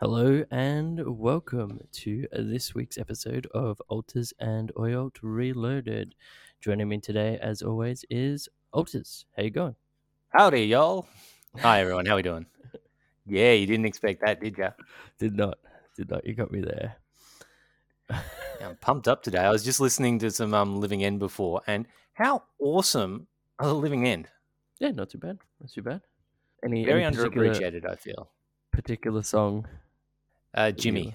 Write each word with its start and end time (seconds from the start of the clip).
Hello 0.00 0.42
and 0.50 1.18
welcome 1.18 1.78
to 1.92 2.26
this 2.32 2.74
week's 2.74 2.96
episode 2.96 3.46
of 3.52 3.82
Alters 3.88 4.32
and 4.38 4.72
Oyalt 4.74 5.16
Reloaded. 5.20 6.14
Joining 6.62 6.88
me 6.88 7.00
today, 7.00 7.38
as 7.42 7.60
always, 7.60 8.02
is 8.08 8.48
Alters. 8.72 9.26
How 9.36 9.42
you 9.42 9.50
going? 9.50 9.76
Howdy, 10.30 10.64
y'all. 10.64 11.06
Hi, 11.58 11.80
everyone. 11.82 12.06
How 12.06 12.16
we 12.16 12.22
doing? 12.22 12.46
Yeah, 13.26 13.52
you 13.52 13.66
didn't 13.66 13.84
expect 13.84 14.22
that, 14.24 14.40
did 14.40 14.56
ya? 14.56 14.70
Did 15.18 15.36
not, 15.36 15.58
did 15.94 16.08
not. 16.08 16.26
You 16.26 16.32
got 16.32 16.50
me 16.50 16.62
there. 16.62 16.96
Yeah, 18.08 18.22
I'm 18.68 18.76
pumped 18.76 19.06
up 19.06 19.22
today. 19.22 19.40
I 19.40 19.50
was 19.50 19.62
just 19.62 19.80
listening 19.80 20.18
to 20.20 20.30
some 20.30 20.54
um, 20.54 20.80
Living 20.80 21.04
End 21.04 21.18
before, 21.18 21.60
and 21.66 21.84
how 22.14 22.44
awesome 22.58 23.26
are 23.58 23.66
the 23.66 23.74
Living 23.74 24.08
End? 24.08 24.28
Yeah, 24.78 24.92
not 24.92 25.10
too 25.10 25.18
bad. 25.18 25.36
Not 25.60 25.70
too 25.70 25.82
bad. 25.82 26.00
Any 26.64 26.86
Very 26.86 27.04
any 27.04 27.14
underappreciated, 27.14 27.84
I 27.86 27.96
feel. 27.96 28.30
particular 28.72 29.22
song? 29.22 29.66
Uh, 30.54 30.70
Jimmy. 30.72 31.14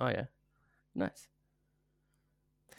Oh 0.00 0.08
yeah, 0.08 0.26
nice. 0.94 1.26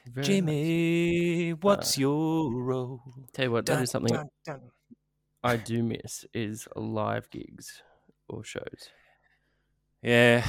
Very 0.06 0.16
nice. 0.16 0.28
Jimmy, 0.28 1.52
what's 1.62 1.98
Uh, 1.98 2.02
your 2.02 2.54
role? 2.54 3.02
Tell 3.34 3.46
you 3.46 3.52
what, 3.52 3.66
that 3.66 3.76
Dun, 3.76 3.84
is 3.84 3.92
something 3.92 4.14
dun, 4.14 4.30
dun. 4.46 4.62
I 5.44 5.58
do 5.58 5.84
miss 5.84 6.26
is 6.34 6.68
live 6.76 7.30
gigs 7.30 7.82
or 8.28 8.44
shows. 8.44 8.90
Yeah, 10.02 10.46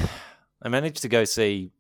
I 0.62 0.68
managed 0.68 1.02
to 1.02 1.08
go 1.08 1.24
see 1.24 1.70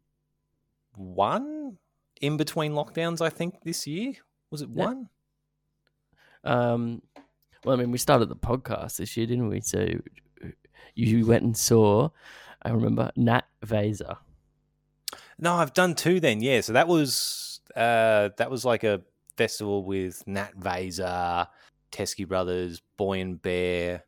one 0.96 1.78
in 2.20 2.36
between 2.36 2.72
lockdowns, 2.72 3.20
I 3.20 3.30
think, 3.30 3.62
this 3.64 3.86
year. 3.86 4.14
Was 4.50 4.62
it 4.62 4.68
Yeah. 4.70 4.84
one? 4.86 5.08
Um, 6.44 7.02
well, 7.64 7.74
I 7.76 7.80
mean, 7.80 7.90
we 7.90 7.98
started 7.98 8.28
the 8.28 8.36
podcast 8.36 8.98
this 8.98 9.16
year, 9.16 9.26
didn't 9.26 9.48
we? 9.48 9.60
So 9.60 9.88
you 10.94 11.26
went 11.26 11.42
and 11.42 11.56
saw, 11.56 12.10
I 12.64 12.70
remember, 12.70 13.10
Nat 13.16 13.44
Vaser. 13.64 14.16
No, 15.38 15.54
I've 15.54 15.74
done 15.74 15.94
two 15.94 16.20
then. 16.20 16.40
Yeah, 16.40 16.60
so 16.60 16.72
that 16.72 16.88
was 16.88 17.60
uh 17.76 18.30
that 18.36 18.50
was 18.50 18.64
like 18.64 18.84
a 18.84 19.02
festival 19.36 19.84
with 19.84 20.22
Nat 20.26 20.58
Vaser, 20.58 21.46
Teskey 21.92 22.26
Brothers, 22.26 22.82
Boy 22.96 23.20
and 23.20 23.40
Bear. 23.40 24.04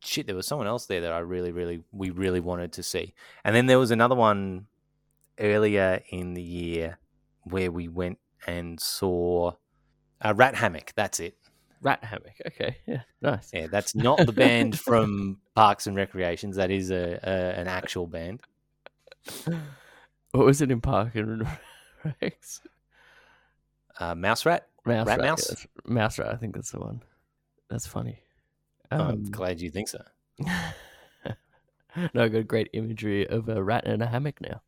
Shit, 0.00 0.26
there 0.26 0.36
was 0.36 0.46
someone 0.46 0.66
else 0.68 0.86
there 0.86 1.00
that 1.00 1.12
I 1.12 1.18
really, 1.18 1.50
really, 1.50 1.82
we 1.90 2.10
really 2.10 2.40
wanted 2.40 2.72
to 2.74 2.82
see. 2.82 3.14
And 3.44 3.54
then 3.54 3.66
there 3.66 3.78
was 3.80 3.90
another 3.90 4.14
one 4.14 4.66
earlier 5.38 6.02
in 6.10 6.34
the 6.34 6.42
year 6.42 6.98
where 7.42 7.70
we 7.70 7.88
went 7.88 8.18
and 8.46 8.78
saw 8.80 9.52
uh, 10.24 10.34
Rat 10.36 10.54
Hammock. 10.54 10.92
That's 10.94 11.18
it. 11.18 11.36
Rat 11.80 12.02
Hammock. 12.04 12.34
Okay, 12.46 12.76
yeah, 12.86 13.02
nice. 13.22 13.50
Yeah, 13.52 13.66
that's 13.68 13.94
not 13.94 14.24
the 14.26 14.32
band 14.32 14.78
from 14.78 15.38
Parks 15.54 15.86
and 15.86 15.96
Recreations. 15.96 16.56
That 16.56 16.70
is 16.70 16.90
a, 16.90 17.18
a 17.22 17.60
an 17.60 17.68
actual 17.68 18.06
band. 18.06 18.40
What 20.32 20.44
was 20.46 20.60
it 20.60 20.70
in 20.70 20.80
Parks 20.80 21.14
and 21.16 21.46
Rec? 22.20 22.38
Uh, 24.00 24.14
Mouse 24.14 24.46
Rat. 24.46 24.68
Mouse 24.84 25.06
Rat 25.06 25.18
Rat. 25.18 25.26
Mouse? 25.26 25.46
that's- 25.48 25.66
Mouse 25.84 26.18
Rat. 26.18 26.32
I 26.32 26.36
think 26.36 26.54
that's 26.54 26.70
the 26.70 26.80
one. 26.80 27.02
That's 27.68 27.86
funny. 27.86 28.20
I'm 28.90 29.00
Um, 29.00 29.24
glad 29.30 29.60
you 29.60 29.70
think 29.70 29.88
so. 29.88 30.02
no, 32.14 32.22
I 32.24 32.28
got 32.28 32.46
great 32.46 32.70
imagery 32.72 33.26
of 33.28 33.48
a 33.48 33.62
rat 33.62 33.86
in 33.86 34.00
a 34.02 34.06
hammock 34.06 34.40
now. 34.40 34.62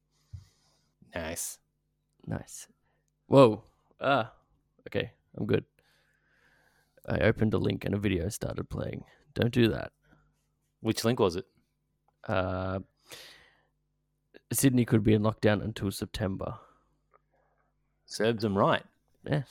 Nice. 1.15 1.59
Nice. 2.27 2.67
Whoa. 3.29 3.63
Ah. 4.01 4.33
Okay, 4.89 5.13
I'm 5.37 5.47
good. 5.47 5.65
I 7.09 7.19
opened 7.19 7.55
a 7.55 7.59
link 7.59 7.85
and 7.85 7.95
a 7.95 7.99
video 7.99 8.29
started 8.29 8.69
playing. 8.69 9.05
Don't 9.35 9.53
do 9.53 9.69
that. 9.69 9.93
Which 10.81 11.05
link 11.05 11.21
was 11.21 11.37
it? 11.37 11.47
Uh, 12.27 12.81
Sydney 14.53 14.85
could 14.85 15.03
be 15.03 15.15
in 15.15 15.23
lockdown 15.23 15.63
until 15.63 15.91
September. 15.91 16.55
Serves 18.07 18.43
them 18.43 18.57
right. 18.57 18.83
Yeah. 19.25 19.43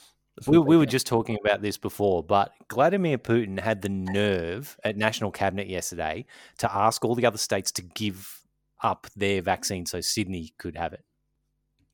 We, 0.46 0.58
we 0.58 0.76
were 0.76 0.86
just 0.86 1.06
talking 1.06 1.36
about 1.42 1.60
this 1.60 1.76
before, 1.76 2.22
but 2.22 2.52
Vladimir 2.72 3.18
Putin 3.18 3.60
had 3.60 3.82
the 3.82 3.88
nerve 3.88 4.78
at 4.84 4.96
National 4.96 5.30
Cabinet 5.30 5.68
yesterday 5.68 6.24
to 6.58 6.74
ask 6.74 7.04
all 7.04 7.14
the 7.14 7.26
other 7.26 7.38
states 7.38 7.70
to 7.72 7.82
give 7.82 8.40
up 8.82 9.06
their 9.14 9.42
vaccine 9.42 9.84
so 9.84 10.00
Sydney 10.00 10.52
could 10.56 10.76
have 10.76 10.94
it. 10.94 11.04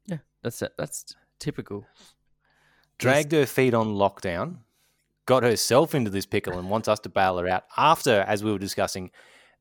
Yeah, 0.06 0.18
that's 0.42 0.62
it. 0.62 0.72
That's 0.78 1.16
typical. 1.40 1.86
Dragged 2.98 3.32
her 3.32 3.46
feet 3.46 3.74
on 3.74 3.88
lockdown, 3.88 4.58
got 5.26 5.42
herself 5.42 5.94
into 5.94 6.10
this 6.10 6.26
pickle, 6.26 6.58
and 6.58 6.70
wants 6.70 6.88
us 6.88 7.00
to 7.00 7.08
bail 7.08 7.38
her 7.38 7.48
out. 7.48 7.64
After, 7.76 8.20
as 8.22 8.42
we 8.42 8.50
were 8.52 8.58
discussing, 8.58 9.10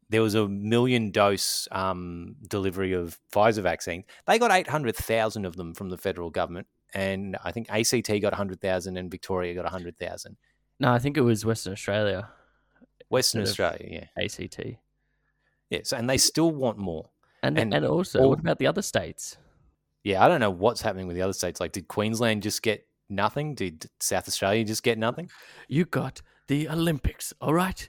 there 0.09 0.21
was 0.21 0.35
a 0.35 0.47
million 0.47 1.11
dose 1.11 1.67
um, 1.71 2.35
delivery 2.47 2.93
of 2.93 3.19
Pfizer 3.33 3.63
vaccine. 3.63 4.03
They 4.27 4.37
got 4.39 4.51
800,000 4.51 5.45
of 5.45 5.55
them 5.55 5.73
from 5.73 5.89
the 5.89 5.97
federal 5.97 6.29
government. 6.29 6.67
And 6.93 7.35
I 7.43 7.51
think 7.51 7.67
ACT 7.69 8.07
got 8.21 8.31
100,000 8.31 8.95
and 8.97 9.11
Victoria 9.11 9.53
got 9.55 9.63
100,000. 9.65 10.37
No, 10.79 10.91
I 10.93 10.99
think 10.99 11.17
it 11.17 11.21
was 11.21 11.43
Western 11.43 11.73
Australia, 11.73 12.29
Western 13.09 13.41
Australia, 13.41 14.07
yeah. 14.17 14.23
ACT. 14.23 14.59
Yes, 15.69 15.91
and 15.91 16.09
they 16.09 16.17
still 16.17 16.51
want 16.51 16.77
more. 16.77 17.09
And 17.41 17.57
And 17.57 17.73
and, 17.73 17.85
also, 17.85 18.19
all- 18.21 18.29
what 18.29 18.39
about 18.39 18.59
the 18.59 18.67
other 18.67 18.81
states? 18.81 19.37
Yeah, 20.03 20.23
I 20.23 20.27
don't 20.27 20.39
know 20.39 20.51
what's 20.51 20.81
happening 20.81 21.07
with 21.07 21.15
the 21.15 21.23
other 21.23 21.33
states. 21.33 21.59
Like, 21.59 21.71
did 21.71 21.87
Queensland 21.87 22.43
just 22.43 22.61
get 22.61 22.85
nothing? 23.09 23.55
Did 23.55 23.87
South 23.99 24.27
Australia 24.27 24.63
just 24.63 24.83
get 24.83 24.97
nothing? 24.97 25.29
You 25.67 25.85
got 25.85 26.21
the 26.47 26.69
Olympics, 26.69 27.33
all 27.41 27.53
right? 27.53 27.87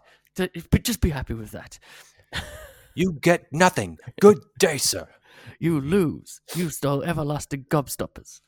Just 0.82 1.00
be 1.00 1.10
happy 1.10 1.34
with 1.34 1.50
that. 1.52 1.78
You 2.94 3.12
get 3.20 3.52
nothing. 3.52 3.98
Good 4.20 4.40
day, 4.58 4.78
sir. 4.78 5.08
You 5.58 5.80
lose. 5.80 6.40
You 6.54 6.68
stole 6.68 7.02
everlasting 7.02 7.66
gobstoppers. 7.70 8.40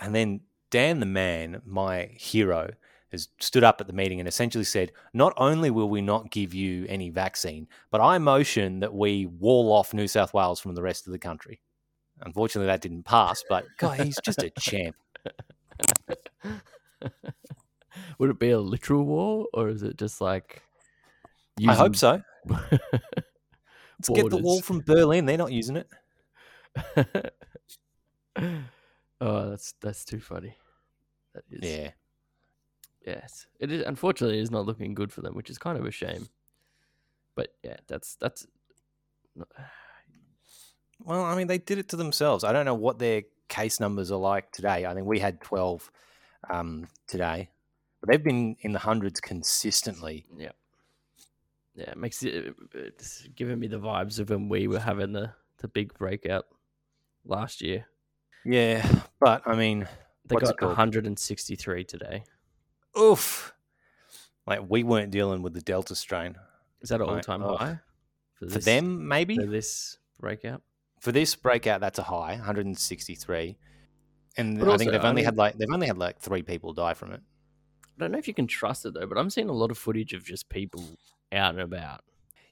And 0.00 0.14
then 0.14 0.42
Dan 0.70 1.00
the 1.00 1.06
man, 1.06 1.62
my 1.64 2.10
hero, 2.12 2.70
has 3.10 3.28
stood 3.40 3.64
up 3.64 3.80
at 3.80 3.86
the 3.86 3.92
meeting 3.92 4.20
and 4.20 4.28
essentially 4.28 4.64
said, 4.64 4.92
not 5.12 5.32
only 5.36 5.70
will 5.70 5.88
we 5.88 6.00
not 6.00 6.30
give 6.30 6.54
you 6.54 6.86
any 6.88 7.10
vaccine, 7.10 7.66
but 7.90 8.00
I 8.00 8.18
motion 8.18 8.80
that 8.80 8.94
we 8.94 9.26
wall 9.26 9.72
off 9.72 9.92
New 9.94 10.06
South 10.06 10.32
Wales 10.32 10.60
from 10.60 10.74
the 10.74 10.82
rest 10.82 11.06
of 11.06 11.12
the 11.12 11.18
country. 11.18 11.60
Unfortunately, 12.20 12.66
that 12.66 12.80
didn't 12.82 13.04
pass, 13.04 13.42
but 13.48 13.64
God, 13.78 13.98
he's 14.00 14.18
just 14.24 14.42
a 14.42 14.50
champ. 14.58 14.94
Would 18.18 18.30
it 18.30 18.38
be 18.38 18.50
a 18.50 18.60
literal 18.60 19.04
war, 19.04 19.46
or 19.52 19.68
is 19.68 19.82
it 19.82 19.96
just 19.96 20.20
like? 20.20 20.62
I 21.66 21.74
hope 21.74 21.96
so. 21.96 22.22
so. 22.48 22.58
Let's 24.08 24.08
get 24.08 24.30
the 24.30 24.38
wall 24.38 24.60
from 24.60 24.80
Berlin. 24.80 25.26
They're 25.26 25.36
not 25.36 25.52
using 25.52 25.76
it. 25.76 25.88
oh, 29.20 29.50
that's 29.50 29.74
that's 29.80 30.04
too 30.04 30.20
funny. 30.20 30.56
That 31.34 31.44
is. 31.50 31.70
Yeah. 31.70 31.90
Yes, 33.06 33.46
it 33.58 33.72
is. 33.72 33.84
Unfortunately, 33.84 34.38
it 34.38 34.42
is 34.42 34.50
not 34.50 34.64
looking 34.64 34.94
good 34.94 35.12
for 35.12 35.22
them, 35.22 35.34
which 35.34 35.50
is 35.50 35.58
kind 35.58 35.78
of 35.78 35.84
a 35.84 35.90
shame. 35.90 36.28
But 37.34 37.48
yeah, 37.62 37.76
that's 37.88 38.16
that's. 38.16 38.46
Well, 41.04 41.24
I 41.24 41.34
mean, 41.34 41.48
they 41.48 41.58
did 41.58 41.78
it 41.78 41.88
to 41.88 41.96
themselves. 41.96 42.44
I 42.44 42.52
don't 42.52 42.64
know 42.64 42.74
what 42.74 42.98
their 42.98 43.22
case 43.52 43.78
numbers 43.80 44.10
are 44.10 44.18
like 44.18 44.50
today. 44.52 44.86
I 44.86 44.94
think 44.94 45.06
we 45.06 45.18
had 45.20 45.40
12 45.40 45.90
um, 46.50 46.88
today, 47.06 47.50
but 48.00 48.08
they've 48.10 48.22
been 48.24 48.56
in 48.60 48.72
the 48.72 48.78
hundreds 48.78 49.20
consistently. 49.20 50.24
Yeah. 50.36 50.52
Yeah, 51.74 51.90
it 51.92 51.96
makes 51.96 52.22
it 52.22 52.54
it's 52.74 53.26
giving 53.34 53.58
me 53.58 53.66
the 53.66 53.78
vibes 53.78 54.18
of 54.18 54.28
when 54.30 54.48
we 54.48 54.66
were 54.68 54.78
having 54.80 55.12
the 55.12 55.32
the 55.58 55.68
big 55.68 55.94
breakout 55.94 56.46
last 57.24 57.62
year. 57.62 57.86
Yeah, 58.44 58.84
but 59.20 59.42
I 59.46 59.54
mean, 59.54 59.86
They 60.26 60.36
got 60.36 60.60
163 60.60 61.84
today. 61.84 62.24
oof. 62.98 63.54
Like, 64.46 64.60
we 64.68 64.82
weren't 64.82 65.12
dealing 65.12 65.40
with 65.42 65.54
the 65.54 65.60
Delta 65.62 65.94
strain. 65.94 66.36
Is 66.80 66.88
that 66.90 67.00
an 67.00 67.08
all 67.08 67.20
time 67.20 67.42
Ugh. 67.44 67.56
high 67.58 67.78
For 68.34 68.46
this- 68.46 68.64
them, 68.64 69.06
maybe? 69.06 69.36
for 69.36 69.46
this 69.46 69.98
breakout? 70.18 70.62
For 71.02 71.10
this 71.10 71.34
breakout, 71.34 71.80
that's 71.80 71.98
a 71.98 72.04
high, 72.04 72.36
163. 72.36 73.56
And 74.36 74.60
But 74.60 74.68
I 74.68 74.76
think 74.76 74.92
they've 74.92 75.04
I 75.04 75.08
only 75.08 75.20
mean- 75.22 75.24
had 75.26 75.36
like 75.36 75.58
they've 75.58 75.68
only 75.72 75.88
had 75.88 75.98
like 75.98 76.20
three 76.20 76.42
people 76.42 76.72
die 76.72 76.94
from 76.94 77.12
it. 77.12 77.20
I 77.84 78.00
don't 78.00 78.12
know 78.12 78.18
if 78.18 78.28
you 78.28 78.34
can 78.34 78.46
trust 78.46 78.86
it 78.86 78.94
though, 78.94 79.06
but 79.06 79.18
I'm 79.18 79.28
seeing 79.28 79.48
a 79.48 79.52
lot 79.52 79.72
of 79.72 79.78
footage 79.78 80.12
of 80.14 80.24
just 80.24 80.48
people 80.48 80.82
out 81.32 81.54
and 81.54 81.60
about. 81.60 82.02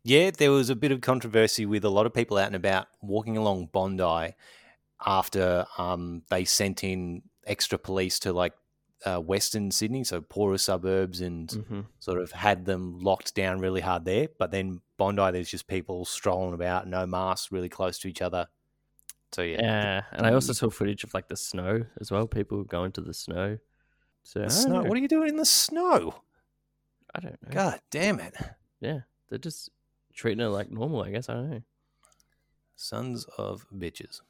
Yeah, 0.03 0.31
there 0.37 0.51
was 0.51 0.69
a 0.69 0.75
bit 0.75 0.91
of 0.91 1.01
controversy 1.01 1.65
with 1.65 1.85
a 1.85 1.91
lot 1.91 2.07
of 2.07 2.13
people 2.13 2.39
out 2.39 2.49
and 2.49 2.57
about 2.57 2.89
walking 3.01 3.37
along 3.37 3.69
Bondi 3.73 4.35
after 5.07 5.65
um, 5.79 6.23
they 6.29 6.45
sent 6.45 6.83
in 6.83 7.23
extra 7.47 7.79
police 7.79 8.19
to 8.21 8.33
like 8.33 8.53
uh, 9.07 9.19
Western 9.19 9.71
Sydney, 9.71 10.05
so 10.05 10.21
poorer 10.21 10.59
suburbs, 10.59 11.21
and 11.21 11.49
Mm-hmm. 11.49 11.81
sort 12.01 12.21
of 12.21 12.33
had 12.33 12.65
them 12.65 12.99
locked 13.01 13.35
down 13.35 13.61
really 13.61 13.81
hard 13.81 14.05
there. 14.05 14.29
But 14.39 14.51
then 14.51 14.81
Bondi, 14.99 15.31
there's 15.33 15.51
just 15.51 15.67
people 15.67 16.05
strolling 16.05 16.55
about, 16.55 16.87
no 16.87 17.07
masks, 17.07 17.51
really 17.53 17.69
close 17.69 17.99
to 18.01 18.09
each 18.09 18.23
other. 18.23 18.49
So 19.33 19.43
yeah, 19.43 19.61
Yeah, 19.61 20.03
and 20.13 20.27
I 20.27 20.33
also 20.35 20.53
saw 20.53 20.71
footage 20.71 21.05
of 21.05 21.15
like 21.15 21.29
the 21.29 21.37
snow 21.37 21.85
as 22.01 22.11
well. 22.11 22.27
People 22.27 22.65
going 22.65 22.93
to 22.93 23.01
the 23.01 23.15
snow. 23.15 23.59
So 24.25 24.41
the 24.41 24.51
snow. 24.51 24.83
know. 24.83 24.89
What 24.89 24.99
are 24.99 25.01
you 25.01 25.09
doing 25.09 25.29
in 25.29 25.37
the 25.37 25.45
snow? 25.47 26.23
I 27.15 27.21
don't 27.21 27.39
know. 27.43 27.51
God 27.53 27.81
damn 27.91 28.21
it! 28.21 28.35
Yeah, 28.81 29.01
they're 29.29 29.39
just 29.39 29.71
treating 30.13 30.45
it 30.45 30.49
like 30.49 30.71
normal. 30.71 31.03
I 31.03 31.11
guess 31.11 31.29
I 31.29 31.35
don't 31.35 31.51
know. 31.51 31.63
Sons 32.77 33.25
of 33.39 33.67
bitches. 33.75 34.21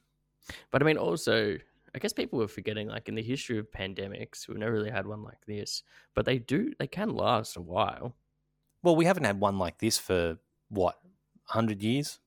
But 0.70 0.82
I 0.82 0.84
mean, 0.84 0.96
also, 0.99 1.58
I 1.95 1.99
guess 1.99 2.13
people 2.13 2.39
were 2.39 2.49
forgetting, 2.49 2.89
like 2.89 3.09
in 3.09 3.15
the 3.15 3.23
history 3.23 3.59
of 3.59 3.71
pandemics, 3.71 4.47
we've 4.49 4.59
never 4.59 4.73
really 4.73 4.91
had 4.91 5.07
one 5.07 5.23
like 5.23 5.45
this. 5.47 5.83
But 6.15 6.25
they 6.25 6.39
do, 6.39 6.73
they 6.79 6.87
can 6.87 7.15
last 7.15 7.57
a 7.57 7.61
while. 7.61 8.15
Well, 8.83 8.97
we 8.97 9.05
haven't 9.05 9.25
had 9.25 9.41
one 9.41 9.59
like 9.59 9.79
this 9.79 9.99
for 9.99 10.39
what, 10.69 10.99
hundred 11.45 11.83
years? 11.83 12.19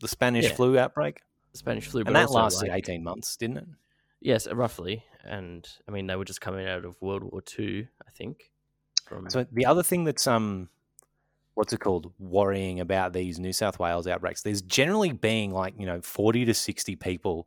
The 0.00 0.08
Spanish 0.08 0.46
Yeah. 0.46 0.54
flu 0.54 0.78
outbreak, 0.78 1.20
Spanish 1.52 1.86
flu, 1.86 2.02
and 2.04 2.16
that 2.16 2.30
lasted 2.30 2.68
like- 2.68 2.78
eighteen 2.78 3.04
months, 3.04 3.36
didn't 3.36 3.58
it? 3.58 3.66
Yes, 4.20 4.46
roughly. 4.50 5.04
And 5.22 5.68
I 5.86 5.90
mean, 5.92 6.06
they 6.06 6.16
were 6.16 6.24
just 6.24 6.40
coming 6.40 6.66
out 6.66 6.84
of 6.84 7.00
World 7.00 7.22
War 7.24 7.40
Two, 7.42 7.86
I 8.06 8.10
think. 8.10 8.50
From 9.06 9.28
So 9.30 9.46
the 9.52 9.66
other 9.66 9.82
thing 9.82 10.04
that's 10.04 10.26
um, 10.26 10.68
what's 11.54 11.72
it 11.72 11.80
called? 11.80 12.12
Worrying 12.18 12.80
about 12.80 13.12
these 13.12 13.38
New 13.38 13.52
South 13.52 13.78
Wales 13.78 14.06
outbreaks. 14.06 14.42
There's 14.42 14.62
generally 14.62 15.12
being 15.12 15.50
like 15.52 15.74
you 15.78 15.86
know 15.86 16.00
forty 16.00 16.44
to 16.46 16.54
sixty 16.54 16.96
people 16.96 17.46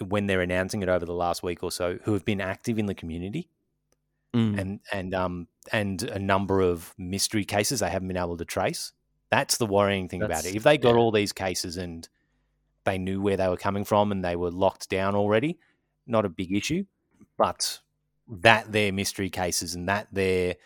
when 0.00 0.26
they're 0.26 0.40
announcing 0.40 0.82
it 0.82 0.88
over 0.88 1.04
the 1.04 1.14
last 1.14 1.42
week 1.42 1.62
or 1.62 1.70
so 1.70 1.98
who 2.04 2.12
have 2.12 2.24
been 2.24 2.40
active 2.40 2.78
in 2.78 2.86
the 2.86 2.94
community. 2.94 3.48
Mm. 4.34 4.58
and 4.58 4.80
and 4.90 5.14
um 5.14 5.46
and 5.72 6.04
a 6.04 6.18
number 6.18 6.62
of 6.62 6.94
mystery 6.96 7.44
cases 7.44 7.80
they 7.80 7.90
haven't 7.90 8.08
been 8.08 8.16
able 8.16 8.38
to 8.38 8.46
trace. 8.46 8.92
That's 9.30 9.58
the 9.58 9.66
worrying 9.66 10.08
thing 10.08 10.22
about 10.22 10.46
it. 10.46 10.54
If 10.54 10.62
they 10.62 10.78
got 10.78 10.94
yeah. 10.94 11.00
all 11.00 11.10
these 11.10 11.32
cases 11.32 11.76
and 11.76 12.08
they 12.84 12.98
knew 12.98 13.20
where 13.20 13.36
they 13.36 13.48
were 13.48 13.56
coming 13.56 13.84
from 13.84 14.10
and 14.10 14.24
they 14.24 14.36
were 14.36 14.50
locked 14.50 14.88
down 14.88 15.14
already, 15.14 15.58
not 16.06 16.24
a 16.24 16.28
big 16.28 16.52
issue. 16.52 16.84
But 17.38 17.78
that 18.28 18.72
they're 18.72 18.92
mystery 18.92 19.30
cases 19.30 19.74
and 19.74 19.88
that 19.88 20.08
they're 20.12 20.56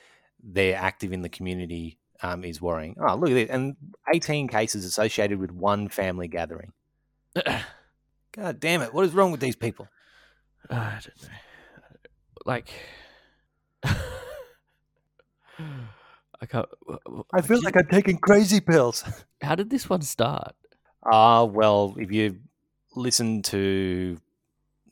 they're 0.43 0.76
active 0.76 1.12
in 1.12 1.23
the 1.23 1.28
community 1.28 1.99
um, 2.23 2.44
is 2.44 2.61
worrying. 2.61 2.96
Oh, 3.00 3.14
look 3.17 3.31
at 3.31 3.34
this. 3.34 3.50
and 3.50 3.76
eighteen 4.12 4.49
cases 4.49 4.84
associated 4.84 5.38
with 5.38 5.50
one 5.50 5.88
family 5.88 6.28
gathering. 6.28 6.73
God 8.37 8.61
damn 8.61 8.83
it! 8.83 8.93
What 8.93 9.05
is 9.06 9.12
wrong 9.12 9.31
with 9.31 9.41
these 9.41 9.56
people? 9.56 9.88
I 10.71 10.99
don't 11.03 11.23
know. 11.23 11.29
Like, 12.44 12.69
I 13.85 13.97
can't. 16.47 16.69
w- 16.87 17.00
w- 17.06 17.25
did- 17.35 17.77
I'm 17.77 17.88
taking 17.88 18.19
crazy 18.19 18.61
pills. 18.61 19.05
How 19.43 19.55
did 19.55 19.71
this 19.71 19.88
one 19.88 20.03
start? 20.03 20.55
Ah, 21.05 21.44
well, 21.44 21.94
if 21.99 22.11
you 22.12 22.41
listen 22.94 23.43
to 23.43 24.19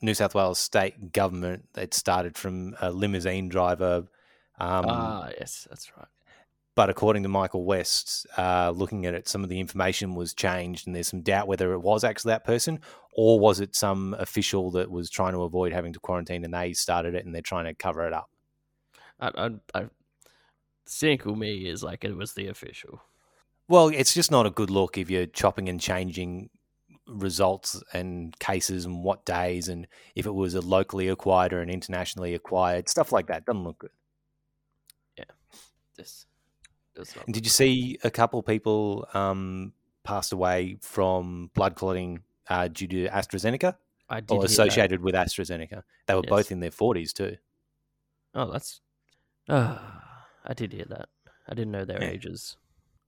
New 0.00 0.14
South 0.14 0.34
Wales 0.34 0.58
state 0.58 1.12
government, 1.12 1.68
it 1.76 1.92
started 1.94 2.36
from 2.38 2.74
a 2.80 2.90
limousine 2.90 3.48
driver. 3.48 4.04
Um, 4.58 4.84
ah, 4.88 5.28
yes, 5.38 5.66
that's 5.68 5.90
right. 5.96 6.06
but 6.76 6.88
according 6.88 7.24
to 7.24 7.28
Michael 7.28 7.64
West, 7.64 8.26
uh, 8.38 8.72
looking 8.74 9.04
at 9.06 9.14
it, 9.14 9.28
some 9.28 9.42
of 9.42 9.50
the 9.50 9.58
information 9.60 10.14
was 10.14 10.32
changed, 10.34 10.86
and 10.86 10.94
there's 10.94 11.08
some 11.08 11.22
doubt 11.22 11.48
whether 11.48 11.72
it 11.72 11.80
was 11.80 12.04
actually 12.04 12.30
that 12.30 12.44
person 12.44 12.80
or 13.14 13.38
was 13.38 13.60
it 13.60 13.76
some 13.76 14.14
official 14.18 14.70
that 14.72 14.90
was 14.90 15.08
trying 15.08 15.32
to 15.32 15.42
avoid 15.42 15.72
having 15.72 15.92
to 15.92 16.00
quarantine 16.00 16.44
and 16.44 16.52
they 16.52 16.72
started 16.72 17.14
it 17.14 17.24
and 17.24 17.34
they're 17.34 17.42
trying 17.42 17.64
to 17.64 17.74
cover 17.74 18.06
it 18.06 18.12
up. 18.12 18.28
I, 19.20 19.30
I, 19.36 19.50
I, 19.80 19.86
cynical 20.84 21.36
me 21.36 21.68
is 21.68 21.82
like 21.82 22.04
it 22.04 22.16
was 22.16 22.34
the 22.34 22.48
official. 22.48 23.02
Well, 23.68 23.88
it's 23.88 24.12
just 24.12 24.30
not 24.30 24.46
a 24.46 24.50
good 24.50 24.70
look 24.70 24.98
if 24.98 25.10
you're 25.10 25.26
chopping 25.26 25.68
and 25.68 25.80
changing 25.80 26.50
results 27.06 27.82
and 27.92 28.36
cases 28.38 28.84
and 28.84 29.04
what 29.04 29.24
days 29.24 29.68
and 29.68 29.86
if 30.14 30.26
it 30.26 30.34
was 30.34 30.54
a 30.54 30.60
locally 30.60 31.08
acquired 31.08 31.52
or 31.52 31.60
an 31.60 31.68
internationally 31.68 32.34
acquired 32.34 32.88
stuff 32.88 33.12
like 33.12 33.26
that 33.26 33.44
doesn't 33.44 33.64
look 33.64 33.78
good. 33.78 33.90
Yeah. 35.18 35.24
And 37.26 37.34
did 37.34 37.44
you 37.44 37.50
see 37.50 37.98
a 38.02 38.10
couple 38.10 38.42
people 38.42 39.06
um, 39.14 39.72
passed 40.02 40.32
away 40.32 40.78
from 40.80 41.50
blood 41.54 41.74
clotting 41.74 42.20
uh, 42.48 42.68
due 42.68 42.86
to 42.88 43.08
AstraZeneca 43.08 43.76
I 44.08 44.20
did 44.20 44.30
or 44.34 44.40
that. 44.40 44.50
associated 44.50 45.00
with 45.02 45.14
AstraZeneca? 45.14 45.82
They 46.06 46.14
were 46.14 46.22
Yes. 46.24 46.30
both 46.30 46.52
in 46.52 46.60
their 46.60 46.70
forties 46.70 47.12
too. 47.12 47.36
Oh, 48.34 48.50
that's. 48.50 48.80
Ah, 49.48 50.26
I 50.44 50.54
did 50.54 50.72
hear 50.72 50.86
that. 50.86 51.08
I 51.48 51.54
didn't 51.54 51.72
know 51.72 51.84
their 51.84 52.02
Yeah. 52.02 52.10
ages. 52.10 52.56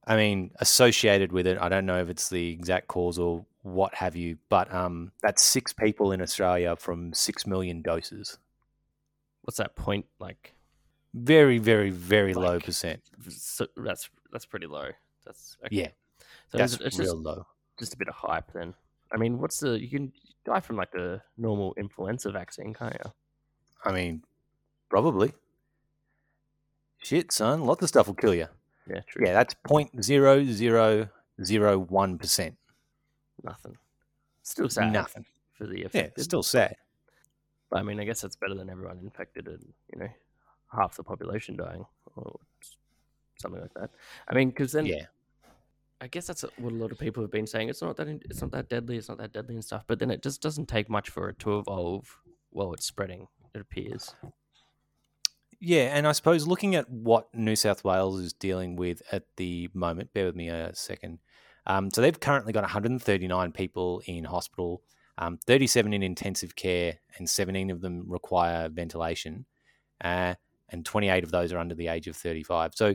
I 0.06 0.16
mean, 0.16 0.52
associated 0.60 1.32
with 1.32 1.46
it. 1.46 1.58
I 1.60 1.68
don't 1.68 1.84
know 1.86 2.00
if 2.00 2.08
it's 2.08 2.28
the 2.28 2.50
exact 2.52 2.86
cause 2.86 3.18
or 3.18 3.44
what 3.62 3.94
have 3.96 4.14
you, 4.14 4.38
but 4.48 4.72
um, 4.72 5.10
that's 5.20 5.42
six 5.42 5.72
people 5.72 6.12
in 6.12 6.22
Australia 6.22 6.76
from 6.76 7.12
six 7.12 7.44
million 7.46 7.82
doses. 7.82 8.38
What's 9.42 9.56
that 9.58 9.74
point 9.74 10.06
like? 10.20 10.54
Very, 11.14 11.58
very, 11.58 11.90
very 11.90 12.34
low 12.34 12.60
percent. 12.60 13.02
So 13.30 13.66
that's 13.76 14.08
that's 14.30 14.46
pretty 14.46 14.66
low. 14.66 14.90
That's 15.24 15.56
okay. 15.64 15.74
Yeah, 15.74 15.88
So 16.52 16.58
that's 16.58 16.74
it's, 16.74 16.82
it's 16.84 16.98
real 16.98 17.14
just 17.14 17.24
low. 17.24 17.46
just 17.78 17.94
a 17.94 17.96
bit 17.96 18.08
of 18.08 18.14
hype 18.14 18.52
then. 18.52 18.74
I 19.16 19.18
mean, 19.18 19.38
what's 19.38 19.60
the 19.60 19.80
you 19.80 19.88
can 19.88 20.12
die 20.44 20.60
from 20.60 20.76
like 20.76 20.92
a 20.94 21.22
normal 21.38 21.72
influenza 21.78 22.30
vaccine, 22.30 22.74
can't 22.74 22.94
you? 23.02 23.12
I 23.82 23.92
mean, 23.92 24.22
probably. 24.90 25.32
Shit, 26.98 27.32
son, 27.32 27.64
lots 27.64 27.82
of 27.82 27.88
stuff 27.88 28.08
will 28.08 28.14
kill 28.14 28.34
you. 28.34 28.48
Yeah, 28.86 29.00
true. 29.08 29.26
Yeah, 29.26 29.32
that's 29.32 29.54
point 29.54 30.04
zero 30.04 30.44
zero 30.44 31.08
zero 31.42 31.78
one 31.78 32.18
percent. 32.18 32.56
Nothing. 33.42 33.78
Still 34.42 34.68
sad 34.68 34.92
Nothing. 34.92 35.24
for 35.54 35.66
the 35.66 35.86
Yeah, 35.94 36.08
still 36.18 36.42
sad. 36.42 36.76
But 37.70 37.78
I 37.78 37.82
mean, 37.84 37.98
I 37.98 38.04
guess 38.04 38.20
that's 38.20 38.36
better 38.36 38.54
than 38.54 38.68
everyone 38.68 38.98
infected 39.02 39.48
and 39.48 39.64
you 39.94 39.98
know 39.98 40.08
half 40.70 40.94
the 40.94 41.02
population 41.02 41.56
dying 41.56 41.86
or 42.16 42.38
something 43.38 43.62
like 43.62 43.72
that. 43.74 43.90
I 44.28 44.34
mean, 44.34 44.50
because 44.50 44.72
then 44.72 44.84
Yeah, 44.84 45.06
I 46.00 46.08
guess 46.08 46.26
that's 46.26 46.42
what 46.58 46.72
a 46.72 46.76
lot 46.76 46.92
of 46.92 46.98
people 46.98 47.22
have 47.22 47.30
been 47.30 47.46
saying. 47.46 47.68
It's 47.68 47.80
not 47.80 47.96
that 47.96 48.08
it's 48.08 48.42
not 48.42 48.50
that 48.52 48.68
deadly. 48.68 48.96
It's 48.96 49.08
not 49.08 49.18
that 49.18 49.32
deadly 49.32 49.54
and 49.54 49.64
stuff. 49.64 49.84
But 49.86 49.98
then 49.98 50.10
it 50.10 50.22
just 50.22 50.42
doesn't 50.42 50.66
take 50.66 50.90
much 50.90 51.08
for 51.08 51.30
it 51.30 51.38
to 51.40 51.58
evolve 51.58 52.18
while 52.50 52.72
it's 52.72 52.86
spreading. 52.86 53.28
It 53.54 53.60
appears. 53.60 54.14
yeah, 55.60 55.96
and 55.96 56.06
I 56.06 56.12
suppose 56.12 56.46
looking 56.46 56.74
at 56.74 56.90
what 56.90 57.34
New 57.34 57.56
South 57.56 57.82
Wales 57.82 58.20
is 58.20 58.34
dealing 58.34 58.76
with 58.76 59.00
at 59.10 59.24
the 59.36 59.70
moment. 59.72 60.12
Bear 60.12 60.26
with 60.26 60.36
me 60.36 60.48
a 60.48 60.74
second. 60.74 61.20
Um, 61.66 61.90
so 61.90 62.00
they've 62.00 62.20
currently 62.20 62.52
got 62.52 62.62
139 62.62 63.52
people 63.52 64.02
in 64.06 64.24
hospital, 64.24 64.82
um, 65.18 65.38
37 65.46 65.92
in 65.92 66.02
intensive 66.02 66.54
care, 66.54 66.98
and 67.16 67.28
17 67.28 67.70
of 67.70 67.80
them 67.80 68.04
require 68.06 68.68
ventilation, 68.68 69.46
uh, 70.04 70.34
and 70.68 70.84
28 70.84 71.24
of 71.24 71.30
those 71.30 71.52
are 71.52 71.58
under 71.58 71.74
the 71.74 71.88
age 71.88 72.06
of 72.06 72.16
35. 72.16 72.72
So 72.74 72.94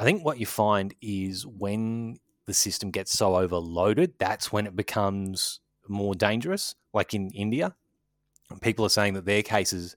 I 0.00 0.04
think 0.04 0.24
what 0.24 0.40
you 0.40 0.46
find 0.46 0.94
is 1.02 1.46
when 1.46 2.16
the 2.46 2.54
system 2.54 2.90
gets 2.90 3.12
so 3.12 3.36
overloaded, 3.36 4.14
that's 4.18 4.50
when 4.50 4.66
it 4.66 4.74
becomes 4.74 5.60
more 5.88 6.14
dangerous. 6.14 6.74
Like 6.94 7.12
in 7.12 7.28
India, 7.32 7.76
people 8.62 8.86
are 8.86 8.90
saying 8.90 9.12
that 9.12 9.26
their 9.26 9.42
cases, 9.42 9.96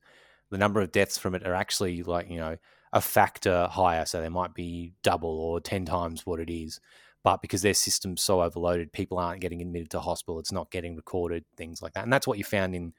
the 0.52 0.58
number 0.58 0.82
of 0.82 0.92
deaths 0.92 1.18
from 1.18 1.36
it 1.36 1.48
are 1.48 1.54
actually 1.54 2.04
like, 2.04 2.30
you 2.30 2.38
know, 2.38 2.58
a 2.92 3.00
factor 3.00 3.70
higher. 3.72 4.06
So 4.06 4.20
they 4.20 4.28
might 4.28 4.54
be 4.54 4.92
double 5.04 5.40
or 5.40 5.62
10 5.62 5.86
times 5.86 6.26
what 6.26 6.42
it 6.42 6.50
is. 6.50 6.82
But 7.24 7.42
because 7.42 7.62
their 7.62 7.74
system's 7.74 8.22
so 8.22 8.42
overloaded, 8.42 8.92
people 8.92 9.18
aren't 9.18 9.40
getting 9.40 9.62
admitted 9.62 9.90
to 9.92 10.02
hospital. 10.02 10.38
It's 10.38 10.52
not 10.52 10.70
getting 10.70 10.98
recorded, 10.98 11.46
things 11.56 11.82
like 11.82 11.94
that. 11.94 12.04
And 12.04 12.12
that's 12.12 12.28
what 12.28 12.38
you 12.38 12.44
found 12.44 12.76
in 12.76 12.94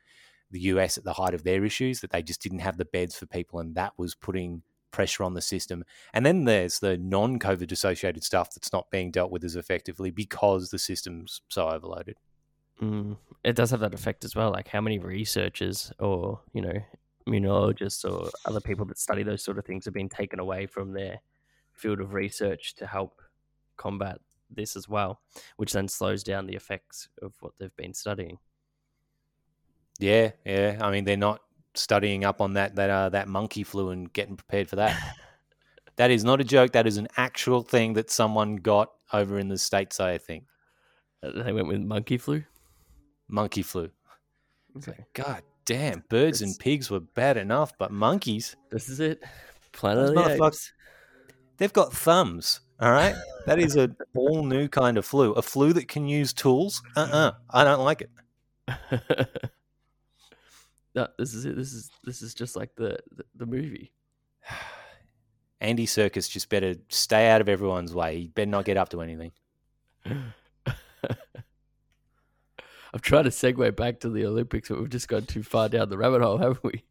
the 0.50 0.60
US 0.60 0.96
at 0.96 1.04
the 1.04 1.12
height 1.12 1.34
of 1.34 1.44
their 1.44 1.66
issues, 1.66 2.00
that 2.00 2.12
they 2.12 2.22
just 2.22 2.40
didn't 2.40 2.60
have 2.60 2.78
the 2.78 2.86
beds 2.86 3.14
for 3.14 3.26
people. 3.26 3.60
And 3.60 3.74
that 3.74 3.92
was 3.98 4.14
putting 4.14 4.62
pressure 4.94 5.24
on 5.24 5.34
the 5.34 5.42
system. 5.42 5.84
And 6.12 6.24
then 6.24 6.44
there's 6.44 6.78
the 6.78 6.96
non 6.96 7.40
COVID 7.40 7.72
associated 7.72 8.22
stuff 8.22 8.54
that's 8.54 8.72
not 8.72 8.90
being 8.92 9.10
dealt 9.10 9.32
with 9.32 9.42
as 9.42 9.56
effectively 9.56 10.12
because 10.12 10.70
the 10.70 10.78
system's 10.78 11.40
so 11.48 11.68
overloaded. 11.68 12.16
Mm, 12.80 13.16
it 13.42 13.56
does 13.56 13.72
have 13.72 13.80
that 13.80 13.92
effect 13.92 14.24
as 14.24 14.36
well. 14.36 14.52
Like 14.52 14.68
how 14.68 14.80
many 14.80 15.00
researchers 15.00 15.92
or 15.98 16.40
you 16.52 16.62
know 16.62 16.78
immunologists 17.28 18.08
or 18.08 18.30
other 18.44 18.60
people 18.60 18.86
that 18.86 18.98
study 18.98 19.24
those 19.24 19.42
sort 19.42 19.58
of 19.58 19.64
things 19.64 19.84
have 19.84 19.94
been 19.94 20.08
taken 20.08 20.38
away 20.38 20.66
from 20.66 20.92
their 20.92 21.20
field 21.72 22.00
of 22.00 22.14
research 22.14 22.76
to 22.76 22.86
help 22.86 23.20
combat 23.76 24.20
this 24.48 24.76
as 24.76 24.88
well, 24.88 25.20
which 25.56 25.72
then 25.72 25.88
slows 25.88 26.22
down 26.22 26.46
the 26.46 26.54
effects 26.54 27.08
of 27.20 27.34
what 27.40 27.52
they've 27.58 27.76
been 27.76 27.94
studying. 27.94 28.38
Yeah, 29.98 30.30
yeah. 30.44 30.78
I 30.80 30.92
mean, 30.92 31.04
they're 31.04 31.16
not 31.16 31.40
studying 31.74 32.24
up 32.24 32.40
on 32.40 32.54
that 32.54 32.76
that 32.76 32.90
uh, 32.90 33.08
that 33.10 33.28
monkey 33.28 33.62
flu 33.64 33.90
and 33.90 34.12
getting 34.12 34.36
prepared 34.36 34.68
for 34.68 34.76
that. 34.76 35.16
that 35.96 36.10
is 36.10 36.24
not 36.24 36.40
a 36.40 36.44
joke. 36.44 36.72
That 36.72 36.86
is 36.86 36.96
an 36.96 37.08
actual 37.16 37.62
thing 37.62 37.94
that 37.94 38.10
someone 38.10 38.56
got 38.56 38.90
over 39.12 39.38
in 39.38 39.48
the 39.48 39.58
states. 39.58 40.00
I 40.00 40.18
think 40.18 40.44
Uh, 41.22 41.42
They 41.42 41.52
went 41.52 41.68
with 41.68 41.80
monkey 41.80 42.18
flu. 42.18 42.44
monkey 43.28 43.62
flu. 43.62 43.90
Okay. 44.76 45.04
God 45.12 45.42
damn, 45.66 46.02
birds 46.08 46.42
and 46.42 46.58
pigs 46.58 46.90
were 46.90 47.00
bad 47.00 47.36
enough, 47.36 47.72
but 47.78 47.90
monkeys, 47.92 48.56
This 48.70 48.88
is 48.88 49.00
it. 49.00 49.22
Planet 49.72 50.08
of 50.10 50.14
the 50.14 50.44
Apes. 50.44 50.72
they've 51.56 51.72
got 51.72 51.92
thumbs. 51.92 52.60
All 52.80 52.90
right, 52.90 53.14
that 53.46 53.58
is 53.60 53.76
a 53.76 53.94
all 54.16 54.44
new 54.44 54.66
kind 54.68 54.98
of 54.98 55.06
flu. 55.06 55.32
A 55.34 55.42
flu 55.42 55.72
that 55.74 55.86
can 55.88 56.06
use 56.08 56.32
tools. 56.32 56.82
Uh 56.96 57.08
uh 57.12 57.32
I 57.50 57.62
don't 57.64 57.84
like 57.84 58.02
it. 58.02 58.10
no, 60.94 61.08
this 61.18 61.34
is 61.34 61.44
it. 61.44 61.56
This 61.56 61.72
is 61.72 61.90
this 62.04 62.22
is 62.22 62.34
just 62.34 62.56
like 62.56 62.74
the 62.76 62.98
the, 63.16 63.24
the 63.34 63.46
movie. 63.46 63.92
Andy 65.60 65.86
Serkis 65.86 66.28
just 66.30 66.50
better 66.50 66.74
stay 66.88 67.30
out 67.30 67.40
of 67.40 67.48
everyone's 67.48 67.94
way. 67.94 68.18
He 68.18 68.26
better 68.28 68.50
not 68.50 68.64
get 68.66 68.76
up 68.76 68.90
to 68.90 69.00
anything. 69.00 69.32
I'm 72.94 73.00
trying 73.00 73.24
to 73.24 73.30
segue 73.30 73.74
back 73.74 74.00
to 74.00 74.10
the 74.10 74.26
Olympics, 74.26 74.68
but 74.68 74.78
we've 74.78 74.90
just 74.90 75.08
gone 75.08 75.26
too 75.26 75.42
far 75.42 75.68
down 75.68 75.88
the 75.88 75.98
rabbit 75.98 76.22
hole, 76.22 76.38
haven't 76.38 76.62
we? 76.62 76.84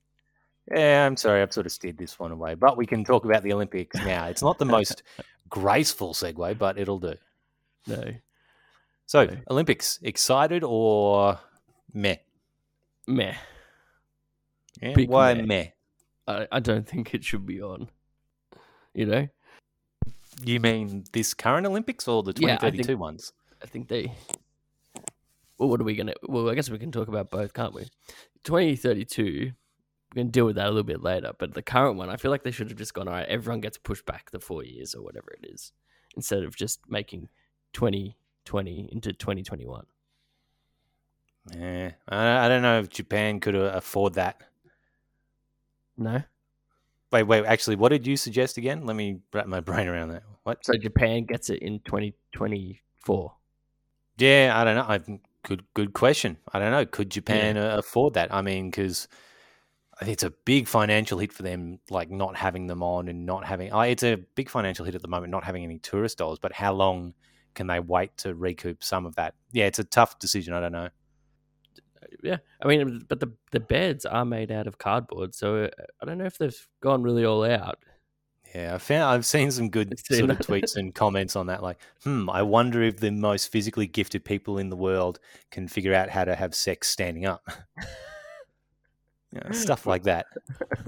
Yeah, 0.69 1.05
I'm 1.05 1.15
sorry, 1.17 1.41
I've 1.41 1.53
sort 1.53 1.65
of 1.65 1.71
steered 1.71 1.97
this 1.97 2.19
one 2.19 2.31
away, 2.31 2.55
but 2.55 2.77
we 2.77 2.85
can 2.85 3.03
talk 3.03 3.25
about 3.25 3.43
the 3.43 3.53
Olympics 3.53 3.95
now. 3.97 4.25
It's 4.27 4.41
not 4.41 4.57
the 4.57 4.65
most 4.65 5.03
graceful 5.49 6.13
segue, 6.13 6.57
but 6.57 6.77
it'll 6.77 6.99
do. 6.99 7.15
No. 7.87 8.03
So, 9.05 9.25
No. 9.25 9.37
Olympics, 9.49 9.99
excited 10.01 10.63
or 10.65 11.39
meh? 11.93 12.17
Meh. 13.07 13.35
Yeah, 14.83 14.93
Big 14.95 15.09
why 15.09 15.33
meh. 15.35 15.43
meh? 15.45 15.67
I, 16.27 16.47
I 16.51 16.59
don't 16.59 16.87
think 16.87 17.13
it 17.13 17.23
should 17.23 17.45
be 17.45 17.61
on. 17.61 17.89
You 18.93 19.05
know? 19.05 19.27
You 20.43 20.59
mean 20.59 21.05
this 21.13 21.33
current 21.33 21.65
Olympics 21.65 22.07
or 22.07 22.21
the 22.23 22.33
Yeah, 22.37 22.55
I 22.61 22.69
think- 22.71 22.87
2032 22.87 22.97
ones? 22.97 23.33
I 23.61 23.65
think 23.65 23.87
they. 23.87 24.11
Well, 25.57 25.69
what 25.69 25.79
are 25.79 25.85
we 25.85 25.95
gonna? 25.95 26.15
Well, 26.27 26.49
I 26.49 26.55
guess 26.55 26.69
we 26.69 26.77
can 26.79 26.91
talk 26.91 27.07
about 27.07 27.29
both, 27.29 27.53
can't 27.53 27.73
we? 27.73 27.87
Twenty 28.43 28.75
thirty 28.75 29.05
two. 29.05 29.51
We 30.13 30.21
can 30.21 30.29
deal 30.31 30.45
with 30.45 30.55
that 30.57 30.65
a 30.65 30.69
little 30.69 30.83
bit 30.83 31.01
later. 31.01 31.31
But 31.37 31.53
the 31.53 31.61
current 31.61 31.95
one, 31.95 32.09
I 32.09 32.17
feel 32.17 32.29
like 32.31 32.43
they 32.43 32.51
should 32.51 32.67
have 32.69 32.77
just 32.77 32.93
gone. 32.93 33.07
All 33.07 33.13
right, 33.13 33.27
everyone 33.29 33.61
gets 33.61 33.77
pushed 33.77 34.05
back 34.05 34.31
the 34.31 34.39
four 34.41 34.63
years 34.65 34.93
or 34.95 35.01
whatever 35.03 35.31
it 35.41 35.47
is, 35.49 35.71
instead 36.17 36.43
of 36.43 36.55
just 36.57 36.81
making 36.89 37.29
twenty 37.71 38.17
twenty 38.43 38.89
into 38.91 39.13
twenty 39.13 39.43
twenty 39.43 39.65
one. 39.65 39.85
Yeah, 41.57 41.91
I, 42.09 42.45
I 42.45 42.49
don't 42.49 42.61
know 42.61 42.79
if 42.79 42.89
Japan 42.89 43.39
could 43.39 43.55
uh, 43.55 43.71
afford 43.75 44.15
that. 44.15 44.41
No. 45.97 46.23
Wait, 47.11 47.23
wait, 47.23 47.45
actually, 47.45 47.75
what 47.75 47.89
did 47.89 48.07
you 48.07 48.17
suggest 48.17 48.57
again? 48.57 48.85
Let 48.85 48.95
me 48.95 49.19
wrap 49.31 49.45
my 49.47 49.59
brain 49.61 49.87
around 49.87 50.09
that. 50.09 50.23
What? 50.43 50.65
So 50.65 50.73
Japan 50.73 51.25
gets 51.25 51.49
it 51.49 51.59
in 51.61 51.79
twenty 51.79 52.15
twenty 52.31 52.81
four. 52.97 53.35
Yeah, 54.17 54.53
I 54.55 54.63
don't 54.63 54.75
know. 54.75 54.81
I, 54.83 55.19
good, 55.43 55.63
good 55.73 55.93
question. 55.93 56.37
I 56.51 56.59
don't 56.59 56.71
know. 56.71 56.85
Could 56.85 57.09
Japan 57.09 57.57
uh, 57.57 57.77
afford 57.77 58.15
that? 58.15 58.33
I 58.33 58.41
mean, 58.41 58.69
because 58.69 59.07
it's 60.01 60.23
a 60.23 60.31
big 60.31 60.67
financial 60.67 61.19
hit 61.19 61.33
for 61.33 61.43
them, 61.43 61.79
like 61.89 62.09
not 62.09 62.35
having 62.35 62.67
them 62.67 62.83
on 62.83 63.07
and 63.07 63.25
not 63.25 63.45
having. 63.45 63.71
Oh, 63.71 63.81
it's 63.81 64.03
a 64.03 64.17
big 64.35 64.49
financial 64.49 64.85
hit 64.85 64.95
at 64.95 65.01
the 65.01 65.07
moment, 65.07 65.31
not 65.31 65.43
having 65.43 65.63
any 65.63 65.79
tourist 65.79 66.17
dollars. 66.17 66.39
But 66.39 66.53
how 66.53 66.73
long 66.73 67.13
can 67.53 67.67
they 67.67 67.79
wait 67.79 68.17
to 68.17 68.33
recoup 68.33 68.83
some 68.83 69.05
of 69.05 69.15
that? 69.15 69.35
Yeah, 69.51 69.65
it's 69.65 69.79
a 69.79 69.83
tough 69.83 70.19
decision. 70.19 70.53
I 70.53 70.59
don't 70.59 70.71
know. 70.71 70.89
Yeah, 72.21 72.37
I 72.61 72.67
mean, 72.67 73.05
but 73.07 73.19
the 73.19 73.31
the 73.51 73.59
beds 73.59 74.05
are 74.05 74.25
made 74.25 74.51
out 74.51 74.67
of 74.67 74.77
cardboard, 74.77 75.33
so 75.33 75.65
uh, 75.65 75.69
I 76.01 76.05
don't 76.05 76.17
know 76.17 76.25
if 76.25 76.37
they've 76.37 76.67
gone 76.81 77.03
really 77.03 77.25
all 77.25 77.43
out. 77.43 77.79
Yeah, 78.53 78.75
I 78.75 78.77
found 78.77 79.03
I've 79.03 79.25
seen 79.25 79.49
some 79.49 79.69
good 79.69 79.97
seen 79.99 80.19
sort 80.19 80.29
of 80.29 80.37
tweets 80.37 80.75
and 80.75 80.93
comments 80.93 81.35
on 81.35 81.47
that. 81.47 81.63
Like, 81.63 81.79
hmm, 82.03 82.29
I 82.29 82.43
wonder 82.43 82.83
if 82.83 82.97
the 82.97 83.09
most 83.09 83.51
physically 83.51 83.87
gifted 83.87 84.23
people 84.23 84.59
in 84.59 84.69
the 84.69 84.75
world 84.75 85.19
can 85.49 85.67
figure 85.67 85.93
out 85.93 86.09
how 86.09 86.23
to 86.23 86.35
have 86.35 86.53
sex 86.53 86.89
standing 86.89 87.25
up. 87.25 87.47
Yeah, 89.33 89.51
stuff 89.51 89.85
like 89.87 90.03
that. 90.03 90.27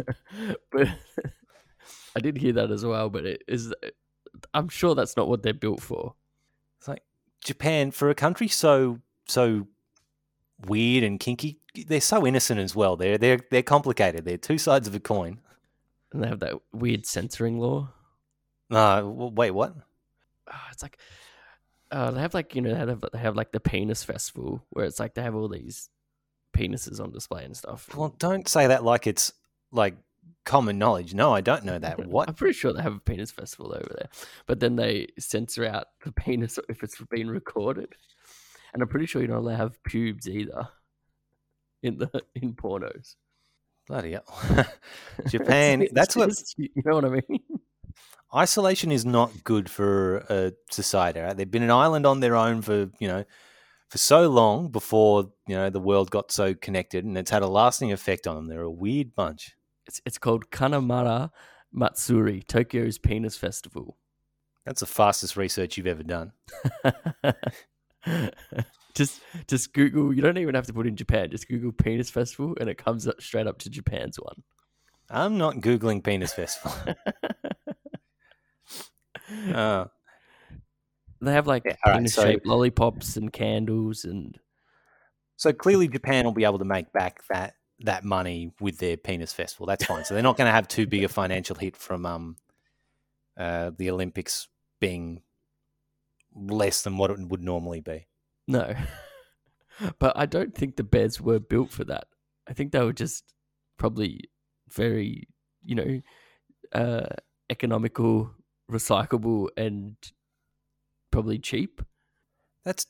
but 0.71 0.87
I 2.15 2.19
did 2.19 2.37
hear 2.37 2.53
that 2.53 2.71
as 2.71 2.85
well. 2.85 3.09
But 3.09 3.25
it 3.25 3.43
is, 3.47 3.73
I'm 4.53 4.69
sure 4.69 4.95
that's 4.95 5.17
not 5.17 5.27
what 5.27 5.43
they're 5.43 5.53
built 5.53 5.81
for. 5.81 6.13
It's 6.79 6.87
like 6.87 7.03
Japan 7.43 7.91
for 7.91 8.09
a 8.09 8.15
country 8.15 8.47
so 8.47 8.99
so 9.27 9.67
weird 10.65 11.03
and 11.03 11.19
kinky. 11.19 11.59
They're 11.87 12.01
so 12.01 12.25
innocent 12.25 12.59
as 12.59 12.75
well. 12.75 12.95
They're 12.95 13.17
they're 13.17 13.39
they're 13.51 13.63
complicated. 13.63 14.25
They're 14.25 14.37
two 14.37 14.57
sides 14.57 14.87
of 14.87 14.95
a 14.95 14.99
coin. 14.99 15.39
And 16.13 16.23
they 16.23 16.27
have 16.27 16.39
that 16.39 16.55
weird 16.71 17.05
censoring 17.05 17.59
law. 17.59 17.89
Uh, 18.71 19.01
wait, 19.05 19.51
what? 19.51 19.75
Ah, 20.49 20.67
it's 20.71 20.81
like 20.81 20.97
uh, 21.91 22.11
they 22.11 22.21
have 22.21 22.33
like 22.33 22.55
you 22.55 22.61
know 22.61 22.71
they 22.71 22.91
have 22.91 23.03
they 23.13 23.19
have 23.19 23.35
like 23.35 23.51
the 23.51 23.59
penis 23.59 24.03
festival 24.03 24.65
where 24.69 24.85
it's 24.85 24.99
like 24.99 25.13
they 25.13 25.21
have 25.21 25.35
all 25.35 25.47
these 25.47 25.89
penises 26.53 27.01
on 27.01 27.11
display 27.11 27.43
and 27.43 27.55
stuff. 27.55 27.93
Well, 27.95 28.15
don't 28.17 28.47
say 28.47 28.67
that 28.67 28.83
like 28.83 29.07
it's 29.07 29.33
like 29.71 29.95
common 30.45 30.77
knowledge. 30.77 31.13
No, 31.13 31.33
I 31.33 31.41
don't 31.41 31.65
know 31.65 31.77
that. 31.77 31.99
What? 32.07 32.29
I'm 32.29 32.35
pretty 32.35 32.53
sure 32.53 32.73
they 32.73 32.81
have 32.81 32.95
a 32.95 32.99
penis 32.99 33.31
festival 33.31 33.73
over 33.73 33.93
there, 33.95 34.09
but 34.45 34.59
then 34.59 34.75
they 34.75 35.07
censor 35.19 35.65
out 35.65 35.87
the 36.03 36.11
penis 36.11 36.59
if 36.69 36.83
it's 36.83 37.01
been 37.09 37.29
recorded, 37.29 37.95
and 38.75 38.83
I'm 38.83 38.89
pretty 38.89 39.05
sure 39.05 39.21
you're 39.21 39.31
not 39.31 39.39
allowed 39.39 39.51
to 39.51 39.57
have 39.57 39.83
pubes 39.83 40.27
either 40.27 40.67
in 41.81 41.97
the 41.97 42.09
in 42.35 42.53
pornos. 42.53 43.15
Bloody 43.87 44.11
hell. 44.11 44.65
Japan. 45.29 45.87
That's 45.93 46.15
what 46.15 46.31
you 46.57 46.69
know 46.83 46.95
what 46.95 47.05
I 47.05 47.09
mean. 47.09 47.43
isolation 48.35 48.91
is 48.91 49.05
not 49.05 49.43
good 49.45 49.69
for 49.69 50.17
a 50.29 50.53
society. 50.69 51.21
Right? 51.21 51.37
They've 51.37 51.49
been 51.49 51.63
an 51.63 51.71
island 51.71 52.05
on 52.05 52.19
their 52.19 52.35
own 52.35 52.61
for 52.61 52.89
you 52.99 53.07
know 53.07 53.23
for 53.89 53.97
so 53.97 54.29
long 54.29 54.67
before 54.69 55.31
you 55.47 55.55
know 55.55 55.69
the 55.69 55.79
world 55.79 56.11
got 56.11 56.31
so 56.31 56.53
connected, 56.53 57.05
and 57.05 57.17
it's 57.17 57.31
had 57.31 57.43
a 57.43 57.47
lasting 57.47 57.93
effect 57.93 58.27
on 58.27 58.35
them. 58.35 58.47
They're 58.47 58.61
a 58.61 58.69
weird 58.69 59.15
bunch. 59.15 59.55
It's 59.85 60.01
it's 60.05 60.17
called 60.17 60.49
Kanamara 60.51 61.29
Matsuri, 61.71 62.41
Tokyo's 62.41 62.97
penis 62.97 63.37
festival. 63.37 63.97
That's 64.65 64.81
the 64.81 64.85
fastest 64.85 65.37
research 65.37 65.77
you've 65.77 65.87
ever 65.87 66.03
done. 66.03 66.33
just 68.95 69.21
just 69.47 69.73
Google. 69.73 70.13
You 70.13 70.21
don't 70.21 70.37
even 70.37 70.55
have 70.55 70.67
to 70.67 70.73
put 70.73 70.87
in 70.87 70.95
Japan. 70.95 71.29
Just 71.31 71.47
Google 71.47 71.71
penis 71.71 72.09
festival, 72.09 72.55
and 72.59 72.69
it 72.69 72.77
comes 72.77 73.07
up 73.07 73.21
straight 73.21 73.47
up 73.47 73.59
to 73.59 73.69
Japan's 73.69 74.17
one. 74.17 74.43
I'm 75.09 75.37
not 75.37 75.55
googling 75.57 76.03
penis 76.03 76.33
festival. 76.33 76.73
uh, 79.53 79.85
They 81.21 81.31
have 81.31 81.47
like 81.47 81.63
Yeah, 81.65 81.75
right, 81.85 81.95
penis 81.97 82.13
so- 82.13 82.23
shaped 82.23 82.45
lollipops 82.45 83.17
and 83.17 83.31
candles, 83.31 84.03
and 84.05 84.37
so 85.37 85.51
clearly, 85.53 85.87
Japan 85.87 86.25
will 86.25 86.33
be 86.33 86.45
able 86.45 86.59
to 86.59 86.65
make 86.65 86.91
back 86.93 87.21
that 87.29 87.55
that 87.79 88.03
money 88.05 88.53
with 88.61 88.77
their 88.77 88.95
penis 88.97 89.33
festival. 89.33 89.65
That's 89.65 89.83
fine. 89.85 90.05
So 90.05 90.13
they're 90.13 90.23
not 90.23 90.37
going 90.37 90.47
to 90.47 90.51
have 90.53 90.67
too 90.67 90.87
big 90.87 91.03
a 91.03 91.09
financial 91.09 91.57
hit 91.57 91.75
from 91.75 92.05
um, 92.05 92.37
uh, 93.37 93.71
the 93.77 93.91
Olympics 93.91 94.47
being 94.79 95.21
less 96.35 96.81
than 96.81 96.97
what 96.97 97.11
it 97.11 97.19
would 97.19 97.43
normally 97.43 97.81
be. 97.81 98.07
no. 98.47 98.73
but 99.99 100.13
I 100.15 100.25
don't 100.25 100.53
think 100.53 100.75
the 100.75 100.83
beds 100.83 101.19
were 101.19 101.39
built 101.39 101.71
for 101.71 101.83
that. 101.85 102.05
I 102.47 102.53
think 102.53 102.71
they 102.71 102.83
were 102.83 102.93
just 102.93 103.23
probably 103.77 104.29
very, 104.69 105.27
you 105.63 105.75
know, 105.75 106.01
uh, 106.71 107.07
economical, 107.49 108.31
recyclable, 108.71 109.49
and 109.57 109.95
probably 111.11 111.39
cheap. 111.39 111.81
That's 112.63 112.87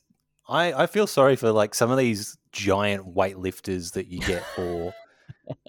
I, 0.48 0.72
I 0.72 0.86
feel 0.86 1.06
sorry 1.06 1.36
for 1.36 1.50
like 1.50 1.74
some 1.74 1.90
of 1.90 1.98
these 1.98 2.36
giant 2.52 3.14
weightlifters 3.14 3.92
that 3.92 4.06
you 4.06 4.20
get 4.20 4.44
for 4.54 4.94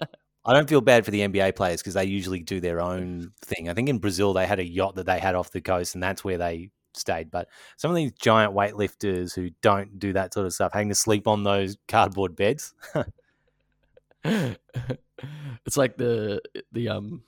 I 0.44 0.54
don't 0.54 0.68
feel 0.68 0.80
bad 0.80 1.04
for 1.04 1.10
the 1.10 1.20
NBA 1.20 1.56
players 1.56 1.82
because 1.82 1.94
they 1.94 2.04
usually 2.04 2.40
do 2.40 2.58
their 2.58 2.80
own 2.80 3.32
thing. 3.44 3.68
I 3.68 3.74
think 3.74 3.88
in 3.88 3.98
Brazil 3.98 4.32
they 4.32 4.46
had 4.46 4.58
a 4.58 4.66
yacht 4.66 4.94
that 4.94 5.04
they 5.04 5.18
had 5.18 5.34
off 5.34 5.50
the 5.50 5.60
coast 5.60 5.94
and 5.94 6.02
that's 6.02 6.24
where 6.24 6.38
they 6.38 6.70
stayed. 6.98 7.30
But 7.30 7.48
some 7.76 7.90
of 7.90 7.96
these 7.96 8.12
giant 8.12 8.54
weightlifters 8.54 9.34
who 9.34 9.50
don't 9.62 9.98
do 9.98 10.12
that 10.12 10.34
sort 10.34 10.46
of 10.46 10.52
stuff, 10.52 10.72
having 10.72 10.88
to 10.88 10.94
sleep 10.94 11.26
on 11.26 11.44
those 11.44 11.76
cardboard 11.86 12.36
beds. 12.36 12.74
it's 14.24 15.76
like 15.76 15.96
the 15.96 16.40
the 16.72 16.88
um 16.88 17.22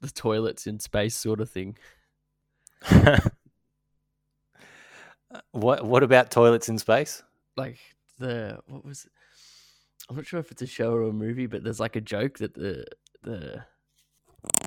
the 0.00 0.10
toilets 0.10 0.66
in 0.66 0.78
space 0.80 1.14
sort 1.14 1.40
of 1.40 1.50
thing. 1.50 1.76
what 5.52 5.84
what 5.84 6.02
about 6.02 6.30
toilets 6.30 6.68
in 6.68 6.78
space? 6.78 7.22
Like 7.56 7.78
the 8.18 8.60
what 8.66 8.84
was 8.84 9.04
it? 9.04 9.12
I'm 10.08 10.16
not 10.16 10.26
sure 10.26 10.40
if 10.40 10.50
it's 10.50 10.62
a 10.62 10.66
show 10.66 10.92
or 10.92 11.02
a 11.02 11.12
movie, 11.12 11.46
but 11.46 11.62
there's 11.62 11.78
like 11.80 11.94
a 11.96 12.00
joke 12.00 12.38
that 12.38 12.54
the 12.54 12.84
the 13.22 13.64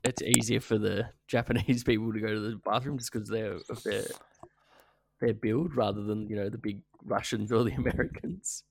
it's 0.04 0.22
easier 0.22 0.60
for 0.60 0.78
the 0.78 1.10
Japanese 1.28 1.84
people 1.86 2.14
to 2.14 2.20
go 2.20 2.28
to 2.28 2.40
the 2.40 2.60
bathroom 2.64 2.98
just 2.98 3.12
because 3.12 3.28
they're 3.28 3.58
of 3.70 3.84
their 3.84 4.06
their 5.24 5.34
build 5.34 5.76
rather 5.76 6.04
than 6.04 6.28
you 6.30 6.36
know 6.36 6.50
the 6.50 6.58
big 6.58 6.82
Russians 7.06 7.52
or 7.52 7.64
the 7.64 7.72
Americans. 7.84 8.64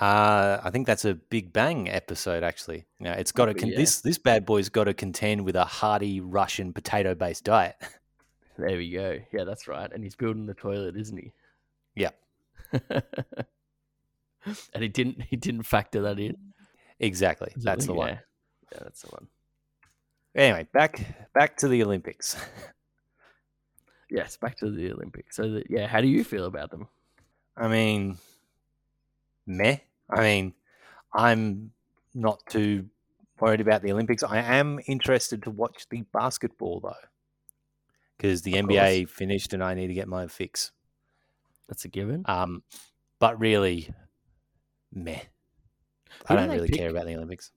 Uh, 0.00 0.60
I 0.62 0.70
think 0.70 0.86
that's 0.86 1.04
a 1.04 1.14
Big 1.14 1.52
Bang 1.52 1.88
episode. 1.88 2.44
Actually, 2.44 2.86
yeah, 3.00 3.14
it's 3.14 3.32
got 3.32 3.46
to 3.46 3.54
con- 3.54 3.70
yeah. 3.70 3.76
this 3.76 4.00
this 4.00 4.18
bad 4.18 4.46
boy's 4.46 4.68
got 4.68 4.84
to 4.84 4.94
contend 4.94 5.44
with 5.44 5.56
a 5.56 5.64
hearty 5.64 6.20
Russian 6.20 6.72
potato 6.72 7.14
based 7.14 7.44
diet. 7.44 7.76
There 8.60 8.76
we 8.76 8.90
go. 8.90 9.20
Yeah, 9.32 9.44
that's 9.44 9.68
right. 9.68 9.88
And 9.92 10.02
he's 10.02 10.16
building 10.16 10.46
the 10.46 10.52
toilet, 10.52 10.96
isn't 10.96 11.16
he? 11.16 11.32
Yeah. 11.94 12.10
and 12.72 13.04
he 14.80 14.88
didn't 14.88 15.22
he 15.22 15.36
didn't 15.36 15.62
factor 15.62 16.02
that 16.02 16.18
in. 16.18 16.36
exactly, 16.98 17.52
that's 17.56 17.86
the 17.86 17.92
like- 17.92 17.98
one. 17.98 18.08
Yeah. 18.08 18.18
yeah, 18.72 18.78
that's 18.82 19.02
the 19.02 19.08
one. 19.10 19.28
Anyway, 20.34 20.66
back 20.72 21.30
back 21.34 21.56
to 21.58 21.68
the 21.68 21.84
Olympics. 21.84 22.36
Yes, 24.10 24.36
back 24.36 24.56
to 24.58 24.70
the 24.70 24.90
Olympics. 24.92 25.36
So 25.36 25.50
that, 25.52 25.70
yeah, 25.70 25.86
how 25.86 26.00
do 26.00 26.08
you 26.08 26.24
feel 26.24 26.46
about 26.46 26.70
them? 26.70 26.88
I 27.56 27.68
mean, 27.68 28.18
meh. 29.46 29.78
I 30.08 30.20
mean, 30.20 30.54
I'm 31.12 31.72
not 32.14 32.40
too 32.48 32.88
worried 33.40 33.60
about 33.60 33.82
the 33.82 33.92
Olympics. 33.92 34.22
I 34.22 34.38
am 34.38 34.80
interested 34.86 35.42
to 35.42 35.50
watch 35.50 35.86
the 35.90 36.02
basketball 36.12 36.80
though, 36.80 36.94
because 38.16 38.42
the 38.42 38.58
Of 38.58 38.66
NBA 38.66 39.08
finished 39.08 39.52
and 39.52 39.62
I 39.62 39.74
need 39.74 39.88
to 39.88 39.94
get 39.94 40.08
my 40.08 40.26
fix. 40.26 40.72
That's 41.68 41.84
a 41.84 41.88
given. 41.88 42.22
Um, 42.26 42.62
but 43.18 43.38
really, 43.38 43.92
meh. 44.92 45.20
Who 46.26 46.34
I 46.34 46.36
do 46.36 46.40
don't 46.40 46.48
they 46.48 46.56
really 46.56 46.68
care 46.68 46.90
about 46.90 47.06
the 47.06 47.16
Olympics. 47.16 47.50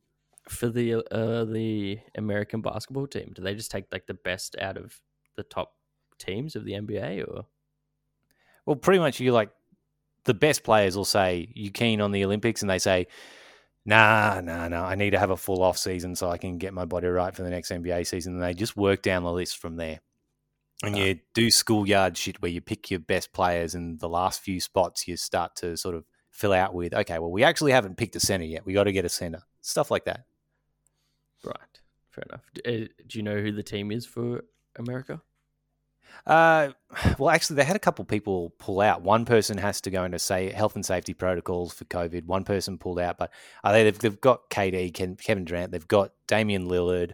For 0.50 0.70
the 0.70 0.96
uh, 1.12 1.46
the 1.46 2.00
American 2.15 2.62
basketball 2.62 3.08
team, 3.08 3.31
do 3.34 3.41
they 3.41 3.55
just 3.55 3.72
take 3.72 3.86
like 3.91 4.08
the 4.08 4.15
best 4.15 4.55
out 4.60 4.75
of 4.75 5.00
the 5.36 5.43
top 5.43 5.75
teams 6.21 6.55
of 6.55 6.65
the 6.65 6.73
NBA, 6.73 7.27
or 7.27 7.45
Well, 8.65 8.75
pretty 8.75 8.99
much 8.99 9.19
you 9.19 9.31
like 9.31 9.49
the 10.23 10.33
best 10.33 10.63
players 10.63 10.95
will 10.95 11.05
say 11.05 11.49
you 11.53 11.71
keen 11.71 12.01
on 12.01 12.11
the 12.11 12.23
Olympics, 12.23 12.61
and 12.61 12.69
they 12.69 12.79
say, 12.79 13.07
nah, 13.85 14.41
nah, 14.41 14.67
nah. 14.67 14.85
I 14.85 14.95
need 14.95 15.11
to 15.11 15.19
have 15.19 15.31
a 15.31 15.37
full 15.37 15.63
off 15.63 15.77
season 15.77 16.15
so 16.15 16.29
I 16.29 16.37
can 16.37 16.57
get 16.57 16.73
my 16.73 16.85
body 16.85 17.07
right 17.07 17.35
for 17.35 17.43
the 17.43 17.49
next 17.49 17.71
NBA 17.71 18.05
season. 18.07 18.33
And 18.33 18.43
they 18.43 18.53
just 18.53 18.77
work 18.77 19.01
down 19.01 19.23
the 19.23 19.31
list 19.31 19.57
from 19.57 19.77
there. 19.77 19.99
And 20.83 20.97
you 20.97 21.19
do 21.35 21.51
schoolyard 21.51 22.17
shit 22.17 22.41
where 22.41 22.49
you 22.49 22.59
pick 22.59 22.89
your 22.89 22.99
best 22.99 23.33
players, 23.33 23.75
and 23.75 23.99
the 23.99 24.09
last 24.09 24.41
few 24.41 24.59
spots 24.59 25.07
you 25.07 25.15
start 25.15 25.55
to 25.57 25.77
sort 25.77 25.95
of 25.95 26.05
fill 26.31 26.53
out 26.53 26.73
with, 26.73 26.93
okay, 26.93 27.19
well, 27.19 27.31
we 27.31 27.43
actually 27.43 27.71
haven't 27.71 27.97
picked 27.97 28.15
a 28.15 28.19
center 28.19 28.45
yet. 28.45 28.65
We 28.65 28.73
got 28.73 28.85
to 28.85 28.91
get 28.91 29.05
a 29.05 29.09
center. 29.09 29.43
Stuff 29.61 29.91
like 29.91 30.05
that. 30.05 30.25
right? 31.45 31.79
Fair 32.09 32.25
enough. 32.29 32.41
Uh, 32.65 32.87
do 33.07 33.19
you 33.19 33.21
know 33.21 33.39
who 33.39 33.51
the 33.51 33.63
team 33.63 33.91
is 33.91 34.05
for 34.07 34.43
America? 34.75 35.21
Uh, 36.25 36.70
well, 37.17 37.29
actually, 37.29 37.58
they 37.58 37.63
had 37.63 37.75
a 37.75 37.79
couple 37.79 38.05
people 38.05 38.53
pull 38.58 38.81
out. 38.81 39.01
One 39.01 39.25
person 39.25 39.58
has 39.58 39.81
to 39.81 39.89
go 39.89 40.03
into 40.03 40.20
say 40.20 40.51
health 40.51 40.75
and 40.75 40.86
safety 40.86 41.13
protocols 41.13 41.74
for 41.74 41.86
COVID. 41.86 42.25
One 42.25 42.43
person 42.43 42.77
pulled 42.77 43.00
out, 43.00 43.17
but 43.17 43.31
uh, 43.63 43.72
they've 43.72 43.98
they've 43.98 44.22
got 44.22 44.50
KD, 44.50 44.93
Ken, 44.93 45.15
Kevin 45.15 45.46
Durant. 45.46 45.72
They've 45.72 45.88
got 45.88 46.12
Damian 46.27 46.67
Lillard. 46.67 47.13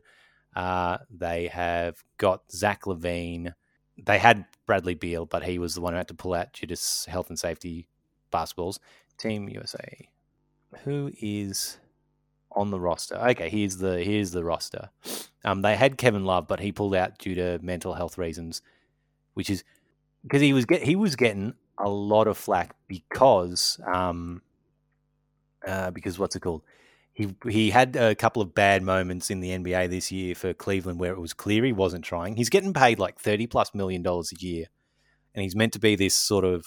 Uh, 0.56 0.98
they 1.12 1.48
have 1.48 2.04
got 2.18 2.52
Zach 2.52 2.84
LaVine. 2.84 3.54
They 4.04 4.18
had 4.18 4.46
Bradley 4.66 4.96
Beal, 4.96 5.26
but 5.26 5.44
he 5.44 5.60
was 5.60 5.76
the 5.76 5.82
one 5.82 5.94
who 5.94 5.98
had 5.98 6.08
to 6.10 6.14
pull 6.14 6.34
out 6.34 6.54
due 6.54 6.68
to 6.68 7.10
health 7.10 7.30
and 7.30 7.40
safety 7.40 7.88
basketballs. 8.32 8.80
Team 9.18 9.50
USA. 9.50 10.10
Who 10.84 11.12
is 11.20 11.78
on 12.52 12.72
the 12.72 12.80
roster? 12.80 13.16
Okay, 13.16 13.50
here's 13.50 13.78
the 13.78 14.04
here's 14.04 14.32
the 14.32 14.44
roster. 14.44 14.90
Um, 15.46 15.62
they 15.62 15.76
had 15.76 15.98
Kevin 15.98 16.26
Love, 16.26 16.48
but 16.48 16.60
he 16.60 16.72
pulled 16.72 16.96
out 16.96 17.18
due 17.18 17.36
to 17.36 17.60
mental 17.62 17.94
health 17.94 18.18
reasons 18.18 18.62
which 19.38 19.52
is 19.52 19.64
because 20.24 20.42
he 20.42 20.52
was 20.52 20.66
get 20.66 20.82
he 20.82 20.96
was 20.96 21.16
getting 21.16 21.54
a 21.78 21.88
lot 21.88 22.28
of 22.28 22.36
flack 22.36 22.76
because 22.88 23.80
um 23.86 24.42
uh 25.68 25.92
because 25.92 26.18
what's 26.18 26.36
it 26.36 26.40
called 26.40 26.64
he 27.14 27.36
he 27.48 27.70
had 27.70 27.96
a 27.96 28.16
couple 28.16 28.42
of 28.42 28.56
bad 28.56 28.82
moments 28.82 29.30
in 29.30 29.40
the 29.40 29.50
NBA 29.50 29.92
this 29.92 30.12
year 30.12 30.34
for 30.34 30.56
Cleveland 30.56 31.00
where 31.00 31.14
it 31.14 31.20
was 31.20 31.34
clear 31.34 31.64
he 31.64 31.72
wasn't 31.72 32.04
trying. 32.04 32.36
He's 32.36 32.50
getting 32.50 32.74
paid 32.74 32.98
like 32.98 33.20
30 33.20 33.46
plus 33.46 33.76
million 33.76 34.02
dollars 34.02 34.32
a 34.32 34.44
year 34.44 34.66
and 35.36 35.44
he's 35.44 35.56
meant 35.56 35.74
to 35.74 35.80
be 35.80 35.96
this 35.96 36.16
sort 36.16 36.44
of 36.44 36.66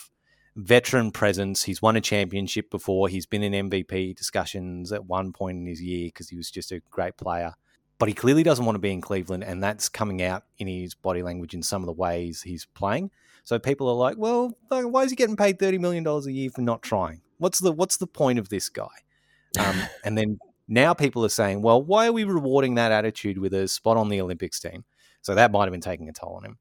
veteran 0.54 1.10
presence. 1.10 1.64
He's 1.64 1.82
won 1.82 1.96
a 1.96 2.00
championship 2.00 2.70
before. 2.70 3.08
He's 3.08 3.26
been 3.26 3.42
in 3.42 3.68
MVP 3.68 4.14
discussions 4.16 4.92
at 4.92 5.06
one 5.06 5.32
point 5.32 5.58
in 5.58 5.66
his 5.66 5.82
year 5.82 6.06
because 6.06 6.28
he 6.28 6.36
was 6.36 6.52
just 6.52 6.70
a 6.70 6.80
great 6.88 7.16
player 7.16 7.54
but 8.00 8.08
he 8.08 8.14
clearly 8.14 8.42
doesn't 8.42 8.64
want 8.64 8.76
to 8.76 8.80
be 8.80 8.90
in 8.90 9.02
Cleveland, 9.02 9.44
and 9.44 9.62
that's 9.62 9.90
coming 9.90 10.22
out 10.22 10.44
in 10.58 10.66
his 10.66 10.94
body 10.94 11.22
language 11.22 11.52
in 11.52 11.62
some 11.62 11.82
of 11.82 11.86
the 11.86 11.92
ways 11.92 12.40
he's 12.40 12.64
playing. 12.64 13.10
So 13.44 13.58
people 13.58 13.88
are 13.88 13.94
like, 13.94 14.16
"Well, 14.16 14.56
why 14.68 15.02
is 15.02 15.10
he 15.10 15.16
getting 15.16 15.36
paid 15.36 15.58
thirty 15.58 15.76
million 15.76 16.02
dollars 16.02 16.26
a 16.26 16.32
year 16.32 16.48
for 16.50 16.62
not 16.62 16.80
trying? 16.80 17.20
What's 17.36 17.60
the 17.60 17.70
what's 17.70 17.98
the 17.98 18.06
point 18.06 18.38
of 18.38 18.48
this 18.48 18.70
guy?" 18.70 18.88
Um, 19.58 19.82
and 20.04 20.16
then 20.16 20.38
now 20.66 20.94
people 20.94 21.24
are 21.26 21.30
saying, 21.30 21.60
"Well, 21.60 21.82
why 21.82 22.06
are 22.06 22.12
we 22.12 22.24
rewarding 22.24 22.76
that 22.76 22.90
attitude 22.90 23.36
with 23.38 23.52
a 23.52 23.68
spot 23.68 23.98
on 23.98 24.08
the 24.08 24.20
Olympics 24.20 24.58
team?" 24.60 24.84
So 25.20 25.34
that 25.34 25.52
might 25.52 25.64
have 25.64 25.72
been 25.72 25.82
taking 25.82 26.08
a 26.08 26.12
toll 26.12 26.36
on 26.36 26.44
him. 26.44 26.58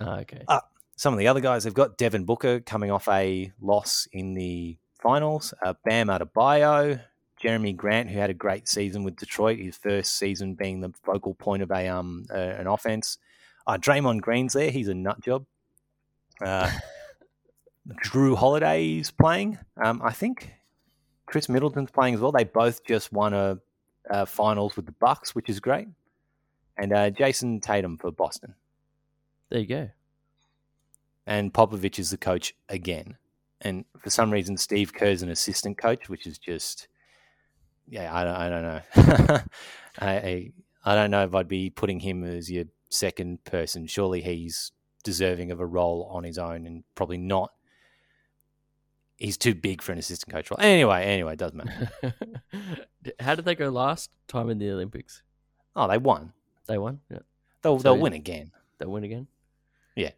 Ah, 0.00 0.18
okay. 0.20 0.42
Uh, 0.48 0.60
Some 0.96 1.14
of 1.14 1.20
the 1.20 1.28
other 1.28 1.40
guys, 1.40 1.62
they've 1.62 1.72
got 1.72 1.98
Devin 1.98 2.24
Booker 2.24 2.58
coming 2.58 2.90
off 2.90 3.06
a 3.06 3.52
loss 3.60 4.08
in 4.12 4.34
the 4.34 4.76
finals. 5.00 5.54
Uh, 5.64 5.74
Bam 5.84 6.08
Adebayo, 6.08 7.00
Jerami 7.42 7.76
Grant, 7.76 8.10
who 8.10 8.18
had 8.18 8.30
a 8.30 8.34
great 8.34 8.68
season 8.68 9.04
with 9.04 9.16
Detroit, 9.16 9.58
his 9.58 9.76
first 9.76 10.18
season 10.18 10.54
being 10.54 10.80
the 10.80 10.92
focal 11.02 11.34
point 11.34 11.62
of 11.62 11.70
a 11.70 11.88
um 11.88 12.24
uh, 12.30 12.36
an 12.36 12.66
offense. 12.66 13.18
Uh, 13.66 13.78
Draymond 13.78 14.20
Green's 14.20 14.52
there; 14.52 14.70
he's 14.70 14.88
a 14.88 14.94
nut 14.94 15.20
job. 15.20 15.46
Uh, 16.40 16.70
Jrue 18.04 18.36
Holiday's 18.36 19.10
playing. 19.10 19.58
Um, 19.82 20.00
I 20.02 20.12
think 20.12 20.52
Khris 21.26 21.48
Middleton's 21.48 21.90
playing 21.90 22.14
as 22.14 22.20
well. 22.20 22.32
They 22.32 22.44
both 22.44 22.84
just 22.84 23.12
won 23.12 23.34
a, 23.34 23.58
a 24.08 24.26
finals 24.26 24.76
with 24.76 24.86
the 24.86 24.92
Bucks, 24.92 25.34
which 25.34 25.48
is 25.48 25.60
great. 25.60 25.88
And 26.76 26.92
uh, 26.92 27.10
Jayson 27.10 27.60
Tatum 27.60 27.98
for 27.98 28.10
Boston. 28.10 28.54
there 29.50 29.60
you 29.60 29.66
go. 29.66 29.90
and 31.26 31.52
Popovich 31.52 31.98
is 31.98 32.10
the 32.10 32.16
coach 32.16 32.54
again. 32.68 33.16
And 33.60 33.84
for 33.98 34.10
some 34.10 34.30
reason, 34.30 34.56
Steve 34.56 34.92
Kerr's 34.92 35.22
an 35.22 35.30
assistant 35.30 35.78
coach, 35.78 36.08
which 36.08 36.26
is 36.26 36.36
just, 36.36 36.88
yeah, 37.88 38.14
I 38.14 38.24
don't, 38.24 38.36
I 38.36 38.48
don't 38.48 38.62
know. 38.62 38.80
I, 39.98 40.08
I, 40.08 40.52
I 40.84 40.94
don't 40.94 41.10
know 41.10 41.24
if 41.24 41.34
I'd 41.34 41.48
be 41.48 41.70
putting 41.70 42.00
him 42.00 42.24
as 42.24 42.50
your 42.50 42.64
second 42.90 43.44
person. 43.44 43.86
Surely 43.86 44.20
he's 44.20 44.72
deserving 45.02 45.50
of 45.50 45.60
a 45.60 45.66
role 45.66 46.08
on 46.10 46.24
his 46.24 46.38
own, 46.38 46.66
and 46.66 46.84
probably 46.94 47.18
not. 47.18 47.50
He's 49.16 49.36
too 49.36 49.54
big 49.54 49.80
for 49.80 49.92
an 49.92 49.98
assistant 49.98 50.32
coach 50.32 50.50
role. 50.50 50.58
Anyway, 50.60 51.04
anyway, 51.04 51.34
it 51.34 51.38
doesn't 51.38 51.56
matter. 51.56 52.14
How 53.20 53.34
did 53.34 53.44
they 53.44 53.54
go 53.54 53.68
last 53.68 54.10
time 54.26 54.50
in 54.50 54.58
the 54.58 54.70
Olympics? 54.70 55.22
Oh, 55.76 55.86
they 55.86 55.98
won. 55.98 56.32
They 56.66 56.78
won. 56.78 57.00
Yeah, 57.10 57.18
They'll 57.62 57.78
So 57.78 57.82
they'll 57.84 57.98
win 57.98 58.12
again. 58.12 58.50
They'll 58.78 58.90
win 58.90 59.04
again. 59.04 59.28
Yeah. 59.94 60.10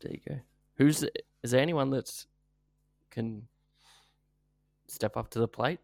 There 0.00 0.12
you 0.12 0.20
go. 0.26 0.40
Who's 0.76 1.04
is 1.42 1.50
there 1.50 1.60
anyone 1.60 1.90
that's 1.90 2.26
can 3.10 3.46
step 4.86 5.16
up 5.16 5.30
to 5.30 5.38
the 5.38 5.48
plate? 5.48 5.80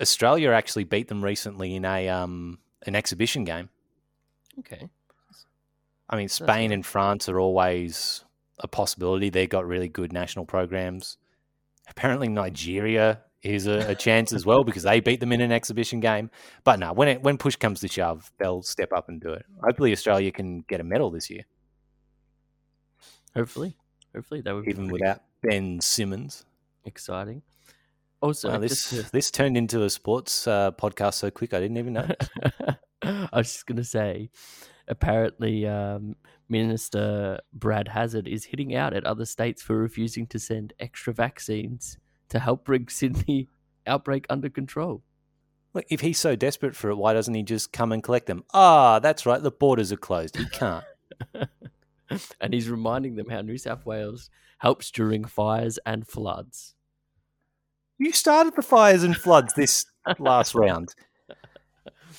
Australia 0.00 0.50
actually 0.50 0.84
beat 0.84 1.08
them 1.08 1.22
recently 1.24 1.74
in 1.74 1.84
a 1.84 2.08
um 2.08 2.58
an 2.86 2.94
exhibition 2.94 3.44
game. 3.44 3.68
Okay. 4.58 4.88
I 6.08 6.16
mean, 6.16 6.28
Spain 6.28 6.70
and 6.70 6.86
France 6.86 7.28
are 7.28 7.40
always 7.40 8.24
a 8.60 8.68
possibility. 8.68 9.28
They've 9.28 9.48
got 9.48 9.66
really 9.66 9.88
good 9.88 10.12
national 10.12 10.46
programs. 10.46 11.18
Apparently, 11.88 12.28
Nigeria 12.28 13.22
is 13.42 13.66
a, 13.66 13.90
a 13.90 13.94
chance 13.94 14.32
as 14.32 14.46
well 14.46 14.64
because 14.64 14.84
they 14.84 15.00
beat 15.00 15.20
them 15.20 15.32
in 15.32 15.40
an 15.40 15.52
exhibition 15.52 16.00
game. 16.00 16.30
But 16.64 16.78
no, 16.78 16.92
when 16.92 17.08
it, 17.08 17.22
when 17.22 17.38
push 17.38 17.56
comes 17.56 17.80
to 17.80 17.88
shove, 17.88 18.30
they'll 18.38 18.62
step 18.62 18.92
up 18.92 19.08
and 19.08 19.20
do 19.20 19.30
it. 19.30 19.44
Hopefully, 19.64 19.92
Australia 19.92 20.30
can 20.30 20.60
get 20.68 20.80
a 20.80 20.84
medal 20.84 21.10
this 21.10 21.28
year, 21.28 21.42
Hopefully, 23.34 23.76
hopefully 24.14 24.40
that 24.42 24.54
would 24.54 24.68
even 24.68 24.88
without 24.88 25.22
Ben 25.42 25.80
Simmons. 25.80 26.44
exciting. 26.84 27.42
Also, 28.22 28.50
Wow, 28.50 28.60
just 28.60 28.90
this 28.90 29.10
this 29.10 29.30
turned 29.30 29.56
into 29.56 29.82
a 29.82 29.90
sports 29.90 30.46
uh, 30.46 30.72
podcast 30.72 31.14
so 31.14 31.30
quick 31.30 31.52
I 31.52 31.60
didn't 31.60 31.76
even 31.76 31.92
know. 31.92 32.08
I 33.02 33.28
was 33.32 33.52
just 33.52 33.66
gonna 33.66 33.84
say, 33.84 34.30
apparently, 34.88 35.66
um, 35.66 36.16
Minister 36.48 37.40
Brad 37.52 37.88
Hazzard 37.88 38.26
is 38.28 38.44
hitting 38.44 38.74
out 38.74 38.94
at 38.94 39.04
other 39.04 39.24
states 39.24 39.62
for 39.62 39.76
refusing 39.76 40.26
to 40.28 40.38
send 40.38 40.72
extra 40.78 41.12
vaccines 41.12 41.98
to 42.28 42.38
help 42.38 42.64
bring 42.64 42.88
Sydney 42.88 43.48
outbreak 43.86 44.26
under 44.30 44.48
control. 44.48 45.02
Look, 45.74 45.84
if 45.90 46.00
he's 46.00 46.18
so 46.18 46.36
desperate 46.36 46.74
for 46.74 46.88
it, 46.90 46.96
why 46.96 47.12
doesn't 47.12 47.34
he 47.34 47.42
just 47.42 47.70
come 47.72 47.92
and 47.92 48.02
collect 48.02 48.26
them? 48.26 48.44
Ah, 48.54 48.98
that's 48.98 49.26
right. 49.26 49.42
The 49.42 49.50
borders 49.50 49.92
are 49.92 49.96
closed. 49.98 50.36
He 50.36 50.46
can't. 50.46 50.84
and 52.40 52.54
he's 52.54 52.70
reminding 52.70 53.16
them 53.16 53.28
how 53.28 53.42
New 53.42 53.58
South 53.58 53.84
Wales 53.84 54.30
helps 54.58 54.90
during 54.90 55.24
fires 55.24 55.78
and 55.84 56.08
floods. 56.08 56.75
You 57.98 58.12
started 58.12 58.54
the 58.54 58.62
fires 58.62 59.02
and 59.02 59.16
floods 59.16 59.54
this 59.54 59.86
last 60.18 60.54
round. 60.54 60.94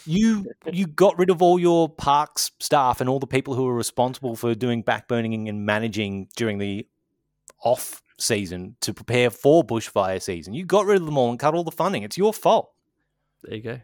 You 0.06 0.52
you 0.72 0.88
got 0.88 1.18
rid 1.18 1.30
of 1.30 1.42
all 1.42 1.60
your 1.60 1.90
parks 1.90 2.52
staff 2.60 3.02
and 3.02 3.10
all 3.10 3.20
the 3.20 3.28
people 3.28 3.56
who 3.56 3.66
were 3.66 3.76
responsible 3.76 4.36
for 4.36 4.56
doing 4.56 4.84
backburning 4.84 5.50
and 5.50 5.66
managing 5.66 6.30
during 6.36 6.58
the 6.58 6.88
off 7.63 8.02
season 8.18 8.76
to 8.82 8.94
prepare 8.94 9.30
for 9.30 9.63
bushfire 9.63 10.22
season. 10.22 10.54
You 10.54 10.66
got 10.66 10.86
rid 10.86 11.02
of 11.02 11.06
them 11.06 11.18
all 11.18 11.30
and 11.30 11.40
cut 11.40 11.54
all 11.54 11.63
the 11.63 11.72
funding. 11.72 12.04
It's 12.04 12.18
your 12.18 12.34
fault. 12.34 12.72
There 13.44 13.56
you 13.56 13.62
go. 13.62 13.82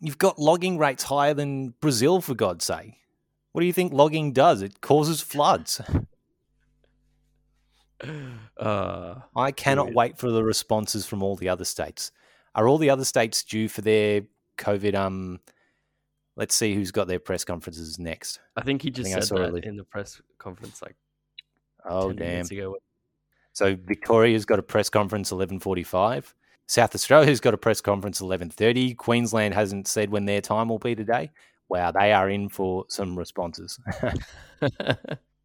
You've 0.00 0.18
got 0.18 0.38
logging 0.38 0.78
rates 0.78 1.04
higher 1.04 1.34
than 1.34 1.70
Brazil, 1.80 2.20
for 2.20 2.34
God's 2.34 2.64
sake. 2.64 2.94
What 3.52 3.60
do 3.60 3.66
you 3.66 3.72
think 3.72 3.92
logging 3.92 4.32
does? 4.32 4.62
It 4.62 4.80
causes 4.80 5.20
floods. 5.20 5.80
Uh, 8.58 9.20
I 9.36 9.52
cannot 9.52 9.84
Period. 9.86 9.96
wait 9.96 10.18
for 10.18 10.30
the 10.30 10.42
responses 10.42 11.06
from 11.06 11.22
all 11.22 11.36
the 11.36 11.48
other 11.48 11.64
states. 11.64 12.10
Are 12.54 12.66
all 12.68 12.78
the 12.78 12.88
other 12.90 13.04
states 13.04 13.44
due 13.44 13.68
for 13.68 13.82
their 13.82 14.22
COVID? 14.58 14.94
Um, 14.94 15.40
let's 16.36 16.54
see 16.54 16.74
who's 16.74 16.90
got 16.90 17.06
their 17.06 17.18
press 17.18 17.44
conferences 17.44 17.98
next. 17.98 18.40
I 18.56 18.62
think 18.62 18.80
he 18.82 18.90
just 18.90 19.10
think 19.12 19.22
said 19.22 19.36
that 19.36 19.64
in 19.64 19.76
the 19.76 19.84
press 19.84 20.20
conference 20.38 20.80
like 20.80 20.96
Oh 21.84 22.08
10 22.08 22.16
damn! 22.16 22.28
minutes 22.28 22.50
ago. 22.50 22.76
So 23.52 23.76
Victoria's 23.76 24.44
got 24.44 24.58
a 24.58 24.62
press 24.62 24.88
conference 24.88 25.30
eleven 25.32 25.60
forty-five. 25.60 26.34
South 26.66 26.94
Australia's 26.94 27.40
got 27.40 27.54
a 27.54 27.58
press 27.58 27.80
conference 27.80 28.20
eleven 28.20 28.50
thirty. 28.50 28.94
Queensland 28.94 29.54
hasn't 29.54 29.86
said 29.86 30.10
when 30.10 30.24
their 30.24 30.40
time 30.40 30.68
will 30.68 30.78
be 30.78 30.94
today. 30.94 31.30
Wow, 31.68 31.90
they 31.92 32.12
are 32.12 32.28
in 32.30 32.48
for 32.48 32.84
some 32.88 33.18
responses. 33.18 33.78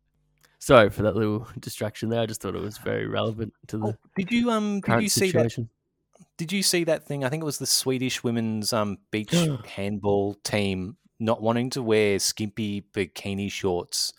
Sorry 0.62 0.92
for 0.92 1.02
that 1.02 1.16
little 1.16 1.48
distraction 1.60 2.10
there. 2.10 2.22
I 2.22 2.28
just 2.28 2.40
thought 2.40 2.56
it 2.56 2.62
was 2.62 2.78
very 2.78 3.08
relevant 3.08 3.52
to 3.68 3.78
the 3.80 3.86
Oh, 3.88 3.96
did 4.16 4.32
you 4.32 4.52
um 4.52 4.80
did 4.82 5.02
you 5.02 5.10
see 5.10 5.32
that 5.32 5.68
did 6.38 6.52
you 6.52 6.62
see 6.62 6.84
that 6.84 7.04
thing? 7.04 7.24
I 7.24 7.30
think 7.30 7.42
it 7.42 7.46
was 7.46 7.58
the 7.58 7.66
Swedish 7.66 8.24
women's 8.24 8.72
um, 8.72 9.00
beach 9.10 9.34
handball 9.66 10.36
team 10.44 10.98
not 11.20 11.42
wanting 11.42 11.72
to 11.72 11.82
wear 11.82 12.20
skimpy 12.20 12.84
bikini 12.94 13.52
shorts, 13.52 14.14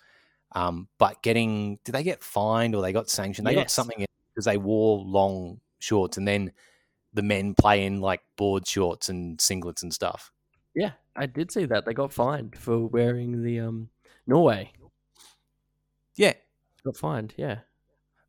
um, 0.53 0.89
but 0.97 1.23
getting 1.23 1.79
did 1.85 1.93
they 1.95 2.03
get 2.03 2.21
fined 2.21 2.75
or 2.75 2.81
they 2.81 2.91
got 2.91 3.09
sanctioned? 3.09 3.47
They 3.47 3.55
got 3.55 3.71
something 3.71 4.05
because 4.33 4.45
they 4.45 4.57
wore 4.57 4.99
long 4.99 5.61
shorts, 5.79 6.17
and 6.17 6.27
then 6.27 6.51
the 7.13 7.23
men 7.23 7.53
play 7.53 7.85
in 7.85 8.01
like 8.01 8.21
board 8.35 8.67
shorts 8.67 9.07
and 9.07 9.37
singlets 9.37 9.81
and 9.81 9.93
stuff. 9.93 10.29
Yeah, 10.75 10.91
I 11.15 11.25
did 11.25 11.51
see 11.51 11.65
that. 11.65 11.85
They 11.85 11.93
got 11.93 12.11
fined 12.11 12.57
for 12.57 12.79
wearing 12.79 13.43
the 13.43 13.61
um 13.61 13.89
Norway. 14.27 14.73
Yeah, 16.15 16.33
Got 16.85 16.97
fined, 16.97 17.33
yeah. 17.37 17.59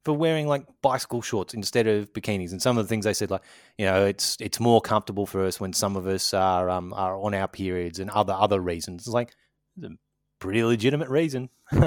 for 0.05 0.13
wearing 0.17 0.47
like 0.47 0.65
bicycle 0.81 1.23
shorts 1.23 1.55
instead 1.55 1.87
of 1.87 2.13
bikinis. 2.13 2.53
And 2.53 2.63
some 2.63 2.79
of 2.79 2.85
the 2.85 2.89
things 2.89 3.05
they 3.05 3.15
said, 3.15 3.31
like 3.31 3.43
you 3.79 3.85
know, 3.87 4.07
it's 4.07 4.37
it's 4.41 4.61
more 4.61 4.81
comfortable 4.81 5.27
for 5.27 5.45
us 5.45 5.61
when 5.61 5.73
some 5.73 5.97
of 5.97 6.07
us 6.07 6.33
are 6.35 6.71
um 6.71 6.93
are 6.95 7.17
on 7.21 7.35
our 7.35 7.49
periods 7.49 7.99
and 7.99 8.11
other 8.11 8.33
other 8.33 8.61
reasons. 8.61 9.03
It's 9.03 9.15
like 9.15 9.33
it's 9.77 9.87
a 9.87 9.91
pretty 10.39 10.63
legitimate 10.65 11.09
reason. 11.09 11.49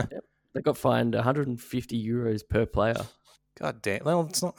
They 0.54 0.62
got 0.64 0.78
fined 0.78 1.14
150 1.14 2.08
euros 2.08 2.42
per 2.50 2.66
player. 2.66 2.96
God 3.60 3.80
damn. 3.84 4.04
Well, 4.04 4.26
it's 4.28 4.42
not. 4.42 4.56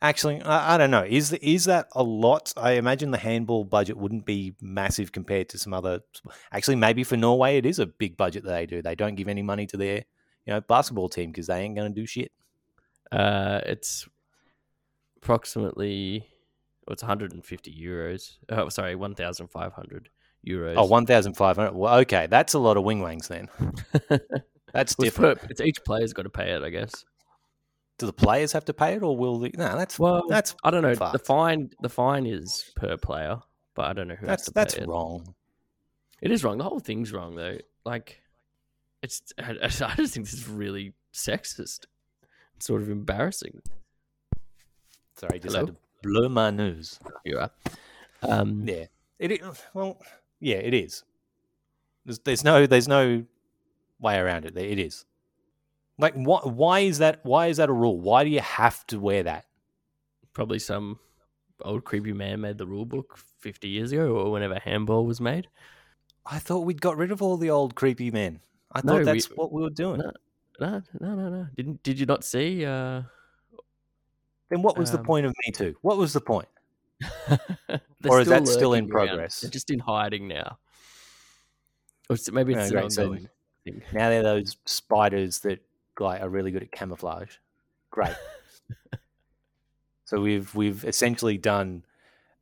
Actually, 0.00 0.40
I, 0.42 0.74
I 0.74 0.78
don't 0.78 0.92
know. 0.92 1.02
Is 1.02 1.30
the, 1.30 1.44
is 1.44 1.64
that 1.64 1.88
a 1.96 2.04
lot? 2.04 2.52
I 2.56 2.72
imagine 2.72 3.10
the 3.10 3.18
handball 3.18 3.64
budget 3.64 3.96
wouldn't 3.96 4.24
be 4.26 4.54
massive 4.60 5.10
compared 5.10 5.48
to 5.48 5.58
some 5.58 5.74
other. 5.74 6.02
Actually, 6.52 6.76
maybe 6.76 7.02
for 7.02 7.16
Norway, 7.16 7.56
it 7.56 7.66
is 7.66 7.80
a 7.80 7.86
big 7.86 8.16
budget 8.16 8.44
that 8.44 8.52
they 8.52 8.66
do. 8.66 8.80
They 8.80 8.94
don't 8.94 9.16
give 9.16 9.26
any 9.26 9.42
money 9.42 9.66
to 9.66 9.76
their 9.76 10.04
you 10.48 10.54
know 10.54 10.62
basketball 10.62 11.10
team 11.10 11.30
because 11.30 11.46
they 11.46 11.60
ain't 11.60 11.76
going 11.76 11.92
to 11.92 12.00
do 12.00 12.06
shit. 12.06 12.32
Uh, 13.12 13.60
it's 13.66 14.08
approximately, 15.18 16.26
well, 16.86 16.94
it's 16.94 17.02
150 17.02 17.70
euros. 17.74 18.38
Oh, 18.48 18.70
sorry, 18.70 18.94
1,500 18.96 20.08
euros. 20.46 20.74
Oh, 20.76 20.86
one 20.86 21.04
thousand 21.04 21.34
five 21.34 21.56
hundred. 21.56 21.74
Well, 21.74 21.98
okay, 21.98 22.26
that's 22.28 22.54
a 22.54 22.58
lot 22.58 22.78
of 22.78 22.84
wing 22.84 23.00
wangs 23.00 23.28
then. 23.28 23.48
That's 24.72 24.94
different. 24.94 25.40
it's 25.48 25.62
each 25.62 25.82
player's 25.82 26.12
got 26.12 26.22
to 26.22 26.30
pay 26.30 26.50
it, 26.52 26.62
I 26.62 26.68
guess. 26.68 27.04
Do 27.98 28.04
the 28.06 28.12
players 28.12 28.52
have 28.52 28.66
to 28.66 28.74
pay 28.74 28.92
it, 28.94 29.02
or 29.02 29.16
will 29.16 29.38
the? 29.38 29.50
No, 29.56 29.76
that's 29.76 29.98
Well, 29.98 30.24
that's 30.28 30.54
I 30.62 30.70
don't 30.70 30.82
know. 30.82 30.94
The 30.94 31.18
fine, 31.18 31.70
the 31.80 31.88
fine 31.88 32.26
is 32.26 32.70
per 32.76 32.98
player, 32.98 33.40
but 33.74 33.86
I 33.86 33.94
don't 33.94 34.08
know 34.08 34.14
who 34.14 34.26
has 34.26 34.28
that's 34.28 34.44
to 34.44 34.52
pay 34.52 34.60
that's 34.60 34.74
it. 34.74 34.86
wrong. 34.86 35.34
It 36.20 36.30
is 36.30 36.44
wrong. 36.44 36.58
The 36.58 36.64
whole 36.64 36.80
thing's 36.80 37.12
wrong, 37.12 37.34
though. 37.34 37.56
Like, 37.86 38.20
it's. 39.02 39.22
I, 39.38 39.56
I 39.62 39.68
just 39.68 40.14
think 40.14 40.26
this 40.26 40.32
is 40.34 40.48
really 40.48 40.92
sexist. 41.12 41.86
It's 42.56 42.66
sort 42.66 42.82
of 42.82 42.90
embarrassing. 42.90 43.62
Sorry, 45.16 45.38
just 45.40 45.54
Hello? 45.54 45.66
had 45.66 45.74
to 45.74 45.80
blow 46.02 46.28
my 46.28 46.50
nose. 46.50 46.98
You 47.24 47.38
are. 47.38 47.50
Um, 48.22 48.64
Yeah, 48.66 48.86
it. 49.18 49.42
i- 49.42 49.50
Well, 49.74 49.98
yeah, 50.40 50.56
it 50.56 50.74
is. 50.74 51.04
There's, 52.04 52.18
there's 52.20 52.44
no 52.44 52.66
there's 52.66 52.88
no 52.88 53.24
way 54.00 54.18
around 54.18 54.44
it. 54.44 54.56
It 54.56 54.78
is. 54.78 55.04
Like, 55.98 56.14
why? 56.14 56.40
Why 56.44 56.80
is 56.80 56.98
that? 56.98 57.20
Why 57.24 57.48
is 57.48 57.56
that 57.56 57.68
a 57.68 57.72
rule? 57.72 58.00
Why 58.00 58.24
do 58.24 58.30
you 58.30 58.40
have 58.40 58.86
to 58.88 59.00
wear 59.00 59.22
that? 59.24 59.46
Probably 60.32 60.58
some 60.60 61.00
old 61.62 61.84
creepy 61.84 62.12
man 62.12 62.40
made 62.40 62.58
the 62.58 62.66
rule 62.66 62.84
book 62.86 63.18
50 63.40 63.66
years 63.68 63.90
ago 63.90 64.12
or 64.16 64.30
whenever 64.30 64.60
handball 64.60 65.04
was 65.04 65.20
made. 65.20 65.48
I 66.24 66.38
thought 66.38 66.60
we'd 66.60 66.80
got 66.80 66.96
rid 66.96 67.10
of 67.10 67.20
all 67.20 67.36
the 67.36 67.50
old 67.50 67.74
creepy 67.74 68.12
men. 68.12 68.38
I 68.72 68.80
No, 68.84 68.92
thought 68.92 68.98
we- 68.98 69.04
that's 69.04 69.30
what 69.30 69.52
we 69.52 69.62
were 69.62 69.70
doing. 69.70 70.00
No. 70.00 70.12
No, 70.60 70.82
no, 71.00 71.14
no, 71.14 71.28
no. 71.30 71.46
Didn't 71.56 71.82
did 71.82 71.98
you 72.00 72.06
not 72.06 72.24
see? 72.24 72.64
Uh, 72.64 73.02
Then 74.50 74.62
what 74.62 74.76
was 74.78 74.90
the 74.90 74.98
Um, 74.98 75.04
point 75.04 75.26
of 75.26 75.32
Me 75.46 75.52
Too? 75.52 75.76
What 75.82 75.98
was 75.98 76.12
the 76.12 76.20
point? 76.20 76.48
Or 78.08 78.20
is 78.20 78.28
that 78.28 78.46
still 78.46 78.74
in 78.74 78.84
around. 78.84 78.90
progress? 79.08 79.40
They're 79.40 79.50
just 79.50 79.70
in 79.70 79.78
hiding 79.80 80.28
now. 80.28 80.58
Or 82.08 82.14
it- 82.16 82.32
maybe 82.32 82.54
it's. 82.54 82.68
So- 82.94 83.04
ongoing 83.04 83.28
thing. 83.64 83.82
Now 83.92 84.08
they're 84.08 84.22
those 84.22 84.56
spiders 84.64 85.40
that 85.40 85.60
like 86.00 86.22
are 86.22 86.28
really 86.28 86.50
good 86.50 86.62
at 86.62 86.70
camouflage. 86.72 87.36
Great. 87.90 88.14
so 90.04 90.20
we've 90.20 90.54
we've 90.54 90.84
essentially 90.84 91.36
done 91.38 91.84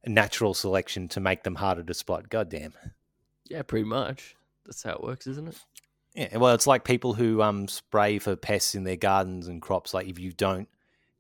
natural 0.07 0.55
selection 0.55 1.09
to 1.09 1.21
make 1.21 1.43
them 1.43 1.57
harder 1.57 1.83
to 1.83 1.95
spot. 1.95 2.29
God 2.29 2.49
damn. 2.49 2.75
Yeah, 3.49 3.63
pretty 3.63 3.85
much. 3.87 4.37
That's 4.65 4.83
how 4.83 4.93
it 4.93 5.03
works, 5.03 5.27
isn't 5.27 5.49
it? 5.49 5.59
Yeah, 6.17 6.39
well, 6.39 6.55
it's 6.55 6.67
like 6.67 6.85
people 6.85 7.13
who 7.15 7.43
um 7.43 7.69
spray 7.69 8.19
for 8.19 8.37
pests 8.37 8.75
in 8.75 8.85
their 8.85 8.97
gardens 8.97 9.49
and 9.49 9.61
crops. 9.61 9.93
Like 9.93 10.09
if 10.09 10.19
you 10.19 10.33
don't 10.33 10.69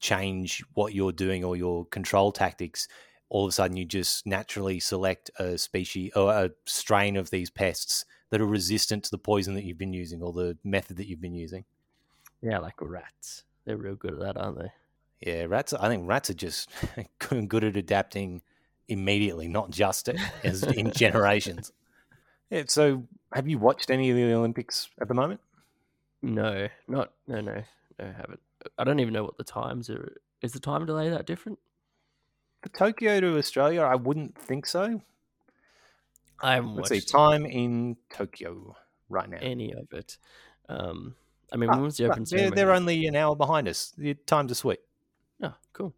change 0.01 0.65
what 0.75 0.95
you're 0.95 1.13
doing 1.13 1.45
or 1.45 1.55
your 1.55 1.85
control 1.87 2.33
tactics, 2.33 2.89
all 3.29 3.45
of 3.45 3.51
a 3.51 3.53
sudden 3.53 3.77
you 3.77 3.85
just 3.85 4.27
naturally 4.27 4.81
select 4.81 5.31
a 5.39 5.59
species 5.59 6.13
or 6.17 6.33
a 6.33 6.51
strain 6.65 7.17
of 7.17 7.31
these 7.31 7.51
pests 7.51 8.05
that 8.31 8.41
are 8.41 8.47
resistant 8.47 9.05
to 9.05 9.11
the 9.11 9.19
poison 9.19 9.55
that 9.55 9.65
you've 9.65 9.79
been 9.79 9.93
using 9.93 10.23
or 10.23 10.33
the 10.33 10.57
method 10.65 10.97
that 10.97 11.07
you've 11.07 11.21
been 11.21 11.35
using. 11.35 11.65
Yeah, 12.43 12.59
like 12.59 12.75
rats. 12.81 13.45
They're 13.65 13.77
real 13.77 13.97
good 13.97 14.15
at 14.15 14.21
that, 14.21 14.37
aren't 14.37 14.59
they? 14.59 14.73
Yeah, 15.21 15.45
rats. 15.49 15.73
I 15.73 15.89
think 15.89 16.09
rats 16.09 16.31
are 16.31 16.35
just 16.35 16.71
good 17.49 17.65
at 17.65 17.77
adapting 17.77 18.43
immediately, 18.89 19.49
not 19.49 19.71
just 19.71 20.09
as 20.43 20.63
in 20.63 20.93
generations. 20.95 21.73
Yeah. 22.51 22.63
So, 22.69 23.05
have 23.33 23.49
you 23.49 23.59
watched 23.59 23.91
any 23.91 24.11
of 24.11 24.17
the 24.17 24.33
Olympics 24.33 24.89
at 25.01 25.09
the 25.09 25.15
moment? 25.15 25.41
No, 26.23 26.69
not 26.89 27.13
no, 27.27 27.41
no, 27.41 27.55
no. 27.55 27.63
I 28.01 28.05
haven't. 28.07 28.41
I 28.79 28.85
don't 28.85 29.01
even 29.01 29.13
know 29.15 29.25
what 29.25 29.37
the 29.39 29.45
times 29.45 29.89
are. 29.91 30.17
Is 30.43 30.53
the 30.53 30.61
time 30.61 30.87
delay 30.87 31.09
that 31.11 31.27
different? 31.27 31.59
For 32.63 32.69
Tokyo 32.71 33.21
to 33.21 33.39
Australia, 33.39 33.83
I 33.83 33.95
wouldn't 33.95 34.37
think 34.39 34.67
so. 34.67 35.01
I 36.41 36.55
haven't 36.55 36.75
Let's 36.77 36.91
watched 36.91 37.09
see, 37.09 37.13
time 37.13 37.47
in 37.47 37.97
Tokyo 38.11 38.77
right 39.09 39.29
now. 39.29 39.39
any 39.41 39.73
of 39.73 39.93
it. 39.93 40.19
Um, 40.69 41.15
I 41.53 41.57
mean, 41.57 41.71
Ah, 41.71 41.75
when 41.77 41.85
was 41.85 41.97
the 41.97 42.05
right, 42.05 42.13
open 42.13 42.25
they're, 42.25 42.39
ceremony? 42.39 42.57
they're 42.57 42.73
only 42.73 43.07
an 43.07 43.17
hour 43.17 43.35
behind 43.37 43.69
us. 43.69 43.93
The 43.97 44.15
times 44.15 44.51
are 44.53 44.57
sweet. 44.57 44.81
Oh, 45.43 45.55
cool. 45.73 45.95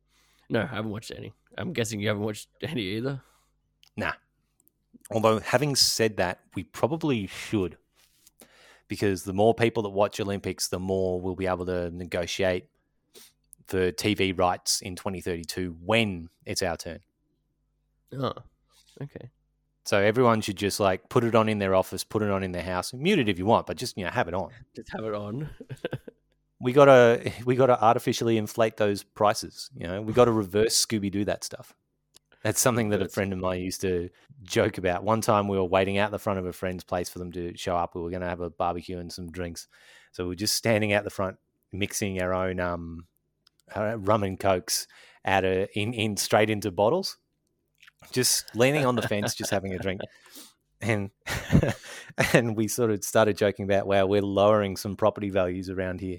No, 0.50 0.62
I 0.62 0.66
haven't 0.66 0.90
watched 0.90 1.10
any. 1.16 1.32
I'm 1.56 1.72
guessing 1.72 2.00
you 2.00 2.08
haven't 2.08 2.22
watched 2.22 2.48
any 2.62 2.82
either. 2.82 3.20
Nah. 3.96 4.12
Although, 5.10 5.40
having 5.40 5.74
said 5.74 6.18
that, 6.18 6.40
we 6.54 6.64
probably 6.64 7.26
should. 7.26 7.78
Because 8.88 9.24
the 9.24 9.32
more 9.32 9.54
people 9.54 9.82
that 9.82 9.90
watch 9.90 10.20
Olympics, 10.20 10.68
the 10.68 10.78
more 10.78 11.20
we'll 11.20 11.34
be 11.34 11.46
able 11.46 11.66
to 11.66 11.90
negotiate 11.90 12.68
for 13.66 13.92
TV 13.92 14.36
rights 14.36 14.80
in 14.80 14.96
2032 14.96 15.76
when 15.84 16.28
it's 16.46 16.62
our 16.62 16.76
turn. 16.76 17.00
Oh, 18.18 18.32
okay. 19.02 19.30
So 19.84 19.98
everyone 19.98 20.40
should 20.40 20.56
just 20.56 20.80
like 20.80 21.08
put 21.08 21.24
it 21.24 21.34
on 21.34 21.48
in 21.48 21.58
their 21.58 21.74
office, 21.74 22.04
put 22.04 22.22
it 22.22 22.30
on 22.30 22.42
in 22.42 22.52
their 22.52 22.62
house, 22.62 22.92
mute 22.92 23.18
it 23.18 23.28
if 23.28 23.38
you 23.38 23.46
want, 23.46 23.66
but 23.66 23.76
just 23.76 23.96
you 23.96 24.04
know 24.04 24.10
have 24.10 24.28
it 24.28 24.34
on. 24.34 24.50
Just 24.76 24.90
have 24.92 25.04
it 25.04 25.14
on. 25.14 25.48
We 26.60 26.72
gotta 26.72 27.32
we 27.44 27.54
gotta 27.54 27.80
artificially 27.80 28.36
inflate 28.36 28.78
those 28.78 29.04
prices. 29.04 29.70
You 29.76 29.86
know, 29.86 30.02
we 30.02 30.12
gotta 30.12 30.32
reverse 30.32 30.84
Scooby 30.84 31.08
Doo 31.08 31.24
that 31.26 31.44
stuff. 31.44 31.72
That's 32.42 32.60
something 32.60 32.90
that 32.90 33.02
a 33.02 33.08
friend 33.08 33.32
of 33.32 33.38
mine 33.40 33.60
used 33.60 33.80
to 33.80 34.10
joke 34.44 34.78
about. 34.78 35.02
One 35.02 35.20
time 35.20 35.48
we 35.48 35.56
were 35.56 35.64
waiting 35.64 35.98
out 35.98 36.12
the 36.12 36.18
front 36.18 36.38
of 36.38 36.46
a 36.46 36.52
friend's 36.52 36.84
place 36.84 37.08
for 37.08 37.18
them 37.18 37.32
to 37.32 37.56
show 37.56 37.76
up. 37.76 37.94
We 37.94 38.00
were 38.00 38.10
going 38.10 38.22
to 38.22 38.28
have 38.28 38.40
a 38.40 38.50
barbecue 38.50 38.98
and 38.98 39.12
some 39.12 39.30
drinks, 39.30 39.66
so 40.12 40.24
we 40.24 40.28
were 40.28 40.34
just 40.36 40.54
standing 40.54 40.92
out 40.92 41.04
the 41.04 41.10
front, 41.10 41.36
mixing 41.72 42.22
our 42.22 42.32
own 42.32 42.60
um, 42.60 43.06
uh, 43.76 43.98
rum 43.98 44.22
and 44.22 44.38
cokes 44.38 44.86
out 45.24 45.44
of, 45.44 45.68
in 45.74 45.92
in 45.92 46.16
straight 46.16 46.50
into 46.50 46.70
bottles, 46.70 47.18
just 48.12 48.54
leaning 48.54 48.86
on 48.86 48.96
the 48.96 49.02
fence, 49.02 49.34
just 49.34 49.50
having 49.50 49.72
a 49.74 49.78
drink. 49.78 50.00
And 50.80 51.10
and 52.32 52.56
we 52.56 52.68
sort 52.68 52.90
of 52.90 53.02
started 53.04 53.36
joking 53.36 53.64
about, 53.64 53.86
wow, 53.86 54.06
we're 54.06 54.22
lowering 54.22 54.76
some 54.76 54.96
property 54.96 55.30
values 55.30 55.68
around 55.70 56.00
here. 56.00 56.18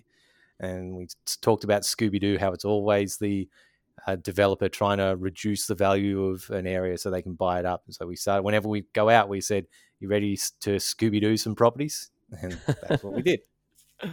And 0.60 0.95
we 0.95 1.08
talked 1.41 1.63
about 1.63 1.84
Scooby 1.84 2.19
Doo, 2.19 2.38
how 2.38 2.51
it's 2.51 2.65
always 2.65 3.17
the 3.17 3.47
uh, 4.07 4.15
developer 4.17 4.69
trying 4.69 4.97
to 4.97 5.15
reduce 5.17 5.67
the 5.67 5.75
value 5.75 6.25
of 6.25 6.49
an 6.49 6.67
area 6.67 6.97
so 6.97 7.09
they 7.09 7.21
can 7.21 7.33
buy 7.33 7.59
it 7.59 7.65
up. 7.65 7.83
And 7.85 7.95
so 7.95 8.05
we 8.05 8.15
started, 8.15 8.43
whenever 8.43 8.67
we 8.67 8.85
go 8.93 9.09
out, 9.09 9.29
we 9.29 9.41
said, 9.41 9.65
You 9.99 10.07
ready 10.09 10.38
to 10.62 10.75
Scooby 10.75 11.21
Doo 11.21 11.38
some 11.38 11.55
properties? 11.55 12.12
And 12.41 12.59
that's 12.88 13.03
what 13.03 13.13
we 13.13 13.21
did. 13.21 13.41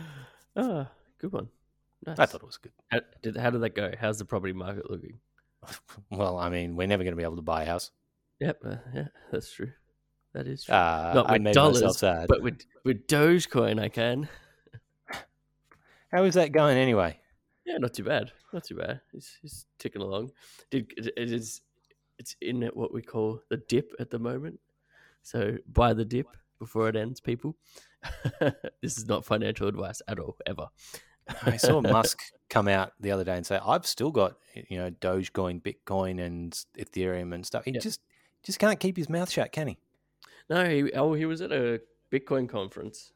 Ah, 0.59 0.89
good 1.19 1.33
one. 1.33 1.49
Nice. 2.07 2.19
I 2.19 2.25
thought 2.25 2.41
it 2.41 2.47
was 2.47 2.57
good. 2.57 2.73
How 2.91 3.01
did, 3.21 3.37
how 3.37 3.51
did 3.51 3.61
that 3.61 3.75
go? 3.75 3.93
How's 4.01 4.19
the 4.19 4.25
property 4.25 4.55
market 4.55 4.91
looking? 4.91 5.19
Well, 6.11 6.39
I 6.39 6.49
mean, 6.49 6.77
we're 6.77 6.87
never 6.87 7.03
going 7.03 7.13
to 7.13 7.17
be 7.17 7.25
able 7.25 7.37
to 7.37 7.43
buy 7.43 7.65
a 7.65 7.67
house. 7.67 7.91
Yep, 8.41 8.61
uh, 8.65 8.77
yeah, 8.95 9.09
that's 9.31 9.53
true. 9.53 9.73
That 10.33 10.47
is 10.47 10.65
true. 10.65 10.75
Uh, 10.75 11.13
Not 11.15 11.31
with 11.31 11.53
dollars, 11.53 12.01
but 12.01 12.41
with 12.41 12.65
with 12.85 13.07
Dogecoin, 13.07 13.81
I 13.81 13.89
can. 13.89 14.29
How 16.13 16.25
is 16.25 16.35
that 16.35 16.53
going 16.53 16.79
anyway? 16.79 17.19
Yeah, 17.67 17.79
not 17.79 17.95
too 17.95 18.05
bad. 18.05 18.31
Not 18.53 18.65
too 18.65 18.77
bad. 18.77 19.01
It's, 19.13 19.39
it's 19.43 19.67
ticking 19.79 20.01
along. 20.03 20.31
Did 20.71 20.93
it 20.97 21.33
is 21.33 21.61
it's 22.19 22.37
in 22.41 22.63
at 22.63 22.77
what 22.77 22.95
we 22.95 23.03
call 23.03 23.41
the 23.51 23.59
dip 23.69 23.93
at 23.99 24.09
the 24.11 24.19
moment. 24.19 24.59
So 25.23 25.57
buy 25.73 25.93
the 25.93 26.05
dip 26.05 26.29
before 26.59 26.89
it 26.89 26.97
ends, 26.97 27.21
people. 27.21 27.57
this 28.81 28.97
is 28.97 29.07
not 29.07 29.25
financial 29.25 29.67
advice 29.67 30.01
at 30.09 30.21
all, 30.21 30.37
ever. 30.47 30.69
I 31.43 31.57
saw 31.57 31.81
Musk 31.83 32.21
come 32.49 32.69
out 32.69 32.93
the 33.01 33.11
other 33.11 33.25
day 33.25 33.37
and 33.37 33.45
say, 33.45 33.59
"I've 33.65 33.85
still 33.85 34.13
got 34.13 34.37
you 34.69 34.79
know 34.79 34.91
Dogecoin, 34.93 35.61
Bitcoin, 35.61 36.25
and 36.25 36.53
Ethereum 36.79 37.35
and 37.35 37.45
stuff." 37.45 37.65
He 37.65 37.73
Yeah. 37.73 37.81
just 37.81 38.01
just 38.45 38.61
can't 38.61 38.79
keep 38.79 38.97
his 38.97 39.09
mouth 39.09 39.29
shut, 39.29 39.51
can 39.51 39.67
he? 39.67 39.79
No, 40.49 40.65
he 40.69 40.93
oh 40.93 41.15
he 41.15 41.27
was 41.27 41.41
at 41.41 41.51
a 41.51 41.81
Bitcoin 42.13 42.49
conference. 42.49 43.13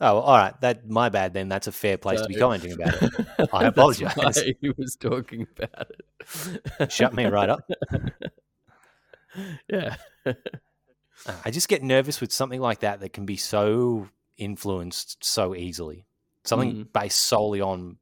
Oh, 0.00 0.18
all 0.18 0.36
right. 0.36 0.60
That 0.60 0.88
my 0.88 1.08
bad. 1.08 1.32
Then 1.32 1.48
that's 1.48 1.66
a 1.66 1.72
fair 1.72 1.96
place 1.96 2.20
to 2.20 2.28
be 2.28 2.34
commenting 2.34 2.72
about 2.72 3.02
it. 3.02 3.12
I 3.52 3.70
why 3.70 4.32
he 4.60 4.70
was 4.76 4.96
talking 4.96 5.46
about 5.56 5.88
it. 5.90 6.92
Shut 6.92 7.14
me 7.14 7.24
right 7.26 7.48
up. 7.48 7.68
yeah. 9.70 9.96
I 11.44 11.50
just 11.50 11.68
get 11.68 11.82
nervous 11.82 12.20
with 12.20 12.30
something 12.32 12.60
like 12.60 12.80
that 12.80 13.00
that 13.00 13.12
can 13.14 13.24
be 13.26 13.36
so 13.36 14.08
influenced 14.36 15.24
so 15.24 15.54
easily. 15.54 16.04
Something 16.44 16.84
Mm. 16.84 16.92
based 16.92 17.18
solely 17.22 17.60
on 17.60 17.96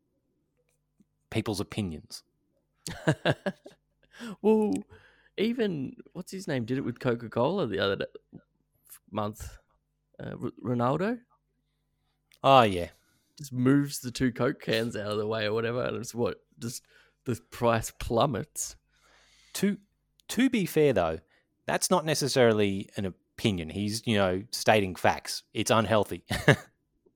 people's 1.31 1.61
opinions. 1.61 2.23
well, 4.43 4.75
even 5.39 5.97
what's 6.13 6.31
his 6.33 6.47
name 6.47 6.65
did 6.65 6.79
it 6.79 6.83
with 6.83 6.99
Coca 7.01 7.29
Cola 7.29 7.67
the 7.67 7.79
other 7.79 7.97
day, 7.97 8.39
month. 9.11 9.59
Uh, 10.21 10.35
R- 10.43 10.53
Ronaldo 10.63 11.19
Oh 12.45 12.63
yeah, 12.63 12.89
just 13.39 13.53
moves 13.53 14.01
the 14.01 14.11
two 14.11 14.31
Coke 14.31 14.61
cans 14.61 14.95
out 14.97 15.11
of 15.11 15.17
the 15.19 15.27
way 15.27 15.47
or 15.47 15.53
whatever, 15.55 15.83
and 15.83 15.97
it's 15.97 16.15
what 16.15 16.41
just 16.59 16.83
the 17.25 17.35
price 17.51 17.91
plummets. 17.99 18.77
to 19.55 19.79
to 20.29 20.51
be 20.51 20.67
fair 20.67 20.93
though, 20.93 21.19
that's 21.67 21.91
not 21.91 22.05
necessarily 22.05 22.91
an 22.97 23.07
opinion. 23.07 23.71
He's 23.71 24.07
you 24.07 24.17
know 24.17 24.43
stating 24.53 24.95
facts. 24.95 25.43
It's 25.55 25.71
unhealthy. 25.71 26.25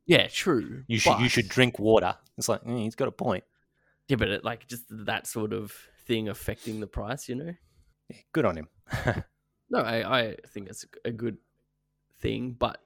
Yeah, 0.06 0.26
true. 0.28 0.84
you 0.88 0.98
should 0.98 1.20
you 1.20 1.28
should 1.28 1.50
drink 1.50 1.78
water. 1.78 2.16
It's 2.38 2.48
like 2.48 2.62
mm, 2.64 2.80
he's 2.80 2.94
got 2.94 3.08
a 3.08 3.12
point. 3.12 3.44
Yeah, 4.08 4.16
but 4.16 4.28
it, 4.28 4.42
like 4.42 4.66
just 4.66 4.84
that 4.88 5.26
sort 5.26 5.52
of 5.52 5.70
thing 6.06 6.30
affecting 6.30 6.80
the 6.80 6.86
price, 6.86 7.28
you 7.28 7.34
know. 7.34 7.52
Yeah, 8.08 8.16
good 8.32 8.46
on 8.46 8.56
him. 8.56 8.68
No, 9.70 9.80
I, 9.80 10.20
I 10.20 10.36
think 10.48 10.70
it's 10.70 10.86
a 11.04 11.10
good 11.10 11.36
thing, 12.20 12.56
but 12.58 12.80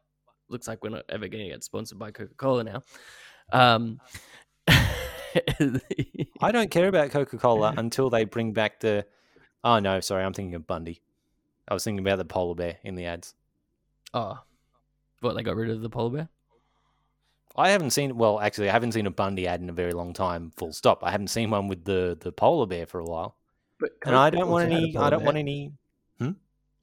looks 0.52 0.68
like 0.68 0.82
we're 0.84 0.90
not 0.90 1.04
ever 1.08 1.26
going 1.28 1.44
to 1.44 1.50
get 1.50 1.64
sponsored 1.64 1.98
by 1.98 2.10
Coca 2.10 2.34
Cola 2.36 2.62
now. 2.64 2.82
Um, 3.52 4.00
I 4.68 6.52
don't 6.52 6.70
care 6.70 6.88
about 6.88 7.10
Coca 7.10 7.38
Cola 7.38 7.74
until 7.78 8.10
they 8.10 8.24
bring 8.24 8.52
back 8.52 8.80
the. 8.80 9.06
Oh 9.64 9.78
no, 9.78 10.00
sorry, 10.00 10.24
I'm 10.24 10.32
thinking 10.34 10.54
of 10.54 10.66
Bundy. 10.66 11.00
I 11.68 11.74
was 11.74 11.84
thinking 11.84 12.04
about 12.04 12.18
the 12.18 12.24
polar 12.24 12.54
bear 12.54 12.78
in 12.82 12.94
the 12.96 13.06
ads. 13.06 13.34
oh, 14.14 14.38
what 15.20 15.34
they 15.34 15.42
got 15.42 15.56
rid 15.56 15.70
of 15.70 15.80
the 15.80 15.88
polar 15.88 16.10
bear? 16.10 16.28
I 17.56 17.70
haven't 17.70 17.90
seen. 17.90 18.16
Well, 18.16 18.40
actually, 18.40 18.68
I 18.68 18.72
haven't 18.72 18.92
seen 18.92 19.06
a 19.06 19.10
Bundy 19.10 19.46
ad 19.46 19.60
in 19.60 19.70
a 19.70 19.72
very 19.74 19.92
long 19.92 20.12
time. 20.12 20.52
Full 20.56 20.72
stop. 20.72 21.04
I 21.04 21.10
haven't 21.10 21.28
seen 21.28 21.50
one 21.50 21.68
with 21.68 21.84
the 21.84 22.16
the 22.20 22.32
polar 22.32 22.66
bear 22.66 22.86
for 22.86 23.00
a 23.00 23.04
while, 23.04 23.36
But 23.78 23.90
and 24.04 24.16
I 24.16 24.30
don't 24.30 24.48
want 24.48 24.64
also 24.72 24.74
had 24.74 24.82
a 24.82 24.86
any. 24.88 24.96
I 24.96 25.10
don't 25.10 25.24
want 25.24 25.34
bear. 25.34 25.40
any. 25.40 25.72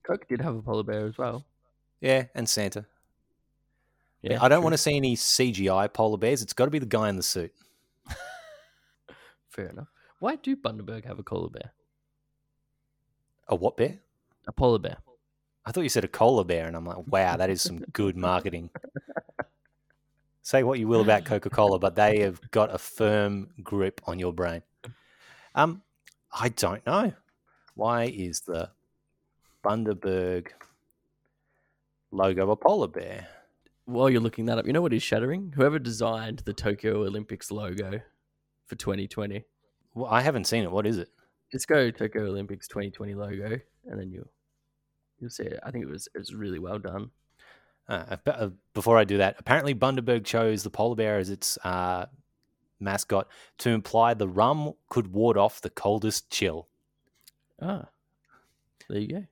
Coke 0.03 0.27
did 0.27 0.41
have 0.41 0.55
a 0.55 0.61
polar 0.61 0.83
bear 0.83 1.05
as 1.05 1.17
well. 1.19 1.45
Yeah, 2.01 2.25
and 2.33 2.47
Santa. 2.49 2.85
Yeah, 4.21 4.39
I 4.41 4.49
don't 4.49 4.59
true. 4.59 4.63
want 4.63 4.73
to 4.73 4.77
see 4.77 4.97
any 4.97 5.15
CGI 5.15 5.91
polar 5.93 6.17
bears. 6.17 6.41
It's 6.41 6.53
got 6.53 6.65
to 6.65 6.71
be 6.71 6.79
the 6.79 6.85
guy 6.85 7.09
in 7.09 7.15
the 7.15 7.23
suit. 7.23 7.53
Fair 9.49 9.67
enough. 9.67 9.87
Why 10.19 10.35
do 10.35 10.55
Bundaberg 10.55 11.05
have 11.05 11.19
a 11.19 11.23
polar 11.23 11.49
bear? 11.49 11.71
A 13.47 13.55
what 13.55 13.77
bear? 13.77 13.99
A 14.47 14.51
polar 14.51 14.79
bear. 14.79 14.97
I 15.65 15.71
thought 15.71 15.81
you 15.81 15.89
said 15.89 16.03
a 16.03 16.09
cola 16.09 16.43
bear, 16.43 16.67
and 16.67 16.75
I'm 16.75 16.85
like, 16.85 17.07
wow, 17.07 17.37
that 17.37 17.49
is 17.49 17.61
some 17.61 17.79
good 17.93 18.17
marketing. 18.29 18.69
Say 20.41 20.63
what 20.63 20.79
you 20.79 20.87
will 20.87 21.01
about 21.01 21.25
Coca 21.25 21.49
Cola, 21.49 21.79
but 21.79 21.95
they 21.95 22.19
have 22.21 22.41
got 22.51 22.73
a 22.73 22.77
firm 22.77 23.49
grip 23.61 24.01
on 24.05 24.17
your 24.19 24.33
brain. 24.33 24.63
Um, 25.53 25.83
I 26.31 26.49
don't 26.49 26.85
know. 26.85 27.13
Why 27.75 28.05
is 28.05 28.41
the 28.41 28.71
Bundaberg 29.63 30.47
logo 32.11 32.49
a 32.51 32.55
polar 32.55 32.87
bear? 32.87 33.27
While 33.89 34.11
you're 34.11 34.21
looking 34.21 34.45
that 34.45 34.59
up, 34.59 34.67
you 34.67 34.73
know 34.73 34.83
what 34.83 34.93
is 34.93 35.01
shattering? 35.01 35.51
Whoever 35.55 35.79
designed 35.79 36.39
the 36.45 36.53
Tokyo 36.53 37.01
Olympics 37.01 37.49
logo 37.49 37.99
for 38.67 38.75
2020. 38.75 39.43
Well, 39.95 40.05
I 40.11 40.21
haven't 40.21 40.45
seen 40.45 40.63
it. 40.63 40.69
What 40.69 40.85
is 40.85 40.99
it? 40.99 41.09
Let's 41.51 41.65
go 41.65 41.89
Tokyo 41.89 42.25
Olympics 42.25 42.67
2020 42.67 43.15
logo, 43.15 43.59
and 43.87 43.99
then 43.99 44.11
you'll 44.11 44.29
you'll 45.19 45.31
see 45.31 45.45
it. 45.45 45.59
I 45.63 45.71
think 45.71 45.85
it 45.85 45.89
was 45.89 46.07
it 46.13 46.19
was 46.19 46.35
really 46.35 46.59
well 46.59 46.77
done. 46.77 47.09
Uh, 47.87 48.17
uh, 48.27 48.49
before 48.75 48.99
I 48.99 49.05
do 49.05 49.17
that, 49.17 49.37
apparently 49.39 49.73
Bundaberg 49.73 50.23
chose 50.23 50.61
the 50.61 50.69
polar 50.69 50.95
bear 50.95 51.17
as 51.17 51.31
its 51.31 51.57
uh, 51.63 52.05
mascot 52.79 53.27
to 53.57 53.71
imply 53.71 54.13
the 54.13 54.27
rum 54.27 54.73
could 54.89 55.11
ward 55.11 55.35
off 55.35 55.61
the 55.61 55.71
coldest 55.71 56.29
chill. 56.29 56.67
Ah, 57.59 57.87
there 58.87 58.99
you 58.99 59.07
go. 59.07 59.23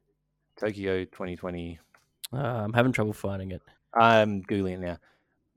Tokyo 0.60 1.06
2020. 1.06 1.78
Uh, 2.34 2.38
I'm 2.38 2.74
having 2.74 2.92
trouble 2.92 3.14
finding 3.14 3.52
it. 3.52 3.62
I'm 3.94 4.44
googling 4.44 4.80
now. 4.80 4.98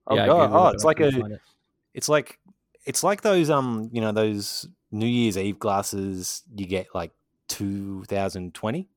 Oh 0.07 0.17
Yeah, 0.17 0.27
god! 0.27 0.51
Oh, 0.53 0.69
it's 0.69 0.85
like 0.85 1.01
a, 1.01 1.09
it. 1.09 1.41
it's 1.95 2.09
like, 2.09 2.39
it's 2.87 3.05
like 3.05 3.23
those 3.23 3.51
um, 3.51 3.91
you 3.93 4.01
know, 4.01 4.13
those 4.13 4.69
New 4.91 5.07
Year's 5.07 5.37
Eve 5.39 5.59
glasses 5.59 6.43
you 6.55 6.67
get 6.67 6.89
like 6.95 7.13
2020. 7.49 8.89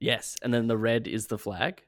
yes, 0.00 0.36
and 0.42 0.52
then 0.54 0.66
the 0.68 0.76
red 0.76 1.06
is 1.06 1.26
the 1.26 1.38
flag. 1.38 1.82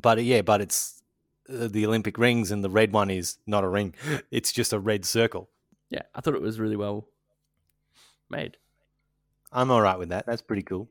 But 0.00 0.18
uh, 0.18 0.22
yeah, 0.22 0.42
but 0.42 0.60
it's 0.60 1.02
uh, 1.48 1.68
the 1.68 1.86
Olympic 1.86 2.18
rings, 2.18 2.50
and 2.50 2.64
the 2.64 2.70
red 2.70 2.92
one 2.92 3.10
is 3.10 3.38
not 3.46 3.64
a 3.64 3.68
ring; 3.68 3.94
it's 4.30 4.52
just 4.52 4.72
a 4.72 4.78
red 4.78 5.04
circle. 5.04 5.50
Yeah, 5.90 6.02
I 6.14 6.20
thought 6.20 6.34
it 6.34 6.42
was 6.42 6.60
really 6.60 6.76
well 6.76 7.06
made. 8.28 8.56
I'm 9.52 9.70
all 9.70 9.82
right 9.82 9.98
with 9.98 10.10
that. 10.10 10.26
That's 10.26 10.42
pretty 10.42 10.62
cool, 10.62 10.88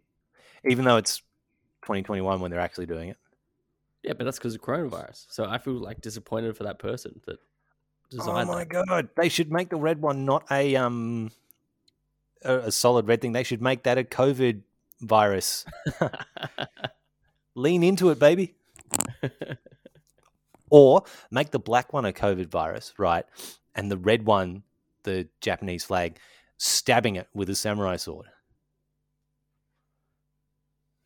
even 0.70 0.86
though 0.86 0.98
it's 0.98 1.20
2021 1.84 2.42
when 2.42 2.52
they're 2.52 2.60
actually 2.60 2.86
doing 2.86 3.10
it. 3.10 3.18
Yeah, 4.04 4.14
but 4.14 4.24
that's 4.24 4.38
because 4.38 4.56
of 4.56 4.62
coronavirus. 4.62 5.26
So 5.30 5.46
I 5.46 5.58
feel 5.58 5.74
like 5.74 6.02
disappointed 6.02 6.56
for 6.56 6.64
that 6.64 6.80
person 6.80 7.20
that 7.26 7.40
designed. 8.10 8.50
Oh 8.50 8.54
my 8.54 8.64
that. 8.64 8.70
god! 8.88 9.10
They 9.16 9.30
should 9.30 9.52
make 9.52 9.70
the 9.70 9.76
red 9.76 10.02
one 10.02 10.26
not 10.26 10.46
a 10.52 10.76
um 10.76 11.32
a, 12.44 12.58
a 12.60 12.72
solid 12.72 13.08
red 13.08 13.22
thing. 13.22 13.34
They 13.34 13.44
should 13.44 13.62
make 13.62 13.84
that 13.84 13.98
a 13.98 14.04
COVID 14.04 14.62
virus. 15.02 15.66
Lean 17.56 17.84
into 17.84 18.10
it, 18.10 18.20
baby. 18.20 18.56
Or 20.70 21.04
make 21.32 21.52
the 21.52 21.60
black 21.60 21.94
one 21.94 22.06
a 22.06 22.14
COVID 22.14 22.48
virus, 22.48 22.94
right? 22.98 23.26
And 23.76 23.92
the 23.92 23.98
red 23.98 24.26
one, 24.26 24.64
the 25.04 25.28
Japanese 25.42 25.84
flag, 25.84 26.20
stabbing 26.58 27.16
it 27.16 27.28
with 27.34 27.50
a 27.50 27.56
samurai 27.56 27.96
sword. 27.96 28.28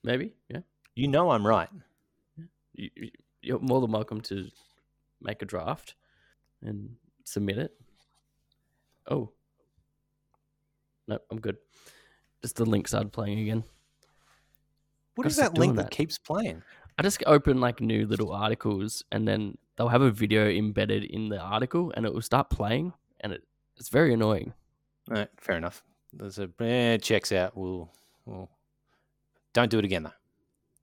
Maybe, 0.03 0.33
yeah. 0.49 0.59
You 0.95 1.07
know 1.07 1.31
I'm 1.31 1.47
right. 1.47 1.69
You, 2.73 2.89
you- 2.95 3.11
you're 3.45 3.59
more 3.59 3.81
than 3.81 3.91
welcome 3.91 4.21
to 4.21 4.47
make 5.19 5.41
a 5.41 5.45
draft 5.45 5.95
and 6.61 6.95
submit 7.25 7.57
it. 7.57 7.71
Oh, 9.09 9.31
no, 11.09 11.19
I'm 11.29 11.41
good. 11.41 11.57
Just 12.41 12.55
the 12.55 12.65
link 12.65 12.87
started 12.87 13.11
playing 13.11 13.39
again. 13.39 13.63
What 15.15 15.27
is 15.27 15.35
that 15.35 15.57
link 15.57 15.75
that. 15.75 15.91
keeps 15.91 16.17
playing? 16.17 16.63
I 16.97 17.03
just 17.03 17.21
open 17.27 17.59
like 17.59 17.81
new 17.81 18.05
little 18.07 18.31
articles, 18.31 19.03
and 19.11 19.27
then 19.27 19.57
they'll 19.75 19.89
have 19.89 20.01
a 20.01 20.11
video 20.11 20.47
embedded 20.49 21.03
in 21.03 21.27
the 21.27 21.39
article, 21.39 21.91
and 21.97 22.05
it 22.05 22.13
will 22.13 22.21
start 22.21 22.49
playing, 22.49 22.93
and 23.19 23.33
it, 23.33 23.43
it's 23.77 23.89
very 23.89 24.13
annoying. 24.13 24.53
All 25.11 25.17
right, 25.17 25.29
fair 25.37 25.57
enough. 25.57 25.83
There's 26.13 26.39
a 26.39 26.49
eh, 26.61 26.97
checks 26.97 27.31
out. 27.31 27.57
We'll, 27.57 27.91
we'll 28.25 28.49
don't 29.53 29.69
do 29.69 29.79
it 29.79 29.85
again 29.85 30.03
though. 30.03 30.13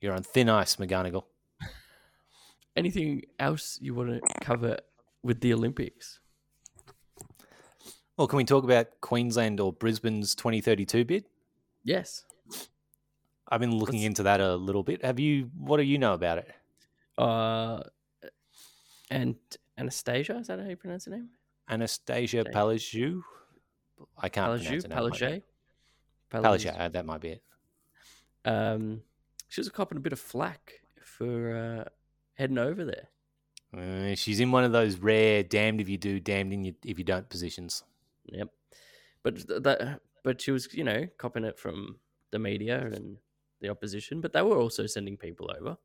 You're 0.00 0.12
on 0.14 0.22
thin 0.22 0.48
ice, 0.48 0.76
McGonagall. 0.76 1.24
Anything 2.76 3.22
else 3.38 3.78
you 3.80 3.94
want 3.94 4.10
to 4.10 4.20
cover 4.40 4.78
with 5.22 5.40
the 5.40 5.52
Olympics? 5.52 6.20
Well, 8.16 8.26
can 8.28 8.36
we 8.36 8.44
talk 8.44 8.64
about 8.64 9.00
Queensland 9.00 9.60
or 9.60 9.72
Brisbane's 9.72 10.34
2032 10.34 11.04
bid? 11.04 11.24
Yes. 11.84 12.24
I've 13.48 13.60
been 13.60 13.72
looking 13.76 13.96
Let's- 14.00 14.06
into 14.06 14.22
that 14.24 14.40
a 14.40 14.54
little 14.56 14.82
bit. 14.82 15.04
Have 15.04 15.18
you? 15.18 15.50
What 15.56 15.78
do 15.78 15.82
you 15.82 15.98
know 15.98 16.14
about 16.14 16.38
it? 16.38 16.54
Uh, 17.18 17.82
and 19.10 19.36
Annastacia, 19.78 20.40
is 20.40 20.46
that 20.46 20.60
how 20.60 20.68
you 20.68 20.76
pronounce 20.76 21.06
her 21.06 21.10
name? 21.10 21.30
Annastacia 21.68 22.40
Okay. 22.40 22.50
I 24.16 24.28
can't 24.28 24.60
pronounce 24.60 24.66
Palaju, 24.68 24.84
it. 24.84 24.88
now, 24.88 25.02
might 25.02 25.12
be- 25.12 25.18
Palage, 25.18 25.42
Palaju. 26.66 26.78
uh, 26.80 26.88
That 26.88 27.04
might 27.06 27.20
be 27.20 27.28
it. 27.30 27.42
Um, 28.44 29.02
she 29.48 29.60
was 29.60 29.68
copping 29.68 29.98
a 29.98 30.00
bit 30.00 30.12
of 30.12 30.20
flack 30.20 30.80
for 31.02 31.56
uh, 31.86 31.88
heading 32.40 32.58
over 32.58 32.84
there. 32.84 33.08
Uh, 33.76 34.14
she's 34.16 34.40
in 34.40 34.50
one 34.50 34.64
of 34.64 34.72
those 34.72 34.96
rare 34.96 35.42
"damned 35.42 35.80
if 35.80 35.88
you 35.88 35.96
do, 35.96 36.18
damned 36.18 36.52
in 36.52 36.64
you, 36.64 36.74
if 36.84 36.98
you 36.98 37.04
don't" 37.04 37.28
positions. 37.28 37.84
Yep. 38.26 38.48
But 39.22 39.46
th- 39.46 39.62
that, 39.62 40.00
but 40.24 40.40
she 40.40 40.50
was, 40.50 40.72
you 40.74 40.82
know, 40.82 41.06
copping 41.18 41.44
it 41.44 41.58
from 41.58 41.98
the 42.30 42.38
media 42.38 42.84
and 42.86 43.18
the 43.60 43.68
opposition, 43.68 44.20
but 44.20 44.32
they 44.32 44.42
were 44.42 44.58
also 44.58 44.86
sending 44.86 45.16
people 45.16 45.50
over. 45.56 45.76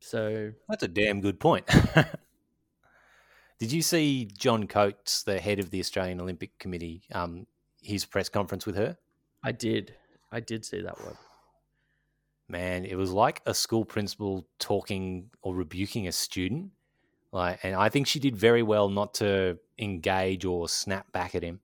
So 0.00 0.52
That's 0.68 0.82
a 0.82 0.88
damn 0.88 1.20
good 1.20 1.38
point. 1.38 1.64
Did 3.58 3.70
you 3.70 3.82
see 3.82 4.28
John 4.36 4.66
Coates, 4.66 5.22
the 5.22 5.38
head 5.38 5.60
of 5.60 5.70
the 5.70 5.78
Australian 5.78 6.20
Olympic 6.20 6.58
Committee, 6.58 7.02
um, 7.12 7.46
his 7.80 8.04
press 8.04 8.28
conference 8.28 8.66
with 8.66 8.74
her? 8.74 8.96
I 9.44 9.52
did. 9.52 9.94
I 10.32 10.40
did 10.40 10.64
see 10.64 10.80
that 10.82 11.00
one. 11.00 11.16
Man, 12.52 12.84
it 12.84 12.96
was 12.96 13.10
like 13.10 13.40
a 13.46 13.54
school 13.54 13.82
principal 13.86 14.46
talking 14.58 15.30
or 15.40 15.54
rebuking 15.54 16.06
a 16.06 16.12
student. 16.12 16.70
Like, 17.32 17.60
and 17.62 17.74
I 17.74 17.88
think 17.88 18.06
she 18.06 18.20
did 18.20 18.36
very 18.36 18.62
well 18.62 18.90
not 18.90 19.14
to 19.14 19.58
engage 19.78 20.44
or 20.44 20.68
snap 20.68 21.10
back 21.12 21.34
at 21.34 21.42
him. 21.42 21.60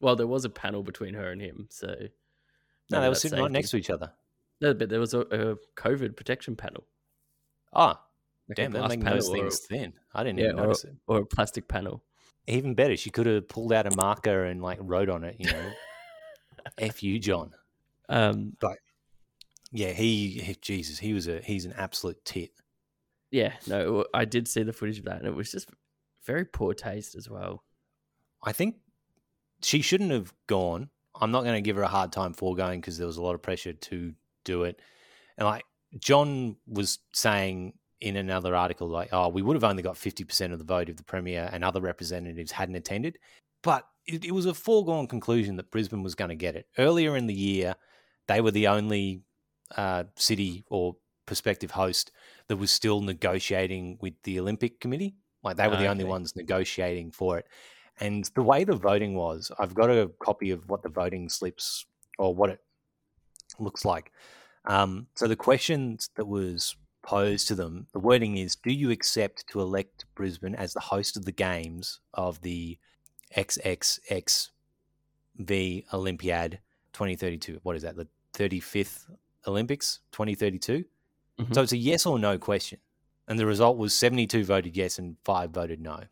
Well, 0.00 0.14
there 0.14 0.28
was 0.28 0.44
a 0.44 0.48
panel 0.48 0.84
between 0.84 1.14
her 1.14 1.32
and 1.32 1.40
him, 1.40 1.66
so 1.70 1.88
No, 2.88 3.00
they 3.00 3.08
were 3.08 3.16
sitting 3.16 3.40
right 3.40 3.50
next 3.50 3.70
to 3.70 3.76
each 3.78 3.90
other. 3.90 4.12
No, 4.60 4.72
but 4.74 4.88
there 4.90 5.00
was 5.00 5.12
a, 5.12 5.20
a 5.22 5.56
COVID 5.76 6.14
protection 6.16 6.54
panel. 6.54 6.84
Ah, 7.74 8.00
Like 8.48 8.56
damn, 8.56 8.70
they're 8.70 8.80
glass 8.82 8.90
making 8.90 9.04
panel 9.04 9.18
those 9.18 9.28
or- 9.30 9.34
things 9.34 9.58
thin. 9.60 9.92
I 10.14 10.22
didn't 10.22 10.38
Yeah, 10.38 10.44
even 10.50 10.58
or, 10.60 10.62
notice 10.66 10.84
it. 10.84 10.94
or 11.08 11.18
a 11.18 11.26
plastic 11.26 11.66
panel. 11.66 12.04
Even 12.46 12.74
better, 12.74 12.96
she 12.96 13.10
could 13.10 13.26
have 13.26 13.48
pulled 13.48 13.72
out 13.72 13.88
a 13.92 13.96
marker 13.96 14.44
and 14.44 14.62
like 14.62 14.78
wrote 14.80 15.08
on 15.08 15.24
it, 15.24 15.34
you 15.40 15.50
know, 15.50 15.72
"F 16.78 17.02
you, 17.02 17.18
John." 17.18 17.54
Um, 18.08 18.56
Yeah, 19.72 19.92
he, 19.92 20.40
he, 20.42 20.54
Jesus, 20.60 20.98
he 20.98 21.14
was 21.14 21.26
a 21.28 21.40
he's 21.40 21.64
an 21.64 21.72
absolute 21.76 22.22
tit. 22.24 22.50
yeah, 23.30 23.54
no, 23.66 24.04
I 24.12 24.26
did 24.26 24.46
see 24.46 24.62
the 24.62 24.72
footage 24.72 24.98
of 24.98 25.06
that, 25.06 25.18
and 25.18 25.26
it 25.26 25.34
was 25.34 25.50
just 25.50 25.68
very 26.24 26.44
poor 26.44 26.74
taste 26.74 27.14
as 27.14 27.28
well. 27.28 27.64
I 28.44 28.52
think 28.52 28.76
she 29.62 29.80
shouldn't 29.80 30.10
have 30.10 30.32
gone. 30.46 30.90
I'm 31.20 31.30
not 31.30 31.44
going 31.44 31.54
to 31.54 31.60
give 31.60 31.76
her 31.76 31.82
a 31.82 31.88
hard 31.88 32.12
time 32.12 32.32
for 32.32 32.54
going 32.54 32.80
because 32.80 32.98
there 32.98 33.06
was 33.06 33.16
a 33.16 33.22
lot 33.22 33.34
of 33.34 33.42
pressure 33.42 33.72
to 33.72 34.12
do 34.44 34.64
it. 34.64 34.80
And 35.38 35.46
like 35.46 35.64
John 35.98 36.56
was 36.66 36.98
saying 37.12 37.74
in 38.00 38.16
another 38.16 38.54
article, 38.56 38.88
like, 38.88 39.10
oh, 39.12 39.28
we 39.28 39.42
would 39.42 39.54
have 39.54 39.64
only 39.64 39.82
got 39.82 39.94
50% 39.94 40.52
of 40.52 40.58
the 40.58 40.64
vote 40.64 40.88
if 40.88 40.96
the 40.96 41.04
Premier 41.04 41.48
and 41.52 41.62
other 41.62 41.80
representatives 41.80 42.52
hadn't 42.52 42.74
attended. 42.74 43.18
But 43.62 43.86
it, 44.06 44.24
it 44.24 44.32
was 44.32 44.46
a 44.46 44.54
foregone 44.54 45.06
conclusion 45.06 45.56
that 45.56 45.70
Brisbane 45.70 46.02
was 46.02 46.16
going 46.16 46.30
to 46.30 46.34
get 46.34 46.56
it. 46.56 46.66
Earlier 46.78 47.16
in 47.16 47.26
the 47.26 47.34
year, 47.34 47.76
they 48.26 48.40
were 48.40 48.50
the 48.50 48.68
only 48.68 49.22
uh, 49.76 50.04
city 50.16 50.64
or 50.68 50.96
prospective 51.26 51.70
host 51.70 52.12
that 52.48 52.56
was 52.56 52.70
still 52.70 53.00
negotiating 53.00 53.98
with 54.00 54.14
the 54.24 54.38
Olympic 54.38 54.80
Committee. 54.80 55.14
Like 55.42 55.56
they 55.56 55.68
were 55.68 55.76
the 55.76 55.86
only 55.86 56.04
ones 56.04 56.36
negotiating 56.36 57.10
for 57.10 57.38
it. 57.38 57.46
And 58.00 58.24
the 58.34 58.42
way 58.42 58.64
the 58.64 58.76
voting 58.76 59.14
was, 59.14 59.50
I've 59.58 59.74
got 59.74 59.90
a 59.90 60.10
copy 60.18 60.50
of 60.50 60.68
what 60.68 60.82
the 60.82 60.88
voting 60.88 61.28
slips 61.28 61.86
or 62.18 62.34
what 62.34 62.50
it 62.50 62.60
looks 63.58 63.84
like. 63.84 64.12
Um, 64.64 65.06
so 65.16 65.26
the 65.26 65.36
questions 65.36 66.10
that 66.16 66.26
was 66.26 66.76
posed 67.02 67.48
to 67.48 67.54
them, 67.54 67.86
the 67.92 67.98
wording 67.98 68.36
is: 68.36 68.56
Do 68.56 68.72
you 68.72 68.90
accept 68.90 69.46
to 69.48 69.60
elect 69.60 70.06
Brisbane 70.14 70.54
as 70.54 70.72
the 70.72 70.80
host 70.80 71.16
of 71.16 71.24
the 71.24 71.32
games 71.32 72.00
of 72.14 72.40
the 72.42 72.78
XXXV 73.36 74.50
Olympiad 75.92 76.60
2032? 76.92 77.60
What 77.62 77.76
is 77.76 77.82
that? 77.82 77.96
The 77.96 78.08
35th 78.34 79.06
Olympics 79.46 80.00
2032. 80.12 80.84
Mhm. 81.38 81.54
So 81.54 81.62
it's 81.62 81.72
a 81.72 81.76
yes 81.76 82.06
or 82.06 82.18
no 82.18 82.38
question, 82.38 82.78
and 83.26 83.38
the 83.38 83.46
result 83.46 83.76
was 83.78 83.94
72 83.94 84.44
voted 84.44 84.76
yes 84.76 84.98
and 84.98 85.16
five 85.24 85.50
voted 85.50 85.80
no. 85.80 86.04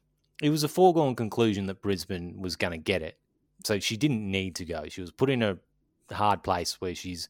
It 0.43 0.51
was 0.51 0.65
a 0.65 0.69
foregone 0.69 1.15
conclusion 1.15 1.67
that 1.67 1.83
Brisbane 1.83 2.41
was 2.41 2.57
going 2.57 2.73
to 2.73 2.79
get 2.79 3.03
it. 3.03 3.19
So 3.65 3.79
she 3.79 3.97
didn't 3.99 4.29
need 4.31 4.55
to 4.57 4.65
go. 4.65 4.85
She 4.89 5.03
was 5.03 5.11
put 5.13 5.29
in 5.29 5.43
a 5.43 5.59
hard 6.11 6.43
place 6.43 6.81
where 6.81 6.95
she's 6.95 7.29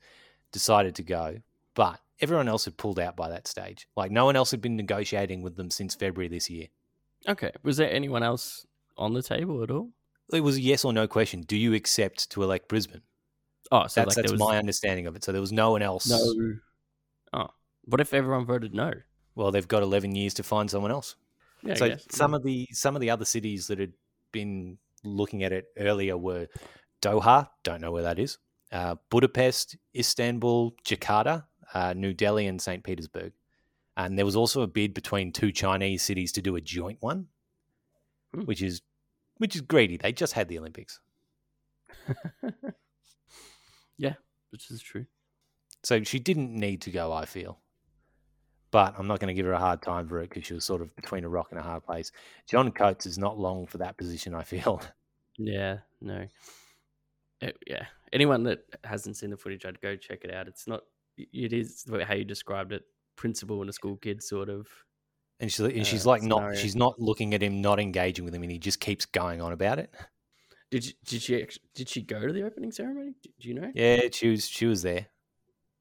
decided 0.52 0.94
to 0.96 1.02
go, 1.02 1.40
but 1.74 2.00
everyone 2.20 2.46
else 2.48 2.64
had 2.66 2.76
pulled 2.76 3.00
out 3.00 3.16
by 3.16 3.28
that 3.28 3.48
stage. 3.48 3.88
Like 3.96 4.12
no 4.12 4.24
one 4.24 4.36
else 4.36 4.52
had 4.52 4.60
been 4.60 4.76
negotiating 4.76 5.42
with 5.42 5.56
them 5.56 5.70
since 5.70 5.94
February 5.96 6.28
this 6.28 6.48
year. 6.48 6.68
Okay, 7.28 7.50
was 7.64 7.76
there 7.76 7.90
anyone 7.90 8.22
else 8.22 8.64
on 8.96 9.12
the 9.14 9.22
table 9.22 9.62
at 9.62 9.70
all? 9.70 9.90
It 10.32 10.40
was 10.42 10.56
a 10.56 10.60
yes 10.60 10.84
or 10.84 10.92
no 10.92 11.08
question. 11.08 11.42
Do 11.42 11.56
you 11.56 11.74
accept 11.74 12.30
to 12.30 12.42
elect 12.44 12.68
Brisbane? 12.68 13.02
Oh, 13.72 13.86
so 13.86 14.00
That's, 14.00 14.16
like 14.16 14.22
that's 14.24 14.32
was 14.32 14.40
my 14.40 14.58
understanding 14.58 15.06
of 15.06 15.14
it. 15.16 15.22
So 15.24 15.32
there 15.32 15.40
was 15.40 15.52
no 15.52 15.70
one 15.72 15.82
else. 15.82 16.08
no. 16.10 16.54
Oh, 17.32 17.48
what 17.84 18.00
if 18.00 18.12
everyone 18.12 18.44
voted 18.46 18.74
no? 18.74 18.92
Well, 19.36 19.52
they've 19.52 19.66
got 19.68 19.82
11 19.82 20.14
years 20.16 20.34
to 20.34 20.42
find 20.42 20.68
someone 20.70 20.90
else. 20.90 21.14
Yeah, 21.62 21.72
I 21.72 21.76
so 21.76 21.88
guess. 21.90 22.06
some 22.10 22.34
of 22.34 22.42
the 22.42 22.66
some 22.72 22.96
of 22.96 23.00
the 23.00 23.10
other 23.10 23.24
cities 23.24 23.66
that 23.68 23.78
had 23.78 23.92
been 24.32 24.78
looking 25.04 25.44
at 25.44 25.52
it 25.52 25.66
earlier 25.78 26.16
were 26.16 26.48
Doha, 27.02 27.48
don't 27.62 27.80
know 27.80 27.92
where 27.92 28.02
that 28.02 28.18
is, 28.18 28.38
uh, 28.72 28.96
Budapest, 29.10 29.76
Istanbul, 29.96 30.74
Jakarta, 30.84 31.44
uh, 31.72 31.92
New 31.94 32.12
Delhi, 32.12 32.46
and 32.46 32.60
St. 32.60 32.82
Petersburg. 32.82 33.32
And 33.96 34.18
there 34.18 34.24
was 34.26 34.36
also 34.36 34.62
a 34.62 34.66
bid 34.66 34.94
between 34.94 35.32
two 35.32 35.52
Chinese 35.52 36.02
cities 36.02 36.32
to 36.32 36.42
do 36.42 36.56
a 36.56 36.60
joint 36.60 36.98
one, 37.00 37.28
Hmm. 38.34 38.42
which 38.42 38.62
is 38.62 38.82
which 39.38 39.54
is 39.54 39.60
greedy. 39.62 39.96
They 39.96 40.12
just 40.12 40.32
had 40.32 40.48
the 40.48 40.58
Olympics, 40.58 41.00
yeah, 44.00 44.14
which 44.50 44.70
is 44.70 44.80
true. 44.82 45.06
so 45.84 46.02
she 46.02 46.18
didn't 46.18 46.52
need 46.54 46.80
to 46.82 46.90
go. 46.90 47.12
I 47.12 47.24
feel, 47.26 47.58
but 48.70 48.94
I'm 48.98 49.06
not 49.06 49.20
going 49.20 49.28
to 49.28 49.34
give 49.34 49.46
her 49.46 49.52
a 49.52 49.58
hard 49.58 49.82
time 49.82 50.08
for 50.08 50.20
it 50.20 50.28
because 50.30 50.46
she 50.46 50.54
was 50.54 50.64
sort 50.64 50.80
of 50.82 50.94
between 50.96 51.24
a 51.24 51.28
rock 51.28 51.48
and 51.50 51.58
a 51.60 51.62
hard 51.62 51.84
place. 51.84 52.10
John 52.48 52.70
Coates 52.72 53.06
is 53.06 53.18
not 53.18 53.38
long 53.38 53.66
for 53.66 53.78
that 53.78 53.96
position. 53.96 54.34
I 54.34 54.42
feel. 54.42 54.80
Yeah, 55.42 55.78
no. 56.02 56.26
It- 57.40 57.56
yeah, 57.66 57.86
anyone 58.12 58.42
that 58.44 58.58
hasn't 58.84 59.16
seen 59.16 59.30
the 59.30 59.36
footage, 59.38 59.64
I'd 59.64 59.80
go 59.80 59.96
check 59.96 60.24
it 60.24 60.34
out. 60.34 60.48
It's 60.48 60.66
not. 60.66 60.82
It 61.16 61.52
is 61.54 61.86
how 62.06 62.14
you 62.14 62.24
described 62.24 62.72
it, 62.72 62.82
principal 63.16 63.60
and 63.62 63.70
a 63.70 63.72
school 63.72 63.96
kid 63.96 64.22
sort 64.22 64.50
of. 64.50 64.66
And 65.38 65.50
she's 65.50 65.60
and 65.60 65.86
she's 65.86 66.04
uh, 66.06 66.10
like 66.10 66.22
not 66.22 66.56
she's 66.58 66.76
not 66.76 67.00
looking 67.00 67.32
at 67.32 67.42
him, 67.42 67.62
not 67.62 67.80
engaging 67.80 68.26
with 68.26 68.34
him, 68.34 68.42
and 68.42 68.52
he 68.52 68.58
just 68.58 68.80
keeps 68.80 69.06
going 69.06 69.40
on 69.40 69.52
about 69.52 69.78
it. 69.78 69.94
Did 70.70 70.84
she, 70.84 70.94
did 71.04 71.22
she 71.22 71.46
did 71.74 71.88
she 71.88 72.02
go 72.02 72.26
to 72.26 72.32
the 72.32 72.44
opening 72.44 72.70
ceremony? 72.70 73.14
Do, 73.22 73.30
do 73.40 73.48
you 73.48 73.54
know? 73.54 73.72
Yeah, 73.74 74.02
she 74.12 74.28
was 74.28 74.46
she 74.46 74.66
was 74.66 74.82
there. 74.82 75.06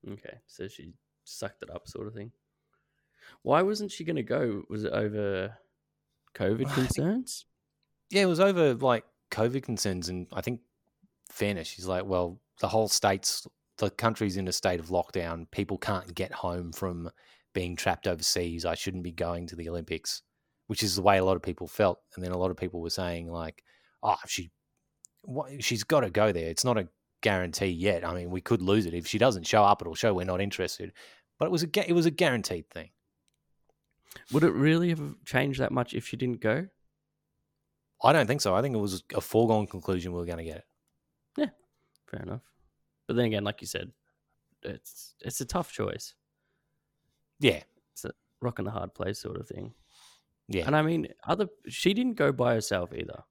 Okay, 0.10 0.40
so 0.48 0.68
she 0.68 0.94
sucked 1.26 1.62
it 1.62 1.70
up, 1.70 1.88
sort 1.88 2.08
of 2.08 2.14
thing. 2.14 2.32
Why 3.44 3.62
wasn't 3.62 3.92
she 3.92 4.04
going 4.04 4.16
to 4.16 4.24
go? 4.24 4.64
Was 4.70 4.84
it 4.86 4.94
over 4.94 5.58
COVID 6.36 6.58
think- 6.58 6.74
concerns? 6.74 7.46
Yeah, 8.10 8.24
it 8.24 8.28
was 8.28 8.40
over 8.40 8.74
like 8.74 9.06
COVID 9.32 9.62
concerns, 9.62 10.10
and 10.10 10.26
I 10.34 10.42
think 10.42 10.62
fairness. 11.30 11.68
She's 11.68 11.86
like, 11.86 12.06
well, 12.06 12.40
the 12.60 12.68
whole 12.68 12.88
state's 12.88 13.48
the 13.78 13.90
country's 13.92 14.38
in 14.38 14.48
a 14.48 14.52
state 14.52 14.80
of 14.80 14.88
lockdown. 14.88 15.50
People 15.52 15.78
can't 15.78 16.14
get 16.16 16.32
home 16.32 16.72
from 16.72 17.12
being 17.54 17.76
trapped 17.76 18.08
overseas. 18.08 18.66
I 18.66 18.76
shouldn't 18.76 19.04
be 19.04 19.12
going 19.12 19.48
to 19.48 19.56
the 19.56 19.70
Olympics, 19.70 20.24
which 20.68 20.84
is 20.84 20.96
the 20.96 21.02
way 21.02 21.18
a 21.18 21.24
lot 21.24 21.36
of 21.36 21.44
people 21.44 21.68
felt. 21.68 22.00
And 22.16 22.24
then 22.24 22.32
a 22.32 22.38
lot 22.38 22.52
of 22.52 22.58
people 22.58 22.82
were 22.82 22.90
saying 22.90 23.32
like, 23.32 23.64
oh, 24.04 24.18
she, 24.28 24.52
what, 25.24 25.64
she's 25.64 25.84
got 25.84 26.02
to 26.02 26.10
go 26.10 26.32
there. 26.32 26.50
It's 26.50 26.66
not 26.66 26.78
a 26.78 26.88
guarantee 27.22 27.68
yet. 27.68 28.06
I 28.06 28.14
mean, 28.14 28.30
we 28.30 28.42
could 28.42 28.62
lose 28.62 28.86
it 28.86 28.94
if 28.94 29.08
she 29.08 29.18
doesn't 29.18 29.48
show 29.48 29.64
up. 29.64 29.82
It'll 29.82 29.96
show 29.96 30.14
we're 30.14 30.26
not 30.26 30.42
interested. 30.42 30.94
But 31.38 31.46
it 31.46 31.52
was 31.52 31.64
a 31.64 31.90
it 31.90 31.94
was 31.94 32.06
a 32.06 32.12
guaranteed 32.12 32.70
thing. 32.70 32.90
Would 34.32 34.44
it 34.44 34.52
really 34.52 34.90
have 34.90 35.16
changed 35.26 35.60
that 35.60 35.72
much 35.72 35.94
if 35.94 36.08
she 36.08 36.18
didn't 36.18 36.42
go? 36.42 36.68
I 38.04 38.14
don't 38.14 38.28
think 38.28 38.42
so. 38.42 38.56
I 38.56 38.62
think 38.62 38.76
it 38.76 38.80
was 38.80 39.04
a 39.14 39.22
foregone 39.22 39.68
conclusion 39.68 40.12
we 40.14 40.20
were 40.20 40.26
going 40.26 40.38
to 40.38 40.44
get 40.44 40.58
it. 40.58 40.64
Yeah, 41.38 41.50
fair 42.10 42.22
enough. 42.24 42.42
But 43.08 43.16
then 43.16 43.26
again, 43.26 43.44
like 43.44 43.62
you 43.62 43.68
said, 43.68 43.92
it's 44.64 45.16
it's 45.22 45.42
a 45.42 45.46
tough 45.46 45.72
choice. 45.72 46.16
Yeah, 47.40 47.62
it's 47.94 48.06
a 48.06 48.12
Rock 48.42 48.60
in 48.60 48.66
the 48.66 48.72
hard 48.72 48.94
place 48.94 49.20
sort 49.20 49.40
of 49.40 49.48
thing. 49.48 49.74
yeah. 50.48 50.64
And 50.66 50.76
I 50.76 50.82
mean, 50.82 51.08
other 51.28 51.48
she 51.68 51.94
didn't 51.94 52.16
go 52.16 52.32
by 52.32 52.54
herself 52.54 52.92
either. 52.94 53.24